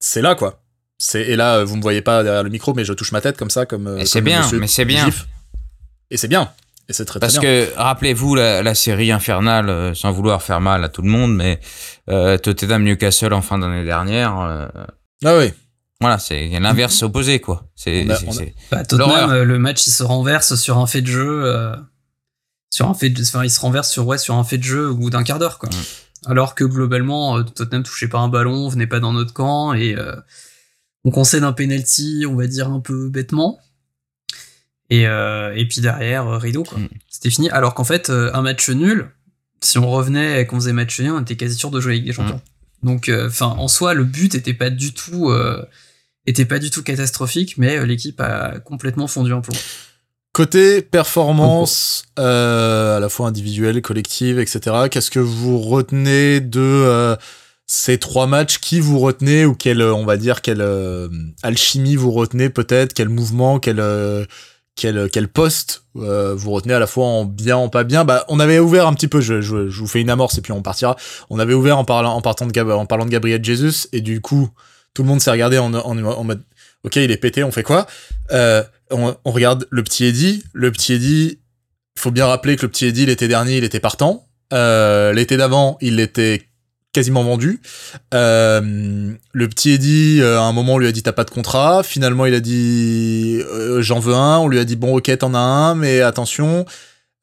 [0.00, 0.59] C'est là, quoi.
[1.02, 3.38] C'est et là vous me voyez pas derrière le micro, mais je touche ma tête
[3.38, 3.98] comme ça, comme.
[3.98, 5.08] Et c'est bien, mais c'est bien.
[6.10, 6.52] Et c'est bien.
[6.90, 7.42] Et c'est très, Parce bien.
[7.42, 11.60] que rappelez-vous la, série infernale, euh, sans vouloir faire mal à tout le monde, mais
[12.10, 14.40] euh, Tottenham Newcastle en fin d'année dernière.
[14.40, 14.66] Euh,
[15.24, 15.52] ah oui.
[16.00, 17.64] Voilà, c'est l'inverse opposé quoi.
[17.76, 18.04] C'est
[18.70, 21.72] bah, Tottenham, euh, le match il se renverse sur un fait de jeu,
[22.70, 23.22] sur un fait, de...
[23.22, 25.38] enfin il se renverse sur ouais sur un fait de jeu au bout d'un quart
[25.38, 25.68] d'heure quoi.
[25.68, 26.30] Mm.
[26.30, 29.94] Alors que globalement Tottenham touchait pas un ballon, venait pas dans notre camp et
[31.04, 33.58] on concède un penalty, on va dire un peu bêtement.
[34.90, 36.78] Et, euh, et puis derrière, euh, rideau, quoi.
[36.78, 36.88] Mm.
[37.08, 37.48] C'était fini.
[37.50, 39.08] Alors qu'en fait, euh, un match nul,
[39.60, 42.04] si on revenait et qu'on faisait match nul, on était quasi sûr de jouer avec
[42.04, 42.40] des champions.
[42.82, 42.86] Mm.
[42.86, 45.30] Donc, enfin, en soi, le but était pas du tout,
[46.24, 49.54] était pas du tout catastrophique, mais l'équipe a complètement fondu en plomb.
[50.32, 54.88] Côté performance, à la fois individuelle, collective, etc.
[54.90, 57.18] Qu'est-ce que vous retenez de
[57.72, 61.08] ces trois matchs qui vous retenez ou quelle on va dire quelle euh,
[61.44, 64.24] alchimie vous retenez peut-être quel mouvement quel euh,
[64.74, 68.04] quel quel poste euh, vous retenez à la fois en bien en pas bien?
[68.04, 70.50] Bah on avait ouvert un petit peu je, je, vous fais une amorce et puis
[70.50, 70.96] on partira.
[71.30, 74.20] On avait ouvert en parlant en partant de en parlant de Gabriel Jesus et du
[74.20, 74.50] coup
[74.92, 76.42] tout le monde s'est regardé en, en, en, mode
[76.82, 77.86] ok il est pété on fait quoi?
[78.32, 81.38] On, on, regarde le petit Eddie le petit Eddie
[81.96, 84.26] faut bien rappeler que le petit Eddie l'été dernier il était partant.
[84.50, 86.49] L'été d'avant il était
[86.92, 87.60] quasiment vendu.
[88.14, 91.82] Euh, le petit Eddie, à un moment, on lui a dit t'as pas de contrat.
[91.82, 93.40] Finalement, il a dit
[93.78, 94.38] j'en veux un.
[94.38, 96.64] On lui a dit bon, ok, t'en as un, mais attention.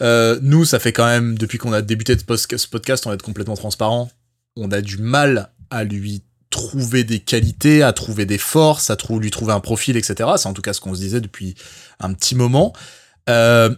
[0.01, 3.55] nous, ça fait quand même depuis qu'on a débuté ce podcast, on va être complètement
[3.55, 4.09] transparent.
[4.55, 9.31] On a du mal à lui trouver des qualités, à trouver des forces, à lui
[9.31, 10.29] trouver un profil, etc.
[10.37, 11.55] C'est en tout cas ce qu'on se disait depuis
[11.99, 12.73] un petit moment.
[13.29, 13.73] Euh,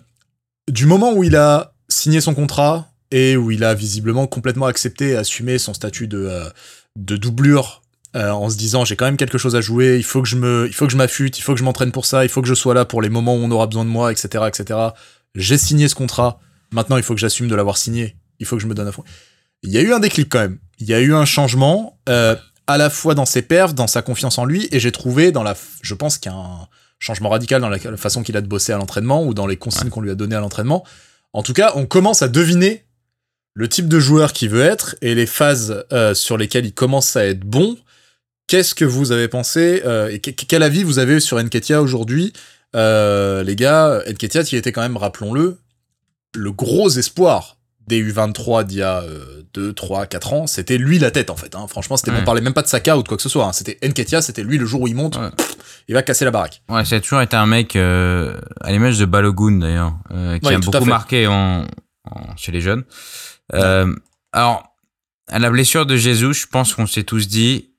[0.69, 5.09] du moment où il a signé son contrat et où il a visiblement complètement accepté
[5.09, 6.49] et assumé son statut de, euh,
[6.95, 7.81] de doublure
[8.15, 10.35] euh, en se disant j'ai quand même quelque chose à jouer, il faut que je
[10.35, 12.41] me, il faut que je m'affûte, il faut que je m'entraîne pour ça, il faut
[12.41, 14.79] que je sois là pour les moments où on aura besoin de moi, etc., etc.
[15.35, 16.39] J'ai signé ce contrat.
[16.71, 18.15] Maintenant, il faut que j'assume de l'avoir signé.
[18.39, 19.03] Il faut que je me donne à fond.
[19.63, 20.59] Il y a eu un déclic quand même.
[20.79, 21.99] Il y a eu un changement.
[22.09, 22.35] Euh,
[22.69, 25.41] à la fois dans ses perfs, dans sa confiance en lui, et j'ai trouvé dans
[25.41, 26.67] la, je pense qu'il y a un
[26.99, 29.89] changement radical dans la, façon qu'il a de bosser à l'entraînement ou dans les consignes
[29.89, 30.85] qu'on lui a données à l'entraînement.
[31.33, 32.85] En tout cas, on commence à deviner
[33.53, 37.15] le type de joueur qu'il veut être et les phases euh, sur lesquelles il commence
[37.15, 37.77] à être bon.
[38.47, 42.33] Qu'est-ce que vous avez pensé euh, et quel avis vous avez sur Nketia aujourd'hui,
[42.75, 45.57] euh, les gars Nketia qui était quand même, rappelons-le,
[46.35, 49.03] le gros espoir des U23 d'il y a
[49.55, 51.55] 2, 3, 4 ans, c'était lui la tête en fait.
[51.55, 51.65] Hein.
[51.67, 53.45] Franchement, c'était, on parlait même pas de Saka ou de quoi que ce soit.
[53.45, 53.53] Hein.
[53.53, 55.19] C'était Nketia, c'était lui le jour où il monte,
[55.87, 56.61] il va casser la baraque.
[56.69, 58.35] Ouais, ça a toujours été un mec à
[58.67, 59.93] l'image de Balogun d'ailleurs,
[60.41, 61.65] qui a beaucoup marqué en,
[62.37, 62.83] chez les jeunes.
[63.53, 63.93] Euh,
[64.31, 64.75] alors,
[65.27, 67.71] à la blessure de Jésus, je pense qu'on s'est tous dit,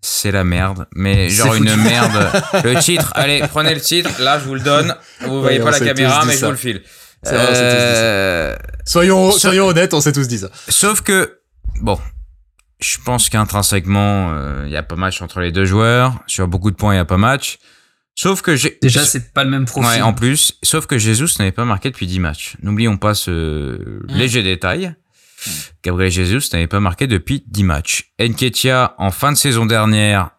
[0.00, 2.30] c'est la merde, mais genre une merde.
[2.64, 4.94] le titre, allez, prenez le titre, là je vous le donne.
[5.22, 6.82] Vous voyez pas la caméra, mais je vous le file.
[7.26, 8.54] Euh,
[8.84, 10.50] soyons, soyons honnêtes, on s'est tous dit ça.
[10.68, 11.40] Sauf que,
[11.80, 11.98] bon,
[12.80, 16.22] je pense qu'intrinsèquement, il euh, y a pas match entre les deux joueurs.
[16.26, 17.58] Sur beaucoup de points, il y a pas match.
[18.14, 18.78] Sauf que j'ai...
[18.80, 19.90] Déjà, c'est pas le même profil.
[19.90, 20.58] Ouais, en plus.
[20.62, 22.56] Sauf que Jesus n'avait pas marqué depuis 10 matchs.
[22.62, 24.06] N'oublions pas ce mmh.
[24.08, 24.94] léger détail.
[25.46, 25.50] Mmh.
[25.82, 28.12] Gabriel Jesus n'avait pas marqué depuis 10 matchs.
[28.20, 30.30] Enketia, en fin de saison dernière,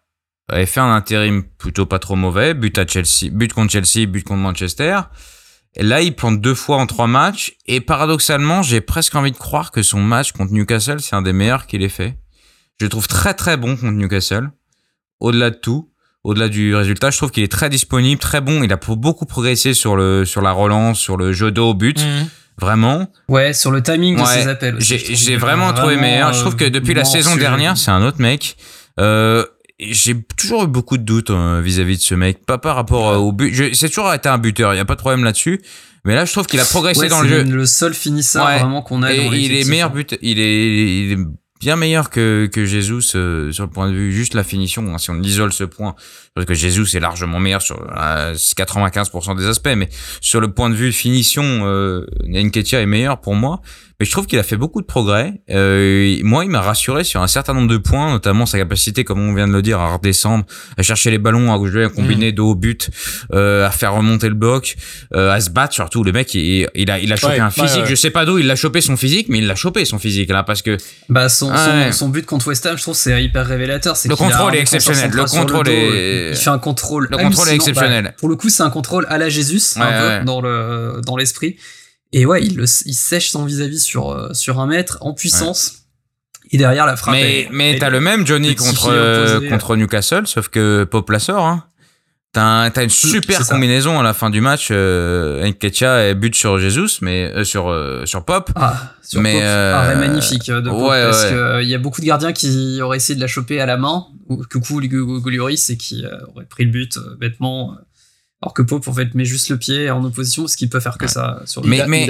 [0.48, 2.54] avait fait un intérim plutôt pas trop mauvais.
[2.54, 5.00] But à Chelsea, but contre Chelsea, but contre Manchester.
[5.74, 7.54] Et là, il plante deux fois en trois matchs.
[7.66, 11.32] Et paradoxalement, j'ai presque envie de croire que son match contre Newcastle, c'est un des
[11.32, 12.18] meilleurs qu'il ait fait.
[12.80, 14.50] Je le trouve très très bon contre Newcastle.
[15.20, 15.90] Au-delà de tout,
[16.24, 18.62] au-delà du résultat, je trouve qu'il est très disponible, très bon.
[18.62, 22.00] Il a beaucoup progressé sur le sur la relance, sur le jeu d'eau au but.
[22.00, 22.28] Mhm.
[22.60, 23.06] Vraiment.
[23.28, 24.76] Ouais, sur le timing de ses appels.
[24.80, 26.32] J'ai vraiment, trouvé meilleur.
[26.32, 28.56] Je trouve que depuis la saison dernière, c'est un autre mec.
[28.98, 29.44] Euh,
[29.78, 33.16] j'ai toujours eu beaucoup de doutes hein, vis-à-vis de ce mec, pas par rapport euh,
[33.16, 33.74] au but.
[33.74, 35.60] C'est toujours été un buteur, il y a pas de problème là-dessus.
[36.06, 37.44] Mais là, je trouve qu'il a progressé dans le jeu.
[37.44, 39.12] C'est le seul finisseur vraiment qu'on a.
[39.12, 40.16] Et il est meilleur but.
[40.22, 41.18] Il est, il est
[41.60, 44.94] bien meilleur que que Jesus euh, sur le point de vue juste la finition.
[44.94, 45.94] Hein, si on isole ce point,
[46.34, 49.88] parce que Jesus est largement meilleur sur 95% euh, des aspects, mais
[50.20, 53.60] sur le point de vue finition, euh, est meilleur pour moi
[53.98, 55.40] mais je trouve qu'il a fait beaucoup de progrès.
[55.50, 59.20] Euh, moi, il m'a rassuré sur un certain nombre de points, notamment sa capacité, comme
[59.20, 60.44] on vient de le dire, à redescendre,
[60.76, 62.34] à chercher les ballons, à jouer, à combiner mm.
[62.34, 62.90] dos au but,
[63.32, 64.76] euh, à faire remonter le bloc,
[65.14, 66.04] euh, à se battre surtout.
[66.04, 67.86] Le mec, il, il a, il a chopé un physique.
[67.86, 70.28] je sais pas d'où il a chopé son physique, mais il l'a chopé son physique
[70.28, 70.76] là, parce que.
[71.08, 71.50] Bah son,
[71.92, 73.96] son, but contre West Ham, je trouve, c'est hyper révélateur.
[74.04, 75.10] Le contrôle est exceptionnel.
[75.10, 76.30] Le contrôle est.
[76.32, 77.08] Il fait un contrôle.
[77.10, 78.04] Le contrôle est exceptionnel.
[78.04, 81.16] Bah, pour le coup, c'est un contrôle à la Jésus, un peu dans le dans
[81.16, 81.56] l'esprit.
[82.12, 85.86] Et ouais, il, il sèche son vis-à-vis sur, euh, sur un mètre en puissance.
[86.52, 87.14] Et derrière la frappe.
[87.14, 91.44] Mais, mais t'as le même Johnny contre, euh, contre Newcastle, sauf que Pop la sort.
[91.44, 91.64] Hein.
[92.32, 94.68] T'as as une super combinaison à la fin du match.
[94.70, 98.50] Euh, Nketia but sur Jesus, mais euh, sur sur Pop.
[98.54, 99.42] Ah, sur mais Pop.
[99.44, 103.20] Ah, magnifique de Pop, parce qu'il y a beaucoup de gardiens qui auraient essayé de
[103.20, 107.76] la choper à la main, ou coucou Golioris, et qui auraient pris le but bêtement.
[108.42, 110.98] Alors que Pope, en fait, met juste le pied en opposition parce qu'il peut faire
[110.98, 112.06] que ça sur le Mais, mais...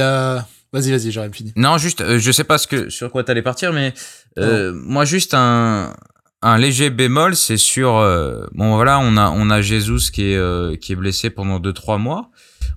[0.72, 1.52] Vas-y, vas-y, j'aurais fini.
[1.56, 3.94] Non, juste, euh, je sais pas ce que, sur quoi t'allais partir, mais
[4.38, 5.94] euh, moi, juste un,
[6.42, 7.96] un léger bémol, c'est sur...
[7.96, 11.98] Euh, bon, voilà, on a, on a Jesus qui est, qui est blessé pendant 2-3
[11.98, 12.30] mois.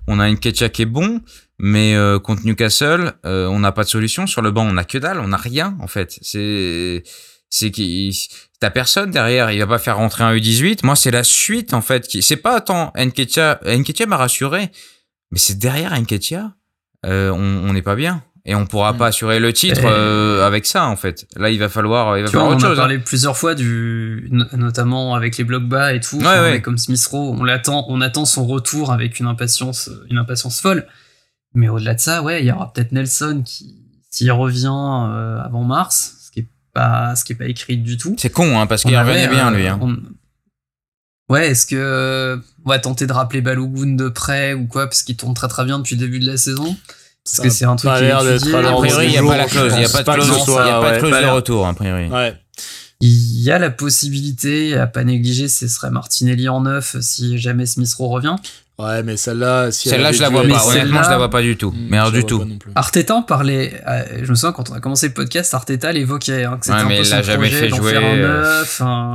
[0.06, 1.20] On a une Ketcha qui est bon,
[1.58, 4.26] mais contre Newcastle, on n'a pas de solution.
[4.26, 6.18] Sur le banc, on a que dalle, on n'a rien, en fait.
[6.22, 7.02] C'est
[7.52, 8.14] c'est qu'il
[8.60, 10.80] t'as personne derrière, il va pas faire rentrer un U18.
[10.84, 14.70] Moi, c'est la suite en fait qui c'est pas tant Nketia, Nketia m'a rassuré,
[15.30, 16.52] mais c'est derrière Nketia,
[17.06, 20.86] euh, on n'est pas bien et on pourra pas assurer le titre euh, avec ça
[20.86, 21.26] en fait.
[21.36, 22.78] Là, il va falloir il va falloir autre on chose.
[22.78, 27.04] a parlé plusieurs fois du notamment avec les blocs bas et tout, ouais, comme Smith
[27.10, 30.86] Rowe, on l'attend on attend son retour avec une impatience une impatience folle.
[31.54, 33.76] Mais au-delà de ça, ouais, il y aura peut-être Nelson qui
[34.10, 36.16] s'il revient euh, avant mars,
[36.72, 38.14] pas ce qui est pas écrit du tout.
[38.18, 39.66] C'est con, hein, parce qu'il revenait bien, lui.
[39.66, 39.78] Hein.
[41.28, 45.16] Ouais, est-ce que on va tenter de rappeler Balogun de près ou quoi, parce qu'il
[45.16, 46.76] tourne très très bien depuis le début de la saison
[47.24, 48.54] Parce que c'est un truc qui d'être étudié.
[48.56, 50.38] A priori, il n'y a pas la clause, il n'y a pas de clause, ce
[50.38, 52.08] il soit- y a pas de retour, a priori.
[52.08, 52.34] Ouais.
[53.02, 57.64] Il y a la possibilité à pas négliger, ce serait Martinelli en neuf si jamais
[57.64, 58.36] Smith Rowe revient.
[58.82, 60.64] Ouais, mais celle-là, si elle Celle-là, je la vois pas.
[60.66, 61.74] Honnêtement, je la vois pas du tout.
[61.88, 62.42] Mais alors du tout.
[62.74, 66.44] Arteta en parlait, euh, je me souviens quand on a commencé le podcast, Arteta l'évoquait,
[66.44, 68.04] hein, que c'était Ouais, un mais peu il son l'a jamais projet fait jouer, faire
[68.04, 68.80] un euh, neuf.
[68.80, 69.14] hein.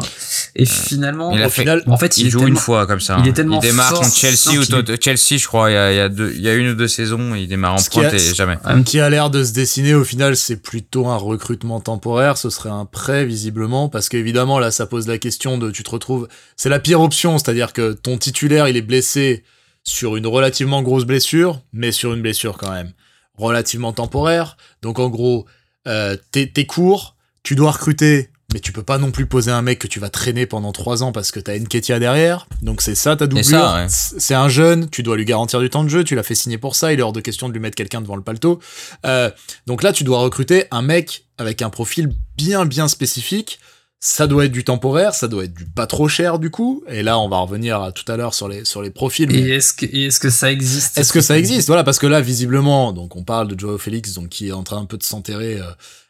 [0.56, 3.00] Et finalement, Il a Au fait- final, en fait, il, Il joue une fois comme
[3.00, 3.18] ça.
[3.20, 3.34] il est hein.
[3.34, 5.70] tellement Il démarre fort, contre Chelsea non, ou Tot- Chelsea, je crois.
[5.72, 7.36] Il y a, il y a deux, il y a une ou deux saisons.
[7.36, 8.58] Il démarre en pointe et jamais.
[8.64, 12.38] un qui a l'air de se dessiner au final, c'est plutôt un recrutement temporaire.
[12.38, 15.90] Ce serait un prêt visiblement, parce qu'évidemment là, ça pose la question de tu te
[15.90, 16.28] retrouves.
[16.56, 19.44] C'est la pire option, c'est-à-dire que ton titulaire il est blessé
[19.86, 22.92] sur une relativement grosse blessure, mais sur une blessure quand même
[23.38, 24.58] relativement temporaire.
[24.82, 25.46] Donc en gros,
[25.88, 28.30] euh, t'es court, tu dois recruter.
[28.54, 31.04] Mais tu peux pas non plus poser un mec que tu vas traîner pendant trois
[31.04, 32.48] ans parce que t'as Nketia derrière.
[32.62, 33.74] Donc c'est ça ta doublure.
[33.76, 33.88] ouais.
[33.90, 36.58] C'est un jeune, tu dois lui garantir du temps de jeu, tu l'as fait signer
[36.58, 38.60] pour ça, il est hors de question de lui mettre quelqu'un devant le paletot.
[39.06, 39.30] Euh,
[39.66, 43.60] donc là, tu dois recruter un mec avec un profil bien bien spécifique.
[44.08, 46.84] Ça doit être du temporaire, ça doit être du pas trop cher du coup.
[46.88, 49.28] Et là, on va revenir à tout à l'heure sur les sur les profils.
[49.28, 51.66] mais- Et est-ce que, est-ce que ça existe est-ce que ça existe?
[51.68, 54.62] Voilà, parce que là, visiblement, donc on parle de Joao Félix, donc qui est en
[54.64, 55.64] train un peu de s'enterrer euh,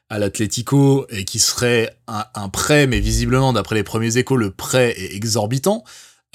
[0.09, 4.51] à l'Atlético et qui serait un, un prêt, mais visiblement, d'après les premiers échos, le
[4.51, 5.85] prêt est exorbitant.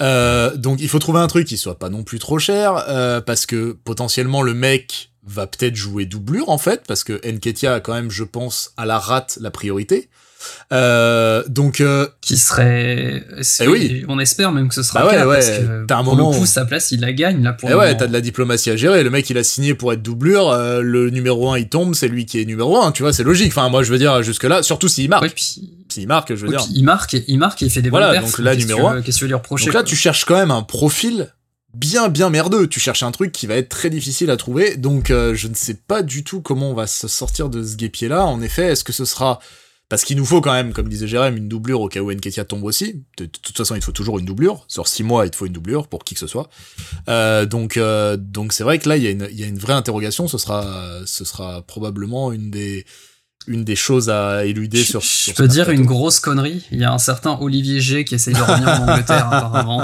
[0.01, 3.21] Euh, donc il faut trouver un truc qui soit pas non plus trop cher, euh,
[3.21, 7.79] parce que potentiellement le mec va peut-être jouer doublure en fait, parce que Nketia a
[7.81, 10.09] quand même, je pense, à la rate la priorité.
[10.71, 13.25] Euh, donc euh, Qui serait.
[13.59, 14.05] Eh oui.
[14.07, 16.15] On espère même que ce sera Bah ouais, cas, ouais, parce que t'as un pour
[16.15, 18.13] moment le coup, sa place, il la gagne là pour Et le ouais, t'as de
[18.13, 19.03] la diplomatie à gérer.
[19.03, 20.49] Le mec, il a signé pour être doublure.
[20.49, 22.91] euh, le numéro 1, il tombe, c'est lui qui est numéro 1.
[22.91, 23.51] Tu vois, c'est logique.
[23.51, 25.23] Enfin, moi, je veux dire, jusque-là, surtout s'il marque.
[25.23, 26.65] Ouais, puis, S'il marque, je veux dire.
[26.73, 28.95] il marque, et- il marque et il fait des Voilà, bonnes donc là, numéro tu
[28.95, 29.89] veux- Qu'est-ce que lui reprocher Donc là, quoi.
[29.89, 31.27] tu cherches quand même un profil
[31.73, 32.67] bien, bien merdeux.
[32.67, 34.77] Tu cherches un truc qui va être très difficile à trouver.
[34.77, 37.75] Donc, euh, je ne sais pas du tout comment on va se sortir de ce
[37.75, 38.25] guépier-là.
[38.25, 39.39] En effet, est-ce que ce sera...
[39.91, 42.45] Parce qu'il nous faut quand même, comme disait Jérém, une doublure au cas où Nketia
[42.45, 43.03] tombe aussi.
[43.17, 44.63] De, toute façon, il faut toujours une doublure.
[44.69, 46.49] Sur six mois, il te faut une doublure pour qui que ce soit.
[47.09, 49.47] Euh, donc, euh, donc c'est vrai que là, il y, a une- il y a
[49.47, 50.27] une vraie interrogation.
[50.29, 52.85] Ce sera, ce sera probablement une des,
[53.47, 55.01] une des choses à éluder Je, sur.
[55.01, 56.65] je sur peux dire une grosse connerie.
[56.71, 59.81] Il y a un certain Olivier G qui essaye de revenir en Angleterre apparemment.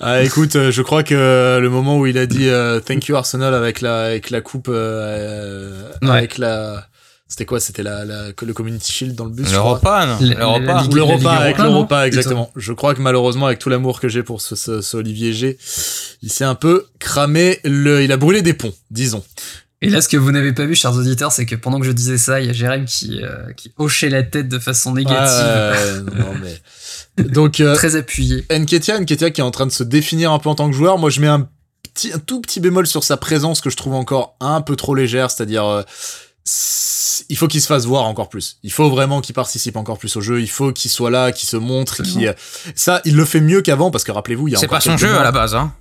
[0.00, 3.16] Ah, écoute, euh, je crois que le moment où il a dit euh, Thank you
[3.16, 6.10] Arsenal avec la, avec la coupe, euh, Ouais.
[6.10, 6.86] avec la.
[7.28, 10.18] C'était quoi C'était la, la, le Community Shield dans le bus je crois L'Europa, non
[10.20, 12.06] l'Europa, Ligue avec l'Europa, Plutôt.
[12.06, 12.50] exactement.
[12.54, 15.58] Je crois que malheureusement, avec tout l'amour que j'ai pour ce, ce, ce Olivier G,
[16.22, 19.24] il s'est un peu cramé le, il a brûlé des ponts, disons.
[19.82, 21.92] Et là, ce que vous n'avez pas vu, chers auditeurs, c'est que pendant que je
[21.92, 26.04] disais ça, il y a Jérém qui, euh, qui hochait la tête de façon négative,
[26.16, 27.24] non, mais...
[27.24, 28.44] Donc, euh, très appuyée.
[28.50, 30.98] Nketia, Nketia qui est en train de se définir un peu en tant que joueur.
[30.98, 31.48] Moi, je mets un
[31.94, 34.94] petit, un tout petit bémol sur sa présence que je trouve encore un peu trop
[34.94, 35.82] légère, c'est-à-dire, euh,
[37.28, 38.58] il faut qu'il se fasse voir encore plus.
[38.62, 40.40] Il faut vraiment qu'il participe encore plus au jeu.
[40.40, 42.34] Il faut qu'il soit là, qu'il se montre, qu'il,
[42.74, 44.80] ça, il le fait mieux qu'avant parce que rappelez-vous, il y a C'est encore pas
[44.80, 45.72] son quelques jeu mois- à la base, hein.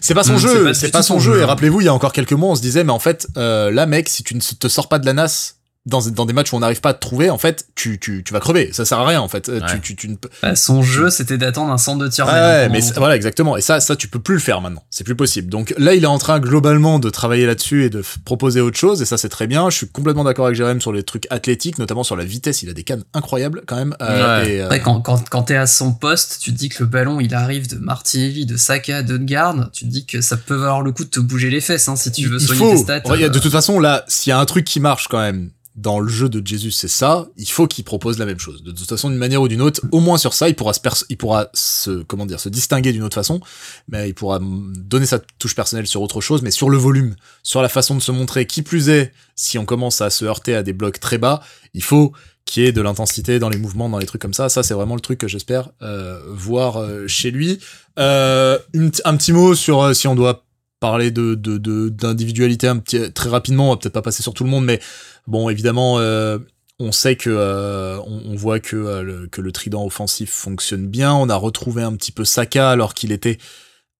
[0.00, 1.34] c'est pas son Mm, c'est jeu, pas c'est pas son son jeu.
[1.34, 1.40] jeu.
[1.40, 3.70] Et rappelez-vous, il y a encore quelques mois, on se disait, mais en fait, euh,
[3.70, 5.54] là, mec, si tu ne te sors pas de la NAS
[5.84, 8.22] dans, dans des matchs où on n'arrive pas à te trouver, en fait, tu, tu,
[8.24, 8.70] tu vas crever.
[8.72, 9.48] Ça sert à rien, en fait.
[9.48, 9.66] Euh, Ouais.
[9.74, 12.26] Tu, tu, tu ne peux, Bah, son jeu, c'était d'attendre un centre de tir.
[12.26, 13.56] Ouais, mais voilà, exactement.
[13.56, 14.84] Et ça, ça, tu peux plus le faire maintenant.
[14.90, 15.48] C'est plus possible.
[15.50, 19.02] Donc là, il est en train globalement de travailler là-dessus et de proposer autre chose.
[19.02, 19.70] Et ça, c'est très bien.
[19.70, 22.62] Je suis complètement d'accord avec Jérém sur les trucs athlétiques, notamment sur la vitesse.
[22.62, 23.94] Il a des cannes incroyables quand même.
[24.00, 24.50] Euh, Ouais.
[24.54, 26.86] et, euh, Après, quand, quand, quand t'es à son poste, tu te dis que le
[26.88, 30.54] ballon, il arrive de Martinelli, de Saka, de Garde, tu te dis que ça peut
[30.54, 32.70] valoir le coup de te bouger les fesses, hein, si tu veux soigner faut.
[32.72, 33.02] tes stats.
[33.12, 36.00] Euh, De toute façon, là, s'il y a un truc qui marche quand même dans
[36.00, 37.28] le jeu de Jesus, c'est ça.
[37.36, 38.62] Il faut qu'il propose la même chose.
[38.62, 40.80] De toute façon, d'une manière ou d'une autre, au moins sur ça, il pourra se,
[41.08, 43.40] il pourra se, comment dire, se distinguer d'une autre façon.
[43.88, 47.62] Mais il pourra donner sa touche personnelle sur autre chose, mais sur le volume, sur
[47.62, 48.46] la façon de se montrer.
[48.46, 51.42] Qui plus est, si on commence à se heurter à des blocs très bas,
[51.72, 52.12] il faut
[52.44, 54.48] qu'il y ait de l'intensité dans les mouvements, dans les trucs comme ça.
[54.48, 57.58] Ça, c'est vraiment le truc que j'espère euh, voir euh, chez lui.
[57.98, 58.58] Euh,
[59.04, 60.44] un petit mot sur euh, si on doit
[60.82, 62.68] parler d'individualité
[63.14, 63.68] très rapidement.
[63.68, 64.80] On va peut-être pas passer sur tout le monde, mais
[65.28, 66.00] bon, évidemment.
[66.00, 66.38] euh,
[66.78, 71.14] on sait que euh, on, voit que euh, que le trident offensif fonctionne bien.
[71.14, 73.38] On a retrouvé un petit peu Saka alors qu'il était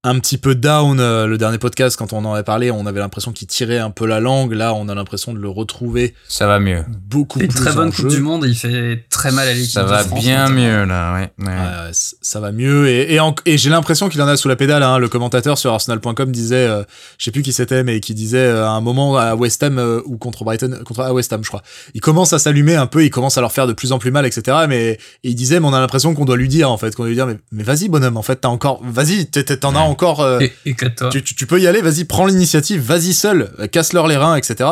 [0.05, 2.73] un petit peu down euh, le dernier podcast quand on en avait parlé.
[2.73, 4.53] On avait l'impression qu'il tirait un peu la langue.
[4.53, 6.85] Là, on a l'impression de le retrouver Ça va mieux.
[7.09, 8.17] beaucoup plus une très bonne en Coupe jeu.
[8.17, 9.71] du Monde il fait très mal à l'équipe.
[9.71, 11.31] Ça va France, bien mieux, là, ouais.
[11.39, 11.91] ouais.
[11.93, 14.83] Ça va mieux et, et, et j'ai l'impression qu'il en a sous la pédale.
[14.83, 14.99] Hein.
[14.99, 16.83] Le commentateur sur Arsenal.com disait, euh,
[17.19, 19.79] je sais plus qui c'était, mais qui disait euh, à un moment à West Ham
[19.79, 21.63] euh, ou contre Brighton, contre à West Ham, je crois.
[21.95, 24.11] Il commence à s'allumer un peu, il commence à leur faire de plus en plus
[24.11, 24.57] mal, etc.
[24.69, 27.05] Mais et il disait, mais on a l'impression qu'on doit lui dire en fait, qu'on
[27.05, 29.77] doit lui dire, mais, mais vas-y bonhomme, en fait t'as encore, vas-y, t'es- t'es- t'en
[29.77, 29.92] as.
[29.93, 30.21] Encore.
[30.21, 30.41] Euh,
[31.11, 34.71] tu, tu, peux y aller, vas-y, prends l'initiative, vas-y seul, casse-leur les reins, etc.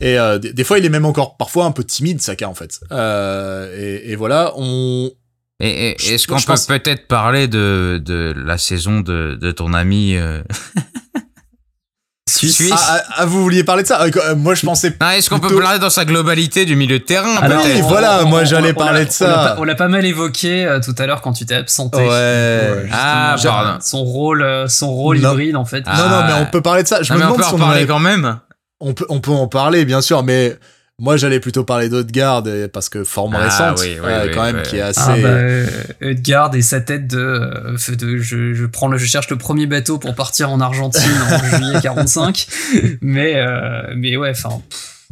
[0.00, 2.80] Et des, fois, il est même encore parfois un peu timide, Saka en fait.
[2.90, 5.10] Et, et, voilà, on.
[5.60, 10.16] Et, est-ce qu'on peut peut-être parler de, de la saison de, de ton ami
[12.28, 12.70] Suisse.
[12.72, 14.94] Ah, ah, ah, vous vouliez parler de ça euh, Moi, je pensais.
[15.00, 18.24] Ah, Est-ce qu'on peut parler dans sa globalité du milieu de terrain Alors, oui, voilà,
[18.24, 19.56] moi j'allais parler de ça.
[19.58, 21.98] On l'a pas, mal évoqué euh, tout à l'heure quand tu t'es absenté.
[21.98, 22.88] Ouais.
[22.92, 23.78] ah, pardon.
[23.80, 25.86] Son rôle, euh, son rôle hybride en fait.
[25.86, 27.02] non, non, mais on peut parler de ça.
[27.02, 28.38] Je me demande on peut en parler quand même.
[28.80, 30.56] On peut, on peut en parler, bien sûr, mais
[31.00, 32.42] moi, j'allais plutôt parler d'Odegaard
[32.72, 35.00] parce que forme ah, récente, oui, oui, quand même, qui est assez.
[35.00, 39.66] Ah bah, et sa tête de, de je, je prends le, je cherche le premier
[39.66, 42.48] bateau pour partir en Argentine en juillet 45.
[43.00, 44.60] Mais, euh, mais ouais, enfin,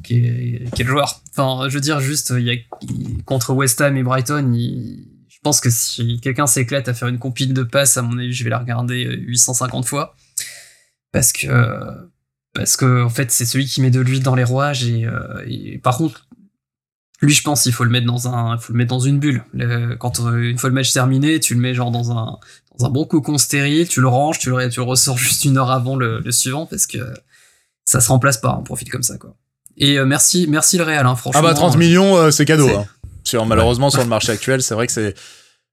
[0.02, 1.22] quel, joueur.
[1.30, 2.56] Enfin, je veux dire, juste, il y a,
[3.24, 7.54] contre West Ham et Brighton, je pense que si quelqu'un s'éclate à faire une compile
[7.54, 10.16] de passes, à mon avis, je vais la regarder 850 fois.
[11.12, 11.46] Parce que
[12.56, 15.78] parce que en fait c'est celui qui met de l'huile dans les rouages et, euh,
[15.82, 16.26] par contre
[17.20, 19.44] lui je pense il faut le mettre dans un faut le mettre dans une bulle
[19.98, 22.38] quand euh, une fois le match terminé tu le mets genre dans un
[22.78, 25.58] dans un bon cocon stérile tu le ranges tu le tu le ressors juste une
[25.58, 26.98] heure avant le, suivant parce que
[27.84, 29.34] ça se remplace pas un profil comme ça quoi
[29.76, 32.86] et euh, merci merci le Real hein, franchement ah bah 30 millions c'est cadeau hein.
[33.24, 35.14] sur malheureusement sur le marché actuel c'est vrai que c'est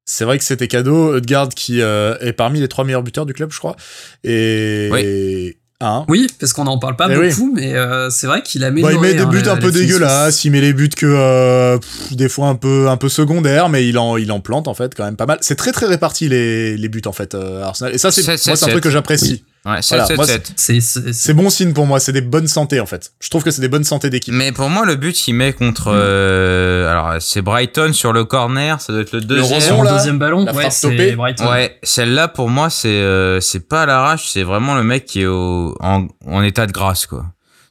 [0.05, 1.15] c'est vrai que c'était cadeau.
[1.15, 3.77] Edgard qui est parmi les trois meilleurs buteurs du club, je crois.
[4.25, 5.55] Et,
[5.85, 8.71] Hein oui, parce qu'on n'en parle pas eh beaucoup, mais euh, c'est vrai qu'il a
[8.71, 8.81] mis.
[8.81, 11.77] il met des buts un peu dégueulasses, il met les buts que euh,
[12.11, 14.95] des fois un peu un peu secondaires, mais il en il en plante en fait
[14.95, 15.39] quand même pas mal.
[15.41, 17.93] C'est très très réparti les, les buts en fait euh, Arsenal.
[17.93, 19.43] Et ça c'est moi c'est un truc que j'apprécie.
[19.65, 23.13] Ouais, c'est bon signe pour moi, c'est des bonnes santé en fait.
[23.21, 24.33] Je trouve que c'est des bonnes santé d'équipe.
[24.33, 25.89] Mais pour moi, le but il met contre.
[25.89, 25.95] Mm.
[25.95, 29.81] Euh, alors, c'est Brighton sur le corner, ça doit être le deuxième.
[29.81, 31.49] Le, deuxième ballon, ouais, c'est Brighton.
[31.49, 35.21] Ouais, celle-là pour moi, c'est euh, c'est pas à l'arrache, c'est vraiment le mec qui
[35.21, 37.25] est au, en, en état de grâce quoi.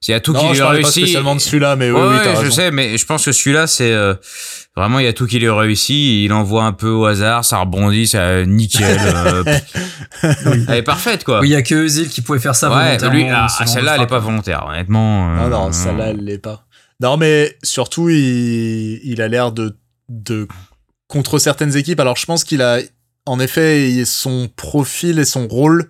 [0.08, 0.82] Il y a tout qui lui réussit.
[0.84, 3.92] Pas spécialement de celui-là, mais oui, oui, je sais, mais je pense que celui-là, c'est
[3.92, 4.14] euh,
[4.76, 6.24] vraiment il y a tout qui lui réussit.
[6.24, 8.98] Il envoie un peu au hasard, ça rebondit, ça nickel.
[9.00, 9.44] euh,
[10.68, 11.40] Elle est parfaite, quoi.
[11.40, 14.02] Oui, il y a que Özil qui pouvait faire ça ouais, Lui, ah, celle-là, elle
[14.02, 15.34] est pas volontaire, honnêtement.
[15.34, 16.66] Euh, non, non, celle-là, elle l'est pas.
[17.00, 19.76] Non, mais surtout, il, il a l'air de,
[20.08, 20.48] de
[21.06, 22.00] contre certaines équipes.
[22.00, 22.78] Alors, je pense qu'il a,
[23.26, 25.88] en effet, son profil et son rôle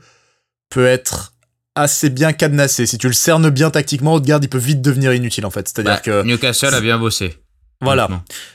[0.68, 1.31] peut être
[1.74, 2.86] assez bien cadenassé.
[2.86, 5.69] Si tu le cernes bien tactiquement, Haute-Garde, il peut vite devenir inutile en fait.
[5.69, 7.36] C'est-à-dire bah, que Newcastle a bien bossé.
[7.81, 8.09] Voilà.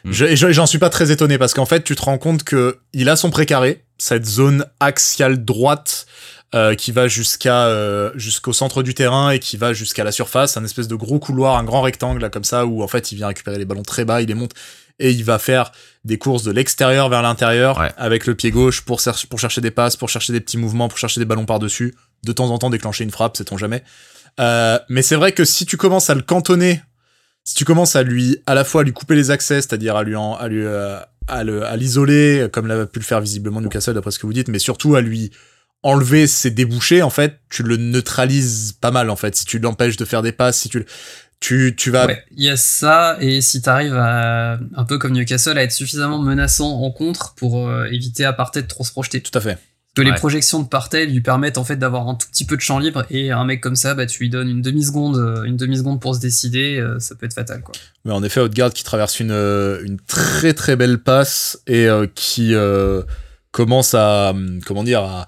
[0.06, 0.12] Mm.
[0.12, 3.16] J'en suis pas très étonné parce qu'en fait, tu te rends compte que il a
[3.16, 6.08] son précaré, cette zone axiale droite
[6.56, 10.56] euh, qui va jusqu'à euh, jusqu'au centre du terrain et qui va jusqu'à la surface,
[10.56, 13.16] un espèce de gros couloir, un grand rectangle là comme ça où en fait il
[13.16, 14.54] vient récupérer les ballons très bas, il les monte
[15.00, 15.72] et il va faire
[16.04, 19.96] des courses de l'extérieur vers l'intérieur avec le pied gauche pour, pour chercher des passes,
[19.96, 23.04] pour chercher des petits mouvements, pour chercher des ballons par-dessus, de temps en temps déclencher
[23.04, 23.84] une frappe, sait-on jamais.
[24.40, 26.82] Euh, mais c'est vrai que si tu commences à le cantonner,
[27.44, 30.04] si tu commences à lui, à la fois à lui couper les accès, c'est-à-dire à
[30.04, 34.20] lui, à lui, euh, à l'isoler, comme l'a pu le faire visiblement Newcastle d'après ce
[34.20, 35.32] que vous dites, mais surtout à lui
[35.84, 39.36] enlever ses débouchés, en fait, tu le neutralises pas mal, en fait.
[39.36, 40.86] Si tu l'empêches de faire des passes, si tu,
[41.40, 42.08] tu, tu vas.
[42.36, 46.20] il y a ça, et si t'arrives à, un peu comme Newcastle, à être suffisamment
[46.20, 49.22] menaçant en contre pour euh, éviter à Partey de trop se projeter.
[49.22, 49.58] Tout à fait.
[49.96, 52.62] Que les projections de Partey lui permettent en fait d'avoir un tout petit peu de
[52.62, 55.58] champ libre, et un mec comme ça, bah, tu lui donnes une demi-seconde, euh, une
[55.58, 57.74] demi-seconde pour se décider, euh, ça peut être fatal, quoi.
[58.06, 62.54] Mais en effet, Haute-Garde qui traverse une, une très très belle passe et qui
[63.52, 64.34] commence à,
[64.66, 65.26] comment dire, à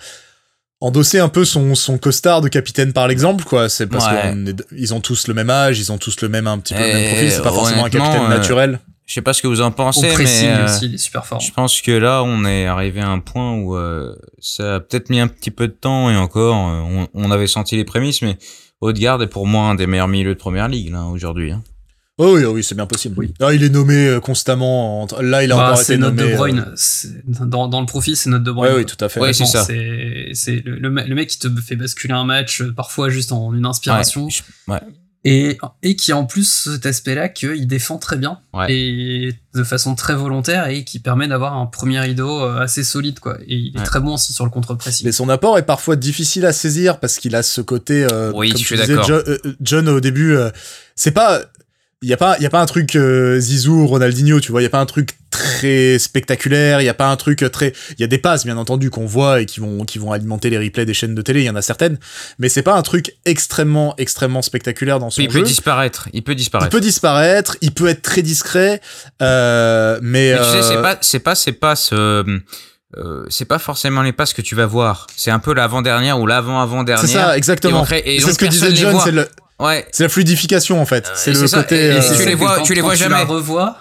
[0.81, 5.01] endosser un peu son, son costard de capitaine par l'exemple quoi c'est parce qu'ils ont
[5.01, 7.31] tous le même âge ils ont tous le même un petit peu le même profil
[7.31, 10.07] c'est pas forcément un capitaine euh, naturel je sais pas ce que vous en pensez
[10.17, 11.41] mais euh, aussi, il est super fort.
[11.41, 15.09] je pense que là on est arrivé à un point où euh, ça a peut-être
[15.09, 18.37] mis un petit peu de temps et encore on, on avait senti les prémices mais
[18.81, 21.61] Haute-Garde est pour moi un des meilleurs milieux de première ligue là aujourd'hui hein.
[22.21, 23.15] Oh oui, oh oui c'est bien possible.
[23.17, 23.33] Oui.
[23.39, 25.07] Ah, il est nommé euh, constamment.
[25.21, 26.21] Là, il a bah, encore été nommé.
[26.21, 26.65] De Bruyne.
[26.67, 27.45] Euh...
[27.45, 28.73] Dans, dans, le profil, c'est notre De Bruyne.
[28.75, 29.31] oui, tout à fait.
[29.31, 29.63] C'est ça.
[29.63, 33.65] C'est le, le, mec qui te fait basculer un match, euh, parfois juste en une
[33.65, 34.27] inspiration.
[34.67, 34.81] Ouais.
[35.23, 38.39] Et, et qui a en plus cet aspect-là qu'il défend très bien
[38.69, 43.19] et de façon très volontaire et qui permet d'avoir un premier rideau euh, assez solide
[43.19, 43.37] quoi.
[43.45, 45.05] Et il est très bon aussi sur le contre-pressing.
[45.05, 48.07] Mais son apport est parfois difficile à saisir parce qu'il a ce côté.
[48.09, 49.05] Euh, oui, comme je suis d'accord.
[49.05, 49.23] John,
[49.59, 50.37] John, au début,
[50.95, 51.41] c'est pas
[52.01, 54.61] il y a pas il y a pas un truc euh, Zizou Ronaldinho tu vois
[54.61, 57.73] il y a pas un truc très spectaculaire il y a pas un truc très
[57.91, 60.49] il y a des passes bien entendu qu'on voit et qui vont qui vont alimenter
[60.49, 61.97] les replays des chaînes de télé il y en a certaines
[62.37, 66.07] mais c'est pas un truc extrêmement extrêmement spectaculaire dans son il jeu il peut disparaître
[66.13, 68.79] il peut disparaître il peut disparaître il peut être très discret
[69.21, 72.23] euh, mais, mais tu sais c'est euh, pas c'est pas c'est pas ce
[72.97, 75.05] euh, c'est pas forcément les passes que tu vas voir.
[75.15, 77.05] C'est un peu l'avant-dernière ou l'avant-avant-dernière.
[77.05, 77.85] C'est ça, exactement.
[77.85, 79.27] c'est ce que disait John, c'est le,
[79.59, 79.87] ouais.
[79.91, 81.07] c'est la fluidification en fait.
[81.07, 81.97] Euh, c'est le côté.
[81.97, 83.15] Et, tu les vois, tu les vois jamais.
[83.15, 83.77] Tu la revois.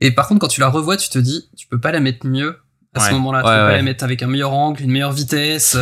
[0.00, 2.26] Et par contre, quand tu la revois, tu te dis, tu peux pas la mettre
[2.26, 2.58] mieux
[2.94, 3.38] à ce moment-là.
[3.38, 5.76] tu peux pas la mettre avec un meilleur angle, une meilleure vitesse.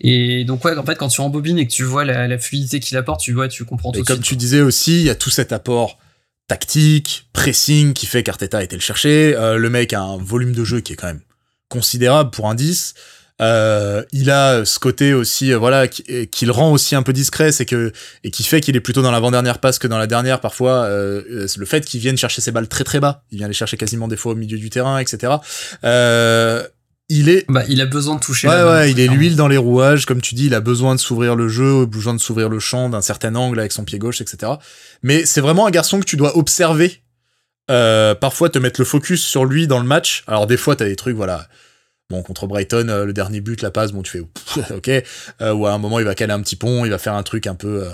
[0.00, 2.96] Et donc ouais, en fait, quand tu rembobines et que tu vois la, fluidité qu'il
[2.96, 4.00] apporte, tu vois, tu comprends tout.
[4.00, 5.98] Et comme tu disais aussi, il y a tout cet apport
[6.46, 9.34] tactique, pressing qui fait qu'Arteta a été le chercher.
[9.36, 11.20] Euh, le mec a un volume de jeu qui est quand même
[11.68, 12.94] considérable pour un 10.
[13.40, 17.52] Euh, il a ce côté aussi, euh, voilà, qui, le rend aussi un peu discret,
[17.52, 17.92] c'est que
[18.24, 20.84] et qui fait qu'il est plutôt dans l'avant-dernière passe que dans la dernière parfois.
[20.84, 23.76] Euh, le fait qu'il vienne chercher ses balles très très bas, il vient les chercher
[23.76, 25.34] quasiment des fois au milieu du terrain, etc.
[25.84, 26.62] Euh,
[27.08, 29.56] il est bah il a besoin de toucher ouais ouais il est l'huile dans les
[29.56, 32.58] rouages comme tu dis il a besoin de s'ouvrir le jeu besoin de s'ouvrir le
[32.58, 34.52] champ d'un certain angle avec son pied gauche etc
[35.02, 37.00] mais c'est vraiment un garçon que tu dois observer
[37.70, 40.84] euh, parfois te mettre le focus sur lui dans le match alors des fois t'as
[40.84, 41.48] des trucs voilà
[42.10, 44.90] bon contre Brighton euh, le dernier but la passe bon tu fais ok
[45.40, 47.22] euh, ou à un moment il va caler un petit pont il va faire un
[47.22, 47.90] truc un peu euh,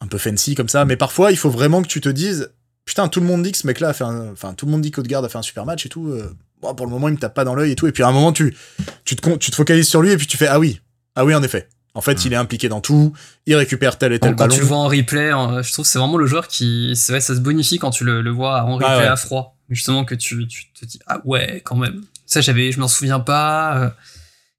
[0.00, 2.50] un peu fancy comme ça mais parfois il faut vraiment que tu te dises
[2.84, 4.32] putain tout le monde dit que ce mec là a fait un...
[4.32, 6.12] enfin tout le monde dit qu'Odegaard a fait un super match et tout
[6.60, 7.86] bon, pour le moment, il me tape pas dans l'œil et tout.
[7.86, 8.56] Et puis à un moment, tu,
[9.04, 10.80] tu, te, tu te focalises sur lui et puis tu fais Ah oui,
[11.14, 11.68] ah oui, en effet.
[11.94, 13.12] En fait, il est impliqué dans tout,
[13.46, 14.50] il récupère tel et tel quand ballon.
[14.50, 15.30] Quand tu le vois en replay,
[15.62, 16.92] je trouve que c'est vraiment le joueur qui.
[16.94, 19.56] C'est vrai, ça se bonifie quand tu le, le vois en replay à froid.
[19.68, 22.02] Justement, que tu, tu te dis Ah ouais, quand même.
[22.28, 23.78] Ça, j'avais, je m'en souviens pas.
[23.78, 23.90] Euh.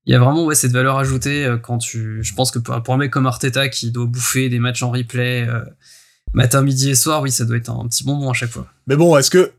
[0.06, 2.24] Il y a vraiment ouais, cette valeur ajoutée euh, quand tu.
[2.24, 4.90] Je pense que pour, pour un mec comme Arteta qui doit bouffer des matchs en
[4.90, 5.62] replay euh,
[6.34, 8.66] matin, midi et soir, oui, ça doit être un petit bonbon à chaque fois.
[8.88, 9.52] Mais bon, est-ce que.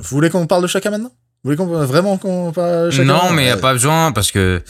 [0.00, 1.12] Vous voulez qu'on parle de chacun maintenant?
[1.42, 4.32] Vous voulez qu'on vraiment qu'on pas chacun Non, mais il y a pas besoin parce
[4.32, 4.60] que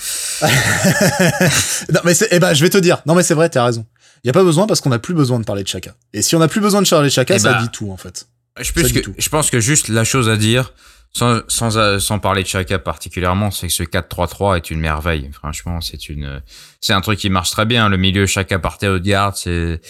[1.93, 3.01] Non, mais c'est eh ben je vais te dire.
[3.07, 3.87] Non mais c'est vrai, tu as raison.
[4.23, 5.95] Il y a pas besoin parce qu'on a plus besoin de parler de chacun.
[6.12, 7.97] Et si on a plus besoin de parler de chacun, ça bah, dit tout en
[7.97, 8.28] fait.
[8.61, 10.74] Je pense que je pense que juste la chose à dire
[11.12, 15.31] sans sans sans parler de chacun particulièrement, c'est que ce 4-3-3 est une merveille.
[15.32, 16.41] Franchement, c'est une
[16.81, 17.89] c'est un truc qui marche très bien.
[17.89, 19.81] Le milieu chacun partait au garde, c'est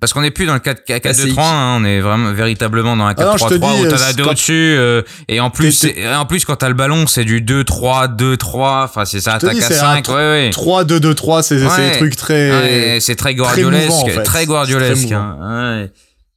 [0.00, 3.58] parce qu'on n'est plus dans le 4-2-3, hein, on est vraiment véritablement dans un 4-3-3
[3.62, 4.74] ah où t'en as deux au-dessus.
[4.76, 8.84] Euh, et en plus, en plus quand t'as le ballon, c'est du 2-3-2-3.
[8.84, 10.08] Enfin, c'est ça, attaque à 5.
[10.08, 10.50] Ouais, ouais.
[10.50, 12.98] 3-2-2-3, c'est des trucs très.
[13.00, 14.22] c'est très guardiolesque.
[14.24, 15.12] Très, guardiolesque.
[15.12, 15.88] Hein,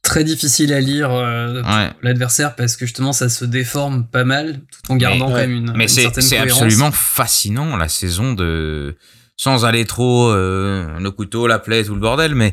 [0.02, 1.62] très difficile à lire euh,
[2.02, 5.72] l'adversaire parce que justement ça se déforme pas mal tout en gardant quand même une,
[5.76, 8.96] mais certaine c'est absolument fascinant la saison de
[9.40, 12.52] sans aller trop euh, le couteau, la plaie, tout le bordel, mais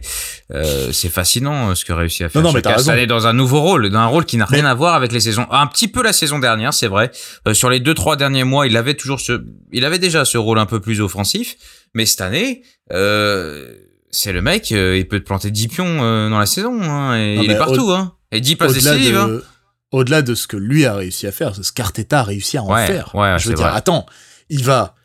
[0.54, 2.42] euh, c'est fascinant euh, ce que réussit à faire.
[2.42, 2.94] Non, non, mais t'as raison.
[3.08, 5.46] dans un nouveau rôle, dans un rôle qui n'a rien à voir avec les saisons.
[5.52, 7.12] Un petit peu la saison dernière, c'est vrai.
[7.46, 9.44] Euh, sur les deux trois derniers mois, il avait toujours ce,
[9.74, 11.58] il avait déjà ce rôle un peu plus offensif,
[11.94, 12.62] mais cette année.
[12.94, 13.76] Euh,
[14.10, 17.52] c'est le mec, il peut te planter 10 pions dans la saison, hein, et il
[17.52, 18.14] est partout, hein.
[18.32, 19.40] Et 10 passes décisives, hein.
[19.92, 22.76] Au-delà de ce que lui a réussi à faire, ce qu'Arteta a réussi à en
[22.76, 23.16] faire.
[23.16, 24.06] Ouais, je veux dire, attends,
[24.50, 24.96] il va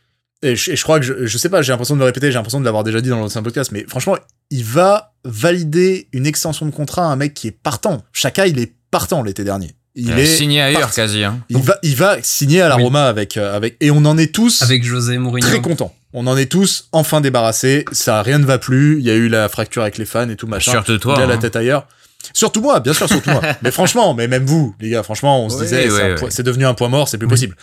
[0.43, 2.59] et je, crois que je, je sais pas, j'ai l'impression de le répéter, j'ai l'impression
[2.59, 4.17] de l'avoir déjà dit dans l'ancien podcast, mais franchement,
[4.51, 8.03] il va valider une extension de contrat à un mec qui est partant.
[8.13, 9.71] Chaka, il est partant l'été dernier.
[9.95, 11.23] Il, est signé ailleurs quasi.
[11.23, 11.45] Hein.
[11.49, 14.35] Il va, il va signer à la Roma avec, euh, avec, et on en est
[14.35, 15.47] tous avec José Mourinho.
[15.47, 15.95] Très contents.
[16.13, 17.85] On en est tous enfin débarrassés.
[17.93, 18.99] Ça, rien ne va plus.
[18.99, 20.73] Il y a eu la fracture avec les fans et tout machin.
[20.73, 21.15] Surtout toi.
[21.17, 21.39] Il a la hein.
[21.39, 21.87] tête ailleurs.
[22.35, 23.43] Surtout moi, bien sûr, surtout moi.
[23.63, 25.89] Mais franchement, mais même vous, les gars, franchement, on se disait,
[26.31, 27.57] c'est devenu un point mort, c'est plus possible.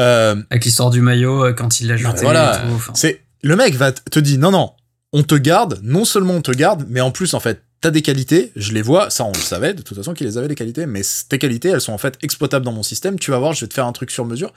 [0.00, 2.22] Euh, Avec l'histoire du maillot, euh, quand il l'a jeté.
[2.22, 2.62] Voilà.
[2.94, 4.72] C'est, le mec va te dire, non, non,
[5.12, 8.02] on te garde, non seulement on te garde, mais en plus, en fait, t'as des
[8.02, 10.54] qualités, je les vois, ça on le savait de toute façon qu'il les avait les
[10.54, 13.52] qualités, mais tes qualités, elles sont en fait exploitables dans mon système, tu vas voir,
[13.52, 14.52] je vais te faire un truc sur mesure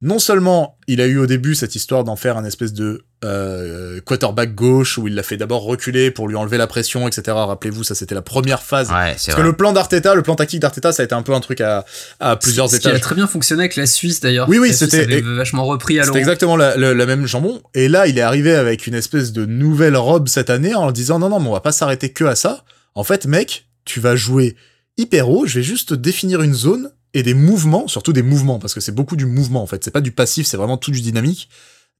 [0.00, 4.00] non seulement il a eu au début cette histoire d'en faire un espèce de euh,
[4.02, 7.36] quarterback gauche où il l'a fait d'abord reculer pour lui enlever la pression, etc.
[7.36, 8.90] Rappelez-vous, ça c'était la première phase.
[8.90, 11.34] Ouais, Parce que le plan d'Arteta, le plan tactique d'Arteta, ça a été un peu
[11.34, 11.84] un truc à,
[12.20, 12.92] à plusieurs étages.
[12.92, 14.48] Qui a très bien fonctionné avec la Suisse d'ailleurs.
[14.48, 17.60] Oui, oui, c'était vachement repris à C'était exactement la, la, même jambon.
[17.74, 21.18] Et là, il est arrivé avec une espèce de nouvelle robe cette année en disant
[21.18, 22.64] non, non, mais on va pas s'arrêter que à ça.
[22.94, 24.54] En fait, mec, tu vas jouer
[24.96, 25.44] hyper haut.
[25.44, 28.94] Je vais juste définir une zone et des mouvements, surtout des mouvements, parce que c'est
[28.94, 31.48] beaucoup du mouvement en fait, c'est pas du passif, c'est vraiment tout du dynamique,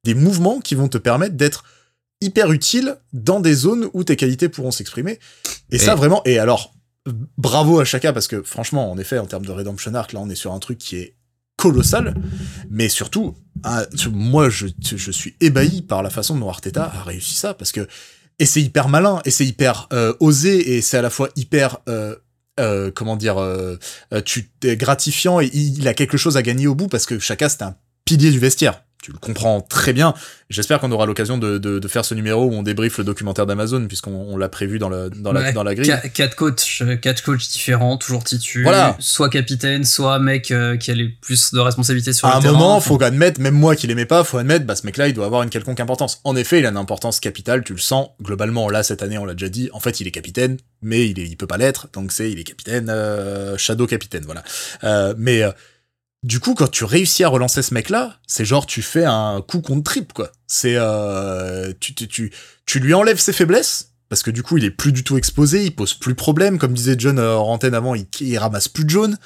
[0.04, 1.64] des mouvements qui vont te permettre d'être
[2.20, 5.18] hyper utile dans des zones où tes qualités pourront s'exprimer.
[5.70, 6.74] Et, ça vraiment, et alors,
[7.36, 10.28] bravo à chacun, parce que franchement, en effet, en termes de Redemption Arc, là on
[10.28, 11.16] est sur un truc qui est
[11.56, 12.14] colossal,
[12.70, 13.34] mais surtout,
[14.12, 17.86] moi je, je suis ébahi par la façon dont Arteta a réussi ça, parce que,
[18.38, 21.78] et c'est hyper malin, et c'est hyper euh, osé, et c'est à la fois hyper...
[21.88, 22.14] Euh,
[22.58, 23.76] euh, comment dire, euh,
[24.12, 27.18] euh, tu es gratifiant et il a quelque chose à gagner au bout parce que
[27.18, 28.82] Chaka c'est un pilier du vestiaire.
[29.02, 30.12] Tu le comprends très bien.
[30.50, 33.46] J'espère qu'on aura l'occasion de, de, de, faire ce numéro où on débriefe le documentaire
[33.46, 35.94] d'Amazon, puisqu'on l'a prévu dans, le, dans, la, dans la grille.
[36.14, 38.64] Quatre coachs, quatre coachs différents, toujours titus.
[38.64, 38.96] Voilà.
[38.98, 42.54] Soit capitaine, soit mec euh, qui a les plus de responsabilités sur à le terrain.
[42.54, 45.08] À un moment, faut admettre, même moi qui l'aimais pas, faut admettre, bah, ce mec-là,
[45.08, 46.20] il doit avoir une quelconque importance.
[46.24, 48.08] En effet, il a une importance capitale, tu le sens.
[48.20, 49.70] Globalement, là, cette année, on l'a déjà dit.
[49.72, 51.88] En fait, il est capitaine, mais il, est, il peut pas l'être.
[51.92, 54.42] Donc, c'est, il est capitaine, euh, shadow capitaine, voilà.
[54.82, 55.52] Euh, mais, euh,
[56.22, 59.60] du coup, quand tu réussis à relancer ce mec-là, c'est genre tu fais un coup
[59.60, 60.32] contre trip, quoi.
[60.46, 62.32] C'est euh, tu, tu, tu,
[62.66, 65.64] tu lui enlèves ses faiblesses parce que du coup il est plus du tout exposé,
[65.64, 68.84] il pose plus problème, comme disait John euh, en antenne avant, il, il, ramasse plus
[68.84, 69.18] de jaune,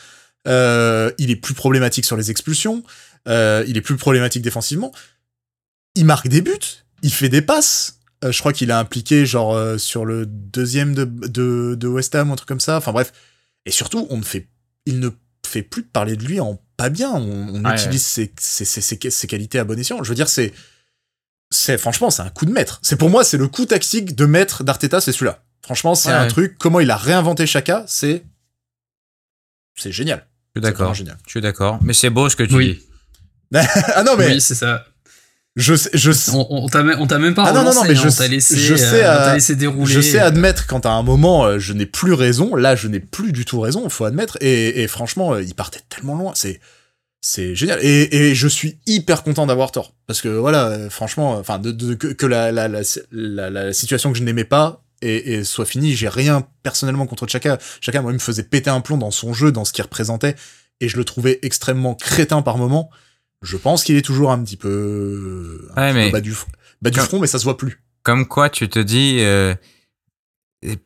[0.48, 2.82] euh, il est plus problématique sur les expulsions,
[3.28, 4.92] euh, il est plus problématique défensivement,
[5.94, 7.98] il marque des buts, il fait des passes.
[8.24, 12.14] Euh, je crois qu'il a impliqué genre euh, sur le deuxième de, de, de West
[12.14, 12.76] Ham, un truc comme ça.
[12.76, 13.12] Enfin bref.
[13.66, 14.48] Et surtout, on ne fait,
[14.86, 15.10] il ne
[15.46, 17.12] fait plus parler de lui en pas bien.
[17.12, 20.02] On, on utilise Ses, ses, ses, ses, qualités à bon escient.
[20.02, 20.52] Je veux dire, c'est,
[21.50, 22.80] c'est franchement, c'est un coup de maître.
[22.82, 25.44] C'est pour moi, c'est le coup tactique de maître d'Arteta, c'est celui-là.
[25.62, 26.56] Franchement, c'est un truc.
[26.58, 28.24] Comment il a réinventé Chaka, c'est,
[29.76, 30.26] c'est génial.
[30.56, 30.92] Je suis d'accord.
[30.94, 31.78] Je suis d'accord.
[31.82, 32.82] Mais c'est beau ce que tu oui.
[33.52, 33.58] dis.
[33.94, 34.26] ah non mais.
[34.26, 34.84] Oui, c'est ça.
[35.54, 36.32] Je sais, je sais.
[36.34, 39.04] On, on t'a même pas ah non, non, non, mais je, hein, laissé, je sais,
[39.04, 39.92] euh, laissé dérouler.
[39.92, 42.56] Je sais admettre quand à un moment euh, je n'ai plus raison.
[42.56, 43.82] Là, je n'ai plus du tout raison.
[43.84, 44.38] Il faut admettre.
[44.40, 46.32] Et, et franchement, euh, il partait tellement loin.
[46.34, 46.60] C'est
[47.20, 47.78] c'est génial.
[47.82, 49.92] Et, et je suis hyper content d'avoir tort.
[50.06, 52.80] Parce que voilà, euh, franchement, enfin, de, de, que, que la, la, la,
[53.12, 55.94] la, la situation que je n'aimais pas et, et, soit finie.
[55.94, 57.58] J'ai rien personnellement contre Chaka.
[57.82, 60.34] Chaka, moi, il me faisait péter un plomb dans son jeu, dans ce qu'il représentait.
[60.80, 62.90] Et je le trouvais extrêmement crétin par moment.
[63.42, 66.34] Je pense qu'il est toujours un petit peu, un ouais, petit mais peu bas du,
[66.80, 67.82] bas du front, mais ça se voit plus.
[68.02, 69.54] Comme quoi, tu te dis, euh,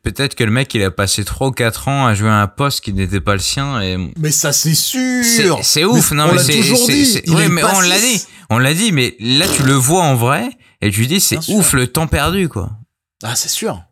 [0.03, 2.47] peut-être que le mec, il a passé 3 ou 4 ans à jouer à un
[2.47, 3.81] poste qui n'était pas le sien.
[3.81, 3.97] Et...
[4.17, 7.29] Mais ça, c'est sûr C'est ouf, mais non on mais l'a c'est...
[7.29, 8.25] Oui, mais on l'a dit.
[8.49, 10.49] On l'a dit, mais là, tu le vois en vrai,
[10.81, 12.71] et tu dis, c'est ouf le temps perdu, quoi.
[13.23, 13.83] Ah, c'est sûr.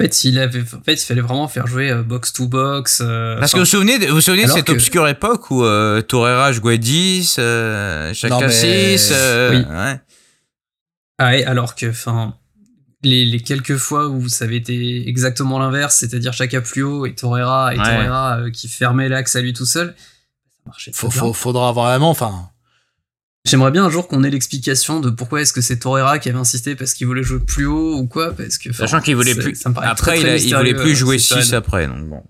[0.00, 3.00] En fait, il avait, en fait, il fallait vraiment faire jouer euh, box to box.
[3.04, 5.50] euh, Parce que vous vous souvenez, de- vous vous souvenez de cette que- obscure époque
[5.50, 9.56] où euh, Torreira jouait 10, euh, Non, chacun mais- 6, euh, Oui.
[9.76, 10.00] ouais.
[11.18, 12.34] Ah ouais, alors que, enfin,
[13.02, 17.14] les, les quelques fois où ça avait été exactement l'inverse, c'est-à-dire Chaka plus haut et
[17.14, 17.84] Torreira et Ouais.
[17.84, 22.10] Torreira euh, qui fermait l'axe à lui tout seul, ça marchait Faut, faut, faudra vraiment,
[22.10, 22.48] enfin,
[23.46, 26.38] J'aimerais bien un jour qu'on ait l'explication de pourquoi est-ce que c'est Torreira qui avait
[26.38, 28.68] insisté parce qu'il voulait jouer plus haut ou quoi, parce que.
[28.68, 29.54] enfin, Sachant qu'il voulait plus.
[29.54, 31.54] ça me paraît Après, très, il, très a- il voulait plus jouer cette 6 période.
[31.54, 32.22] après, donc bon.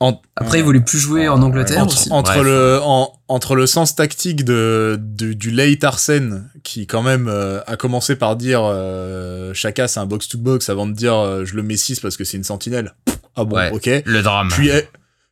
[0.00, 2.12] en- Après, il voulait plus jouer en Angleterre entre, aussi.
[2.12, 2.44] entre Bref.
[2.44, 7.60] le en- entre le sens tactique de, de- du late Arsène qui quand même euh,
[7.66, 11.44] a commencé par dire euh, Chaka c'est un box to box avant de dire euh,
[11.46, 12.94] je le mets 6 parce que c'est une sentinelle.
[13.34, 13.70] Ah bon, Ouais.
[13.72, 13.88] ok.
[14.04, 14.48] Le drame.
[14.50, 14.82] Puis eh,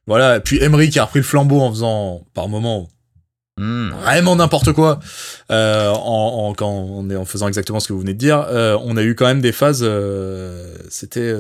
[0.07, 2.89] voilà, puis Emery qui a repris le flambeau en faisant par moment
[3.59, 3.91] Hmm.
[4.03, 5.01] vraiment n'importe quoi
[5.51, 8.39] euh, en, en, quand on est en faisant exactement ce que vous venez de dire
[8.49, 11.35] euh, on a eu quand même des phases euh, c'était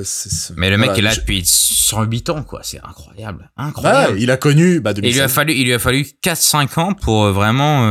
[0.56, 2.60] Mais le mec voilà, est là je- depuis 108 ans, quoi.
[2.64, 3.50] C'est incroyable.
[3.56, 4.18] Incroyable.
[4.20, 5.32] il a connu bah, il lui a 2016.
[5.32, 7.84] fallu, il lui a fallu 4-5 ans pour vraiment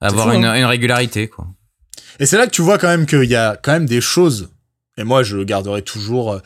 [0.00, 0.54] avoir fou, une, hein.
[0.56, 1.46] une régularité, quoi.
[2.20, 4.50] Et c'est là que tu vois quand même qu'il y a quand même des choses.
[4.98, 6.40] Et moi, je garderai toujours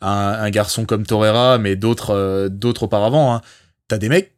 [0.00, 3.34] un, un garçon comme Torreira, mais d'autres d'autres auparavant.
[3.34, 3.40] Hein.
[3.88, 4.32] T'as des mecs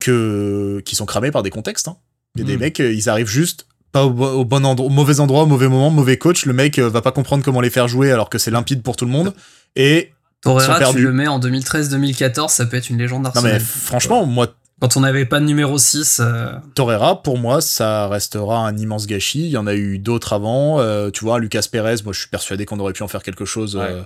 [0.00, 1.88] que, qui sont cramés par des contextes.
[1.88, 1.96] Hein.
[2.36, 2.60] Il y a des Mm.
[2.60, 5.46] mecs, euh, ils arrivent juste pas au, bo- au bon endroit, au mauvais endroit, au
[5.46, 6.44] mauvais moment, mauvais coach.
[6.46, 8.96] Le mec euh, va pas comprendre comment les faire jouer alors que c'est limpide pour
[8.96, 9.32] tout le monde.
[9.76, 10.12] Et
[10.42, 13.54] Torreira, tu le mets en 2013-2014, ça peut être une légende non d'Arsenal.
[13.54, 18.06] mais franchement, moi, Quand on n'avait pas de numéro 6, euh, Torreira, pour moi, ça
[18.06, 19.40] restera un immense gâchis.
[19.46, 20.78] Il y en a eu d'autres avant.
[20.78, 23.44] Euh, tu vois, Lucas Perez, moi, je suis persuadé qu'on aurait pu en faire quelque
[23.44, 23.74] chose.
[23.74, 24.02] Ouais.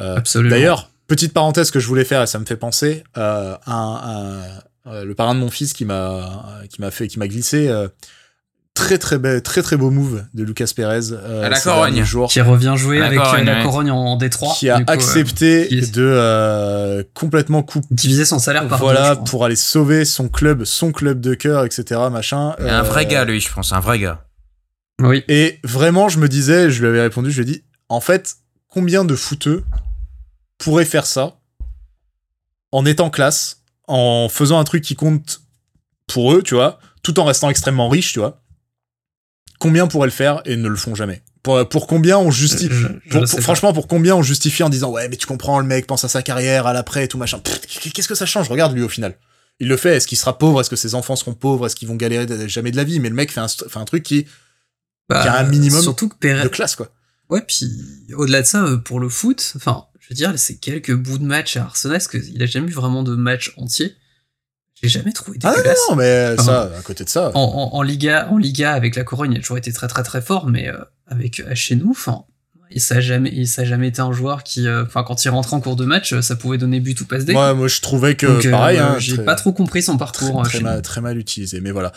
[0.00, 0.54] euh, absolument.
[0.54, 4.42] D'ailleurs, petite parenthèse que je voulais faire et ça me fait penser, un, un-
[4.86, 7.88] euh, le parrain de mon fils qui m'a qui m'a fait qui m'a glissé euh,
[8.74, 12.02] très très très très beau move de Lucas Perez euh, À la Corogne.
[12.28, 13.62] qui revient jouer avec la.
[13.62, 14.52] Corogne en, en Détroit.
[14.58, 19.44] qui a coup, accepté qui- de euh, complètement couper diviser son salaire par voilà pour
[19.44, 23.52] aller sauver son club son club de cœur etc machin Un vrai gars, lui, je
[23.52, 24.24] pense, un vrai gars.
[25.00, 25.24] Oui.
[25.28, 28.36] Et vraiment, je me disais, je lui avais répondu, je lui ai dit, en fait,
[28.68, 29.64] combien de footeux
[30.58, 31.36] pourraient faire ça
[32.72, 35.40] en étant classe, en faisant un truc qui compte
[36.06, 38.42] pour eux, tu vois, tout en restant extrêmement riche, tu vois.
[39.58, 41.22] Combien pourraient le faire et ne le font jamais?
[41.42, 43.42] Pour, pour combien on justifie Je- je pour- le pour- sais pas.
[43.42, 46.08] franchement, pour combien on justifie en disant ouais, mais tu comprends, le mec pense à
[46.08, 47.40] sa carrière, à l'après et tout machin.
[47.92, 48.48] Qu'est-ce que ça change?
[48.48, 49.16] Regarde lui au final.
[49.60, 49.96] Il le fait.
[49.96, 50.60] Est-ce qu'il sera pauvre?
[50.60, 51.66] Est-ce que ses enfants seront pauvres?
[51.66, 52.98] Est-ce qu'ils vont galérer jamais de la vie?
[52.98, 54.26] Mais le mec fait un, fait un truc qui
[55.08, 56.42] Bah, qu'il y a un minimum Surtout que Perez.
[56.44, 56.88] de classe quoi.
[57.30, 57.70] Ouais, puis
[58.16, 61.24] au-delà de ça, euh, pour le foot, enfin, je veux dire, c'est quelques bouts de
[61.24, 63.94] match à Arsenal, parce qu'il a jamais eu vraiment de match entier?
[64.82, 65.78] j'ai jamais trouvé Ah dégueulasse.
[65.88, 67.30] non, mais ça, à côté de ça.
[67.34, 70.02] en, en, en Liga, en Liga avec la Corogne, il a toujours été très très
[70.02, 70.76] très fort, mais euh,
[71.06, 72.24] avec euh, chez nous, enfin,
[72.70, 75.24] et ça a jamais, et ça a jamais été un joueur qui, euh, enfin, quand
[75.24, 77.34] il rentrait en cours de match, euh, ça pouvait donner but ou passe D.
[77.34, 79.92] Ouais, moi je trouvais que Donc, euh, pareil, hein, j'ai très- pas trop compris son
[79.96, 80.40] très, parcours.
[80.40, 80.82] euh, très chez mal, nous.
[80.82, 81.92] très mal utilisé, mais voilà.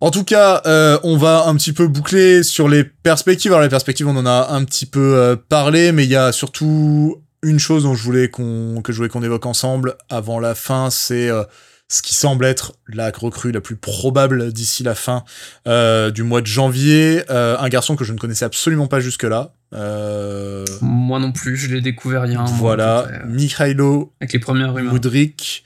[0.00, 3.52] En tout cas, euh, on va un petit peu boucler sur les perspectives.
[3.52, 6.32] Alors les perspectives, on en a un petit peu euh, parlé, mais il y a
[6.32, 10.54] surtout une chose dont je voulais qu'on que je voulais qu'on évoque ensemble avant la
[10.54, 11.44] fin, c'est euh,
[11.88, 15.22] ce qui semble être la recrue la plus probable d'ici la fin
[15.68, 17.22] euh, du mois de janvier.
[17.30, 19.54] Euh, un garçon que je ne connaissais absolument pas jusque-là.
[19.74, 22.52] Euh, Moi non plus, je l'ai découvert il y a un mois.
[22.58, 24.92] voilà, Mikhailo avec les premières rumeurs.
[24.92, 25.64] Mudrik,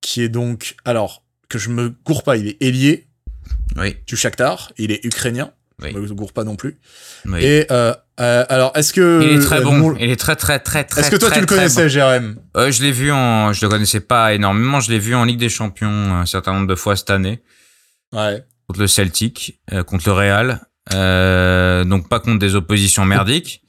[0.00, 3.06] qui est donc, alors, que je me gourre pas, il est ailier
[3.76, 5.52] Oui, du Shakhtar, il est ukrainien,
[5.82, 5.90] Oui.
[5.94, 6.78] je me gourre pas non plus.
[7.26, 7.38] oui.
[7.44, 9.20] Et euh, euh, alors, est-ce que...
[9.22, 9.74] il est très euh, bon.
[9.76, 11.00] nous- Il est très très très très.
[11.00, 11.88] Est-ce que toi très, tu le connaissais, bon.
[11.88, 12.36] Jérém?
[12.56, 14.80] Euh, Je l'ai vu en, je le connaissais pas énormément.
[14.80, 17.42] Je l'ai vu en Ligue des Champions un certain nombre de fois cette année
[18.12, 18.44] Ouais.
[18.66, 20.60] contre le Celtic, euh, contre le Real.
[20.92, 23.62] Euh, donc pas contre des oppositions merdiques.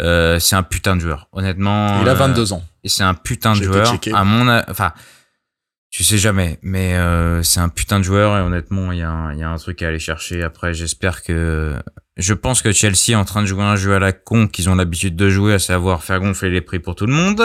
[0.00, 2.00] Euh, c'est un putain de joueur, honnêtement.
[2.02, 2.62] il a euh, 22 ans.
[2.84, 3.92] Et c'est un putain de joueur.
[4.14, 4.92] À mon, enfin,
[5.90, 9.10] tu sais jamais, mais euh, c'est un putain de joueur et honnêtement, il y, a
[9.10, 10.42] un- il y a un truc à aller chercher.
[10.44, 11.74] Après, j'espère que,
[12.16, 14.70] je pense que Chelsea est en train de jouer un jeu à la con qu'ils
[14.70, 17.42] ont l'habitude de jouer, à savoir faire gonfler les prix pour tout le monde.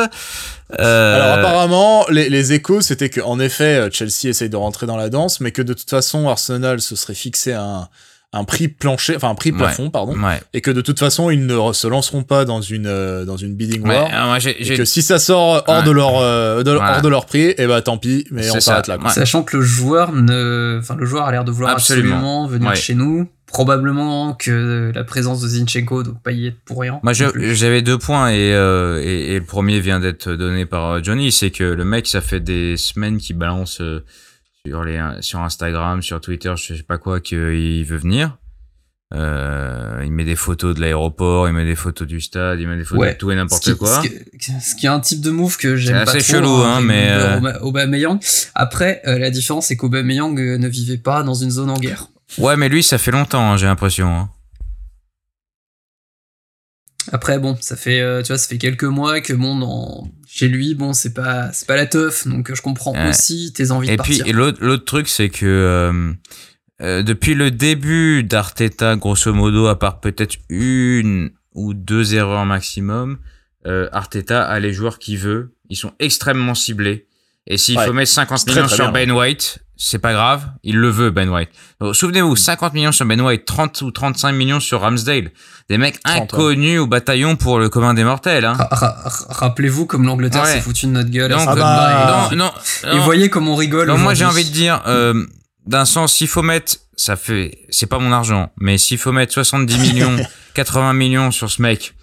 [0.80, 4.86] Euh, Alors apparemment, les, les échos, c'était que en effet, euh, Chelsea essaye de rentrer
[4.86, 7.88] dans la danse, mais que de toute façon, Arsenal se serait fixé un,
[8.36, 9.58] un prix plancher, enfin un prix Ouais.
[9.58, 10.40] plafond, pardon, ouais.
[10.54, 13.56] et que de toute façon, ils ne se lanceront pas dans une euh, dans une
[13.56, 14.26] bidding Ouais, war.
[14.28, 15.84] moi, j'ai, Et que si ça sort hors Ouais.
[15.84, 16.96] de leur euh, de- Voilà.
[16.98, 18.62] hors de leur prix, et bah tant pis, mais on ça.
[18.62, 18.98] s'arrête là.
[18.98, 19.08] Quoi.
[19.08, 19.14] Ouais.
[19.14, 22.16] Sachant que le joueur ne, enfin le joueur a l'air de vouloir Absolument.
[22.16, 22.76] absolument, venir Ouais.
[22.76, 23.28] chez nous.
[23.48, 27.00] Probablement que la présence de Zinchenko doit pas y être pour rien.
[27.04, 31.00] Moi, j'avais deux points et, euh, et, et le premier vient d'être donné par euh,
[31.02, 34.04] Johnny, c'est que le mec, ça fait des semaines qu'il balance euh,
[34.66, 38.38] sur les sur Instagram, sur Twitter, je sais pas quoi, qu'il veut venir.
[39.14, 42.76] Euh, il met des photos de l'aéroport, il met des photos du stade, il met
[42.76, 43.14] des photos Ouais.
[43.14, 44.02] de tout et n'importe quoi.
[44.02, 46.42] ce, qui, ce qui est un type de move que j'aime C'est pas assez trop.
[46.42, 48.20] chelou, hein, avec mais, le euh, Aubameyang.
[48.56, 52.08] Après, euh, la différence c'est qu'Aubameyang ne vivait pas dans une zone en guerre.
[52.40, 54.08] Ouais, mais lui, ça fait longtemps, hein, j'ai l'impression.
[54.08, 54.30] hein.
[57.12, 60.48] Après, bon, ça fait, euh, tu vois, ça fait quelques mois que bon, dans, chez
[60.48, 63.10] lui, bon, c'est pas, c'est pas la teuf, donc euh, je comprends Ouais.
[63.10, 64.28] aussi tes envies Et de puis partir.
[64.28, 66.12] et l'autre l'autre truc c'est que euh,
[66.82, 73.18] euh, depuis le début d'Arteta grosso modo à part peut-être une ou deux erreurs maximum
[73.66, 77.08] euh, Arteta a les joueurs qu'il veut ils sont extrêmement ciblés
[77.48, 77.86] et s'il Ouais.
[77.86, 80.78] faut mettre 50 C'est très, millions très sur bien, Ben White c'est pas grave il
[80.78, 81.50] le veut Ben White
[81.94, 85.32] souvenez-vous 50 millions sur Ben White 30 ou 35 millions sur Ramsdale
[85.70, 86.22] des mecs 30, ouais.
[86.24, 88.54] inconnus au bataillon pour le commun des mortels hein.
[88.54, 90.52] Ra- ra- ra- Rappelez-vous comme l'Angleterre Ouais.
[90.54, 91.32] s'est foutu de notre gueule.
[91.32, 92.52] Donc, Ah bah, et- non non
[92.92, 93.04] Et non.
[93.04, 93.92] voyez comme on rigole.
[93.98, 95.26] Moi j'ai envie de dire, euh,
[95.66, 99.34] d'un sens, s'il faut mettre, ça fait, c'est pas mon argent, mais s'il faut mettre
[99.34, 100.16] 70 millions,
[100.54, 101.96] 80 millions sur ce mec,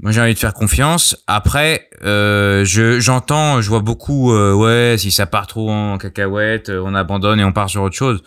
[0.00, 1.16] moi j'ai envie de faire confiance.
[1.26, 6.68] Après, euh, je j'entends, je vois beaucoup, euh, ouais, si ça part trop en cacahuète,
[6.68, 8.22] euh, on abandonne et on part sur autre chose.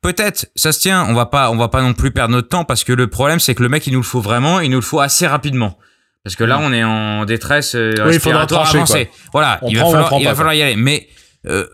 [0.00, 1.06] Peut-être, ça se tient.
[1.08, 3.40] On va pas, on va pas non plus perdre notre temps parce que le problème
[3.40, 5.78] c'est que le mec il nous le faut vraiment, il nous le faut assez rapidement.
[6.24, 9.10] Parce que là, on est en détresse euh, Oui, respiratoire trancher, avancée.
[9.32, 10.76] Voilà, On il prend va falloir, il pas, va falloir y aller.
[10.76, 11.08] Mais
[11.46, 11.66] euh,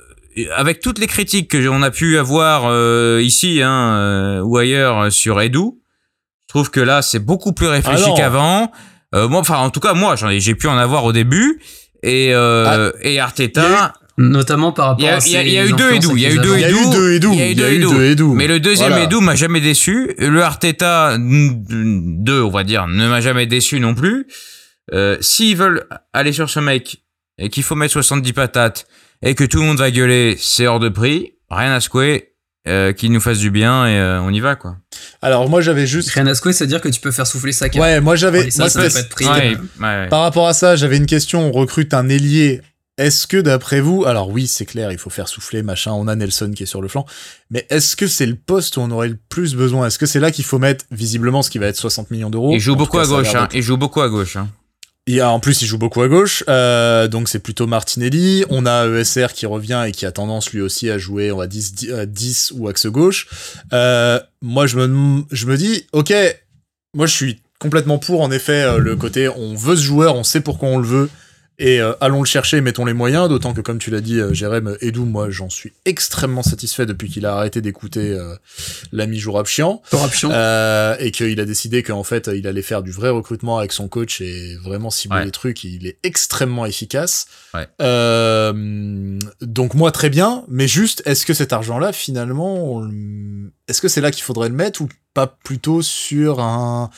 [0.56, 4.98] avec toutes les critiques que on a pu avoir euh, ici hein, euh, ou ailleurs
[5.00, 8.72] euh, sur Edu, je trouve que là c'est beaucoup plus réfléchi Ah qu'avant.
[9.14, 11.60] Euh, moi, enfin en tout cas moi j'en ai, j'ai pu en avoir au début
[12.02, 13.92] et euh, et Il y a Arteta.
[14.20, 16.08] Notamment par Il y rapport a- à il y il y a eu deux Edu,
[16.16, 16.90] il y a eu deux les Il y a agents.
[16.90, 17.82] eu deux Edu, il y a eu deux Edu.
[17.86, 18.24] deux Edu.
[18.24, 19.04] Mais le deuxième Voilà.
[19.04, 20.12] Edu m'a jamais déçu.
[20.18, 24.26] Le Arteta 2, on va dire, ne m'a jamais déçu non plus.
[24.92, 26.98] Euh, S'ils veulent aller sur ce mec
[27.38, 28.86] et qu'il faut mettre 70 patates
[29.22, 32.27] et que tout le monde va gueuler, c'est hors de prix, rien à secouer,
[32.68, 34.76] euh, qu'il nous fasse du bien et euh, on y va quoi.
[35.22, 37.82] Alors moi j'avais juste Rien à secouer, c'est-à-dire que tu peux faire souffler sa carte.
[37.84, 39.26] Ouais, moi j'avais ça, ça pas de prix.
[39.26, 40.08] Ouais, ouais, ouais.
[40.08, 41.48] Par rapport à ça, j'avais une question.
[41.48, 42.60] On recrute un ailier.
[42.98, 45.92] Est-ce que d'après vous, alors oui, c'est clair, il faut faire souffler, machin.
[45.92, 47.06] On a Nelson qui est sur le flanc,
[47.48, 49.86] mais est-ce que c'est le poste où on aurait le plus besoin?
[49.86, 52.50] Est-ce que c'est là qu'il faut mettre visiblement ce qui va être 60 millions d'euros?
[52.52, 53.48] Il joue En tout beaucoup cas, à gauche, hein.
[53.54, 54.48] Il joue beaucoup à gauche, hein.
[55.22, 58.44] En plus, il joue beaucoup à gauche, euh, donc c'est plutôt Martinelli.
[58.50, 61.46] On a ESR qui revient et qui a tendance lui aussi à jouer, on va
[61.46, 63.26] dire 10, euh, 10 ou axe gauche.
[63.72, 66.12] Euh, moi, je me, je me dis, ok,
[66.94, 70.24] moi je suis complètement pour, en effet, euh, le côté on veut ce joueur, on
[70.24, 71.10] sait pourquoi on le veut,
[71.58, 74.32] et euh, allons le chercher, mettons les moyens, d'autant que comme tu l'as dit, euh,
[74.32, 78.36] Jérém Edou, moi j'en suis extrêmement satisfait depuis qu'il a arrêté d'écouter euh,
[78.92, 79.82] l'ami Jourab Chiant,
[80.24, 83.88] euh, et qu'il a décidé qu'en fait il allait faire du vrai recrutement avec son
[83.88, 87.26] coach et vraiment cibler les trucs, il est extrêmement efficace.
[87.54, 87.66] Ouais.
[87.82, 92.88] Euh, donc moi très bien, mais juste est-ce que cet argent-là finalement,
[93.66, 96.90] est-ce que c'est là qu'il faudrait le mettre ou pas plutôt sur un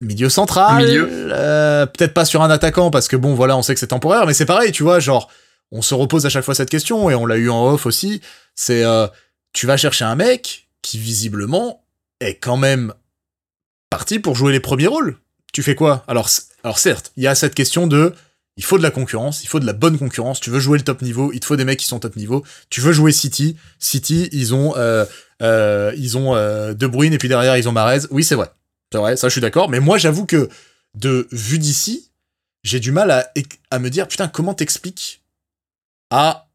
[0.00, 3.80] milieu central, euh, peut-être pas sur un attaquant parce que bon voilà on sait que
[3.80, 5.28] c'est temporaire, mais c'est pareil tu vois genre
[5.72, 8.20] on se repose à chaque fois cette question et on l'a eu en off aussi,
[8.54, 9.06] c'est euh,
[9.52, 11.84] tu vas chercher un mec qui visiblement
[12.20, 12.94] est quand même
[13.90, 15.18] parti pour jouer les premiers rôles.
[15.52, 16.04] Tu fais quoi?
[16.06, 16.28] Alors
[16.62, 18.14] alors certes il y a cette question de
[18.56, 20.40] il faut de la concurrence, il faut de la bonne concurrence.
[20.40, 22.44] Tu veux jouer le top niveau, il te faut des mecs qui sont top niveau.
[22.70, 25.04] Tu veux jouer City, City, ils ont euh,
[25.96, 28.00] ils ont De Bruyne et puis derrière ils ont Marez.
[28.10, 28.50] Oui, c'est vrai.
[28.92, 29.68] C'est vrai, ça je suis d'accord.
[29.68, 30.48] Mais moi j'avoue que
[30.94, 32.10] de vue d'ici,
[32.64, 33.30] j'ai du mal à,
[33.70, 35.22] à me dire putain comment t'expliques
[36.10, 36.48] à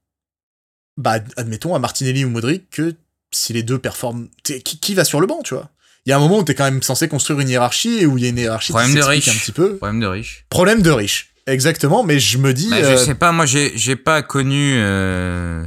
[0.98, 2.96] bah admettons à Martinelli ou Modric que
[3.32, 5.70] si les deux performent, qui, qui va sur le banc, tu vois?
[6.06, 8.18] Il y a un moment où t'es quand même censé construire une hiérarchie et où
[8.18, 9.28] il y a une hiérarchie Problème qui de riche.
[9.30, 9.78] un petit peu.
[9.78, 10.46] Problème de riche.
[10.50, 11.34] Problème de riche.
[11.48, 12.70] Exactement, mais je me dis.
[12.70, 15.66] Bah, Je sais pas, moi j'ai pas connu euh, euh,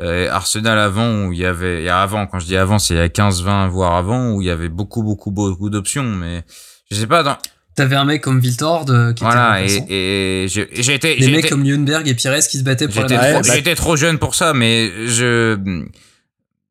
[0.00, 2.94] Arsenal avant où il y avait, il y a avant quand je dis avant, c'est
[2.94, 6.44] il y a 15-20 voire avant où il y avait beaucoup beaucoup beaucoup d'options, mais
[6.90, 7.36] je sais pas dans.
[7.76, 11.16] T'avais un mec comme Viltord euh, qui voilà, était et, et été.
[11.16, 13.74] Des mecs comme Lundberg et Pires qui se battaient pour la J'étais même trop, j'étais
[13.74, 15.84] trop jeune pour ça, mais je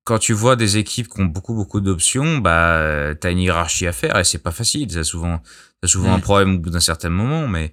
[0.04, 3.92] quand tu vois des équipes qui ont beaucoup beaucoup d'options, bah t'as une hiérarchie à
[3.92, 4.92] faire et c'est pas facile.
[5.04, 5.40] Souvent,
[5.82, 6.16] t'as souvent Mm.
[6.16, 7.72] un problème au bout d'un certain moment, mais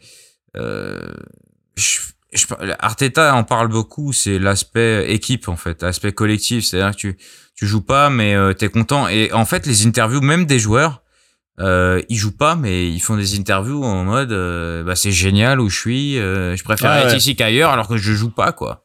[0.56, 1.00] euh,
[1.76, 1.98] je,
[2.32, 2.46] je-
[2.78, 4.12] Arteta en parle beaucoup.
[4.12, 6.64] C'est l'aspect équipe en fait, l'aspect collectif.
[6.64, 7.16] C'est-à-dire que tu
[7.54, 9.08] tu joues pas, mais euh, t'es content.
[9.08, 11.02] Et en fait, les interviews, même des joueurs,
[11.58, 15.58] euh, ils jouent pas, mais ils font des interviews en mode, euh, bah c'est génial
[15.60, 16.18] où je suis.
[16.18, 18.84] euh, je préfère Ouais, être ici qu'ailleurs, alors que je joue pas quoi.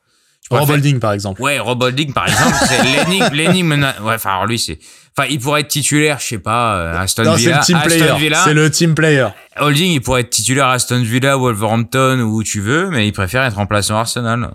[0.59, 1.41] Rob Holding par exemple.
[1.41, 4.79] Ouais, Rob Holding, par exemple, c'est l'énigme, ouais, enfin, alors lui, c'est,
[5.17, 7.59] enfin, il pourrait être titulaire, je sais pas, euh, Aston Non, c'est Villa.
[7.59, 8.35] le team player.
[8.43, 9.27] C'est le team player.
[9.59, 13.11] Holding, il pourrait être titulaire à Aston Villa, Wolverhampton, ou où tu veux, mais il
[13.11, 14.49] préfère être remplaçant Arsenal.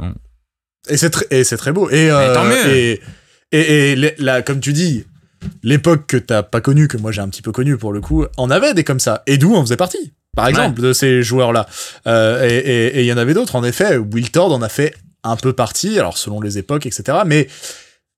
[0.89, 1.91] Et c'est très, et c'est très beau.
[1.91, 2.67] Et, euh, tant mieux.
[2.69, 3.01] Et,
[3.53, 5.05] et, et là, comme tu dis,
[5.63, 8.25] l'époque que t'as pas connue, que moi j'ai un petit peu connue pour le coup,
[8.39, 9.23] on avait des comme ça.
[9.27, 11.67] Et d'où en faisait partie, par exemple, de ces joueurs-là.
[12.07, 13.97] Euh, et il y en avait d'autres, en effet.
[13.97, 14.95] Wiltord en a fait
[15.27, 17.19] un peu partie, alors selon les époques, etc.
[17.27, 17.49] Mais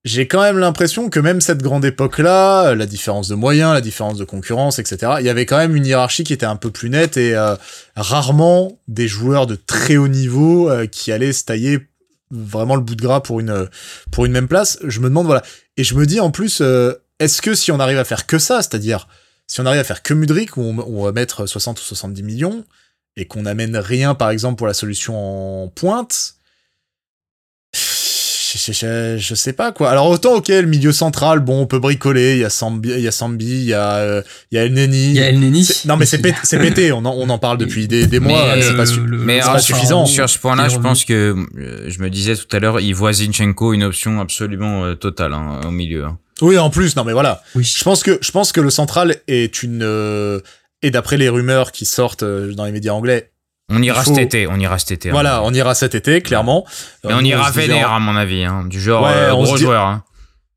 [0.05, 4.16] j'ai quand même l'impression que même cette grande époque-là, la différence de moyens, la différence
[4.16, 6.89] de concurrence, etc., il y avait quand même une hiérarchie qui était un peu plus
[6.89, 7.56] nette et euh,
[7.97, 11.80] rarement des joueurs de très haut niveau euh, qui allaient se tailler
[12.30, 13.68] vraiment le bout de gras pour une,
[14.10, 14.78] pour une même place.
[14.85, 15.43] Je me demande, voilà.
[15.76, 18.39] Et je me dis en plus, euh, est-ce que si on arrive à faire que
[18.39, 19.09] ça, c'est-à-dire
[19.47, 22.22] si on arrive à faire que Mudrik, où on, on va mettre 60 ou 70
[22.22, 22.64] millions,
[23.16, 26.38] et qu'on n'amène rien, par exemple, pour la solution en pointe,
[28.57, 29.91] je, je, je sais pas quoi.
[29.91, 33.01] Alors autant ok le milieu central bon on peut bricoler il y a Sambi il
[33.01, 35.29] y a Sambi il y a euh, il y a El Neni Il y a
[35.29, 35.69] El Neni.
[35.87, 38.55] Non mais c'est pété, c'est pété on en, on en parle depuis des, des mois
[38.55, 40.07] Mais, c'est euh, pas su- le- Mais le- c'est alors, pas enfin, suffisant.
[40.07, 43.12] Sur ce point-là, je pense que, euh, je me disais tout à l'heure, il voit
[43.12, 46.05] Zinchenko une option absolument euh, totale, hein, au milieu.
[46.05, 46.19] hein.
[46.41, 47.65] oui en plus non mais voilà Oui.
[47.65, 50.41] je pense que je pense que le central est une euh,
[50.83, 53.31] et d'après les rumeurs qui sortent euh, dans les médias anglais
[53.70, 55.09] On ira faut- cet été, on ira cet été.
[55.11, 55.12] hein.
[55.12, 56.65] voilà on ira cet été clairement
[57.05, 59.57] Mais on ira vénère, à mon avis, hein, du genre Ouais, euh, on se gros
[59.59, 59.85] dit- joueur.
[59.86, 60.05] Hein.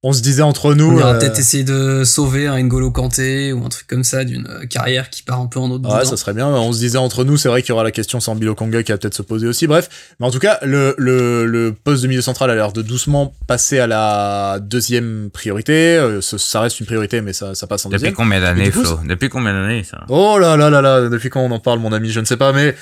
[0.03, 3.51] on se disait entre nous On ira euh, peut-être essayer de sauver un N'Golo Kanté
[3.53, 6.05] ou un truc comme ça d'une euh, carrière qui part un peu en autre Ouais,
[6.05, 6.47] ça serait bien.
[6.47, 8.91] On se disait entre nous, c'est vrai qu'il y aura la question sans Konga qui
[8.93, 9.67] va peut-être se poser aussi.
[9.67, 9.89] Bref,
[10.19, 13.33] mais en tout cas, le, le, le poste de milieu central a l'air de doucement
[13.45, 15.97] passer à la deuxième priorité.
[15.97, 18.15] Euh, ce- ça reste une priorité, mais ça, ça passe en Depuis deuxième.
[18.15, 18.99] combien Et d'années, Flo?
[19.07, 19.99] Depuis combien d'années, ça?
[20.09, 22.37] Oh là là là là, depuis quand on en parle, mon ami, je ne sais
[22.37, 22.73] pas, mais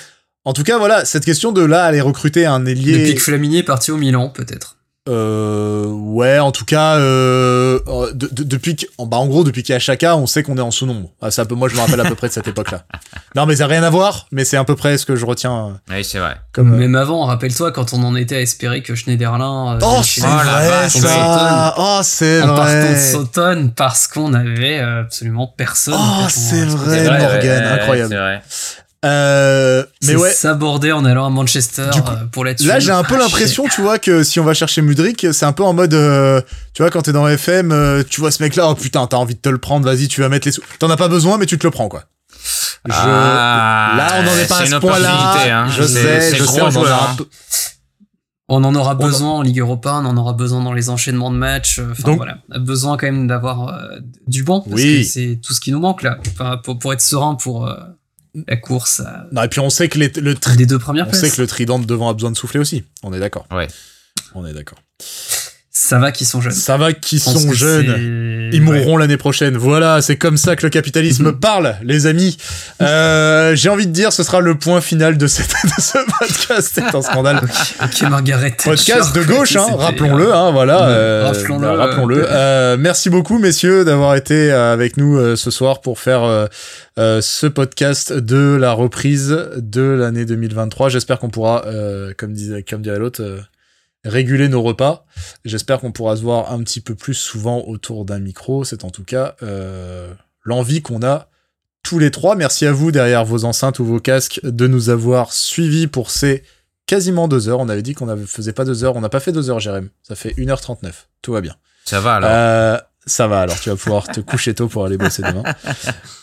[0.49, 2.97] en tout cas, voilà, cette question de là aller recruter un ailier.
[2.97, 4.77] Depuis que Flamini est parti au Milan, peut-être.
[5.07, 9.63] Euh, ouais, en tout cas, euh, euh, de- de- depuis que, bah, en gros, depuis
[9.63, 11.09] qu'il y a Chaka, on sait qu'on est en sous-nombre.
[11.21, 12.83] Ah, c'est un peu, moi, je me rappelle à peu près de cette époque-là.
[13.35, 15.23] Non, mais ça n'a rien à voir, mais c'est à peu près ce que je
[15.25, 16.35] retiens euh, Oui, c'est vrai.
[16.51, 16.73] comme.
[16.73, 19.75] euh, Même avant, rappelle-toi quand on en était à espérer que Schneiderlin.
[19.75, 20.27] euh, Oh, c'est nous.
[20.27, 21.75] Oh la vrai, vache, ça!
[21.77, 22.97] Oh, c'est En partant de vrai!
[22.99, 25.93] Sauton parce qu'on avait absolument personne.
[25.95, 28.09] Oh, c'est vrai, Morgan, incroyable.
[28.09, 28.41] C'est vrai.
[29.05, 30.31] Euh, mais ouais.
[30.33, 32.67] sabordé en allant à Manchester coup, euh, pour la tuer.
[32.67, 35.45] Là, j'ai un peu Ah, l'impression, tu vois, que si on va chercher Mudrik, c'est
[35.45, 36.41] un peu en mode, euh,
[36.73, 39.35] tu vois, quand t'es dans FM, euh, tu vois ce mec-là, oh putain, t'as envie
[39.35, 40.61] de te le prendre, vas-y, tu vas mettre les sous.
[40.79, 42.03] T'en as pas besoin, mais tu te le prends, quoi.
[42.85, 45.33] Je- Ah, là, on n'en est pas à ce point-là.
[45.63, 45.67] hein.
[45.69, 47.15] Je C'est- sais, je gros sais, on en a joueur, un hein.
[47.17, 47.25] peu.
[48.51, 51.35] On en aura besoin en Ligue Europa, on en aura besoin dans les enchaînements de
[51.37, 51.79] matchs.
[51.79, 55.03] euh, Enfin Donc- voilà, on a besoin quand même d'avoir euh, du banc parce Oui.
[55.03, 56.17] que c'est tout ce qui nous manque là.
[56.33, 57.75] Enfin, pour, pour être serein pour euh,
[58.47, 59.25] la course à...
[59.31, 61.21] Non, et puis on sait que les, le des deux premières on places.
[61.21, 62.83] sait que le trident de devant a besoin de souffler aussi.
[63.03, 63.47] On est d'accord.
[63.51, 63.67] Ouais.
[64.35, 64.79] On est d'accord.
[65.71, 66.51] Ça va qu'ils sont jeunes.
[66.51, 68.49] Ça va qu'ils sont jeunes.
[68.51, 68.59] Ils ouais.
[68.59, 69.55] mourront l'année prochaine.
[69.55, 72.37] Voilà, c'est comme ça que le capitalisme parle, les amis.
[72.81, 76.71] Euh, J'ai envie de dire, ce sera le point final de, cette, de ce podcast.
[76.73, 77.41] C'est un scandale.
[77.83, 80.89] Ok, Margaret Podcast de gauche, hein, rappelons-le, euh, hein, voilà.
[80.89, 82.25] euh, rappelons-le, bah, rappelons-le.
[82.27, 86.47] euh, merci beaucoup, messieurs, d'avoir été avec nous ce soir pour faire
[86.97, 90.89] ce podcast de la reprise de l'année 2023.
[90.89, 93.39] J'espère qu'on pourra, euh, comme disait, comme dirait l'autre, euh,
[94.05, 95.05] réguler nos repas.
[95.45, 98.63] J'espère qu'on pourra se voir un petit peu plus souvent autour d'un micro.
[98.63, 100.13] C'est en tout cas euh,
[100.43, 101.29] l'envie qu'on a
[101.83, 102.35] tous les trois.
[102.35, 106.43] Merci à vous derrière vos enceintes ou vos casques de nous avoir suivis pour ces
[106.85, 107.59] quasiment deux heures.
[107.59, 108.95] On avait dit qu'on ne faisait pas deux heures.
[108.95, 109.89] On n'a pas fait deux heures, Jérém.
[110.03, 110.91] Ça fait 1h39.
[111.21, 111.55] Tout va bien.
[111.85, 112.29] Ça va alors.
[112.31, 112.77] Euh,
[113.09, 115.43] ça va, alors tu vas pouvoir te coucher tôt pour aller bosser demain.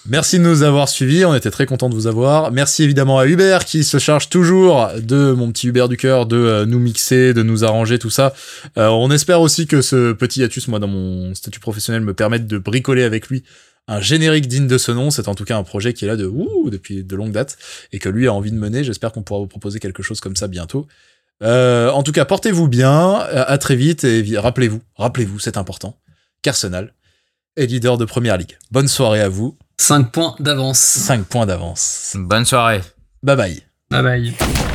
[0.09, 2.53] Merci de nous avoir suivis, on était très content de vous avoir.
[2.53, 6.37] Merci évidemment à Hubert qui se charge toujours de mon petit Hubert du cœur, de
[6.37, 8.33] euh, nous mixer, de nous arranger, tout ça.
[8.79, 12.47] Euh, on espère aussi que ce petit hiatus, moi dans mon statut professionnel, me permette
[12.47, 13.43] de bricoler avec lui
[13.89, 15.11] un générique digne de ce nom.
[15.11, 17.59] C'est en tout cas un projet qui est là depuis de longue date
[17.93, 18.85] et que lui a envie de mener.
[18.85, 20.87] J'espère qu'on pourra vous proposer quelque chose comme ça bientôt.
[21.43, 25.97] Euh, en tout cas, portez-vous bien, à très vite et rappelez-vous, rappelez-vous, c'est important
[26.47, 26.95] qu'Arsenal
[27.57, 28.57] est leader de Première Ligue.
[28.71, 30.79] Bonne soirée à vous, 5 points d'avance.
[30.79, 32.15] 5 points d'avance.
[32.17, 32.83] Bonne soirée.
[33.25, 33.63] Bye bye.
[33.91, 34.66] Bye bye.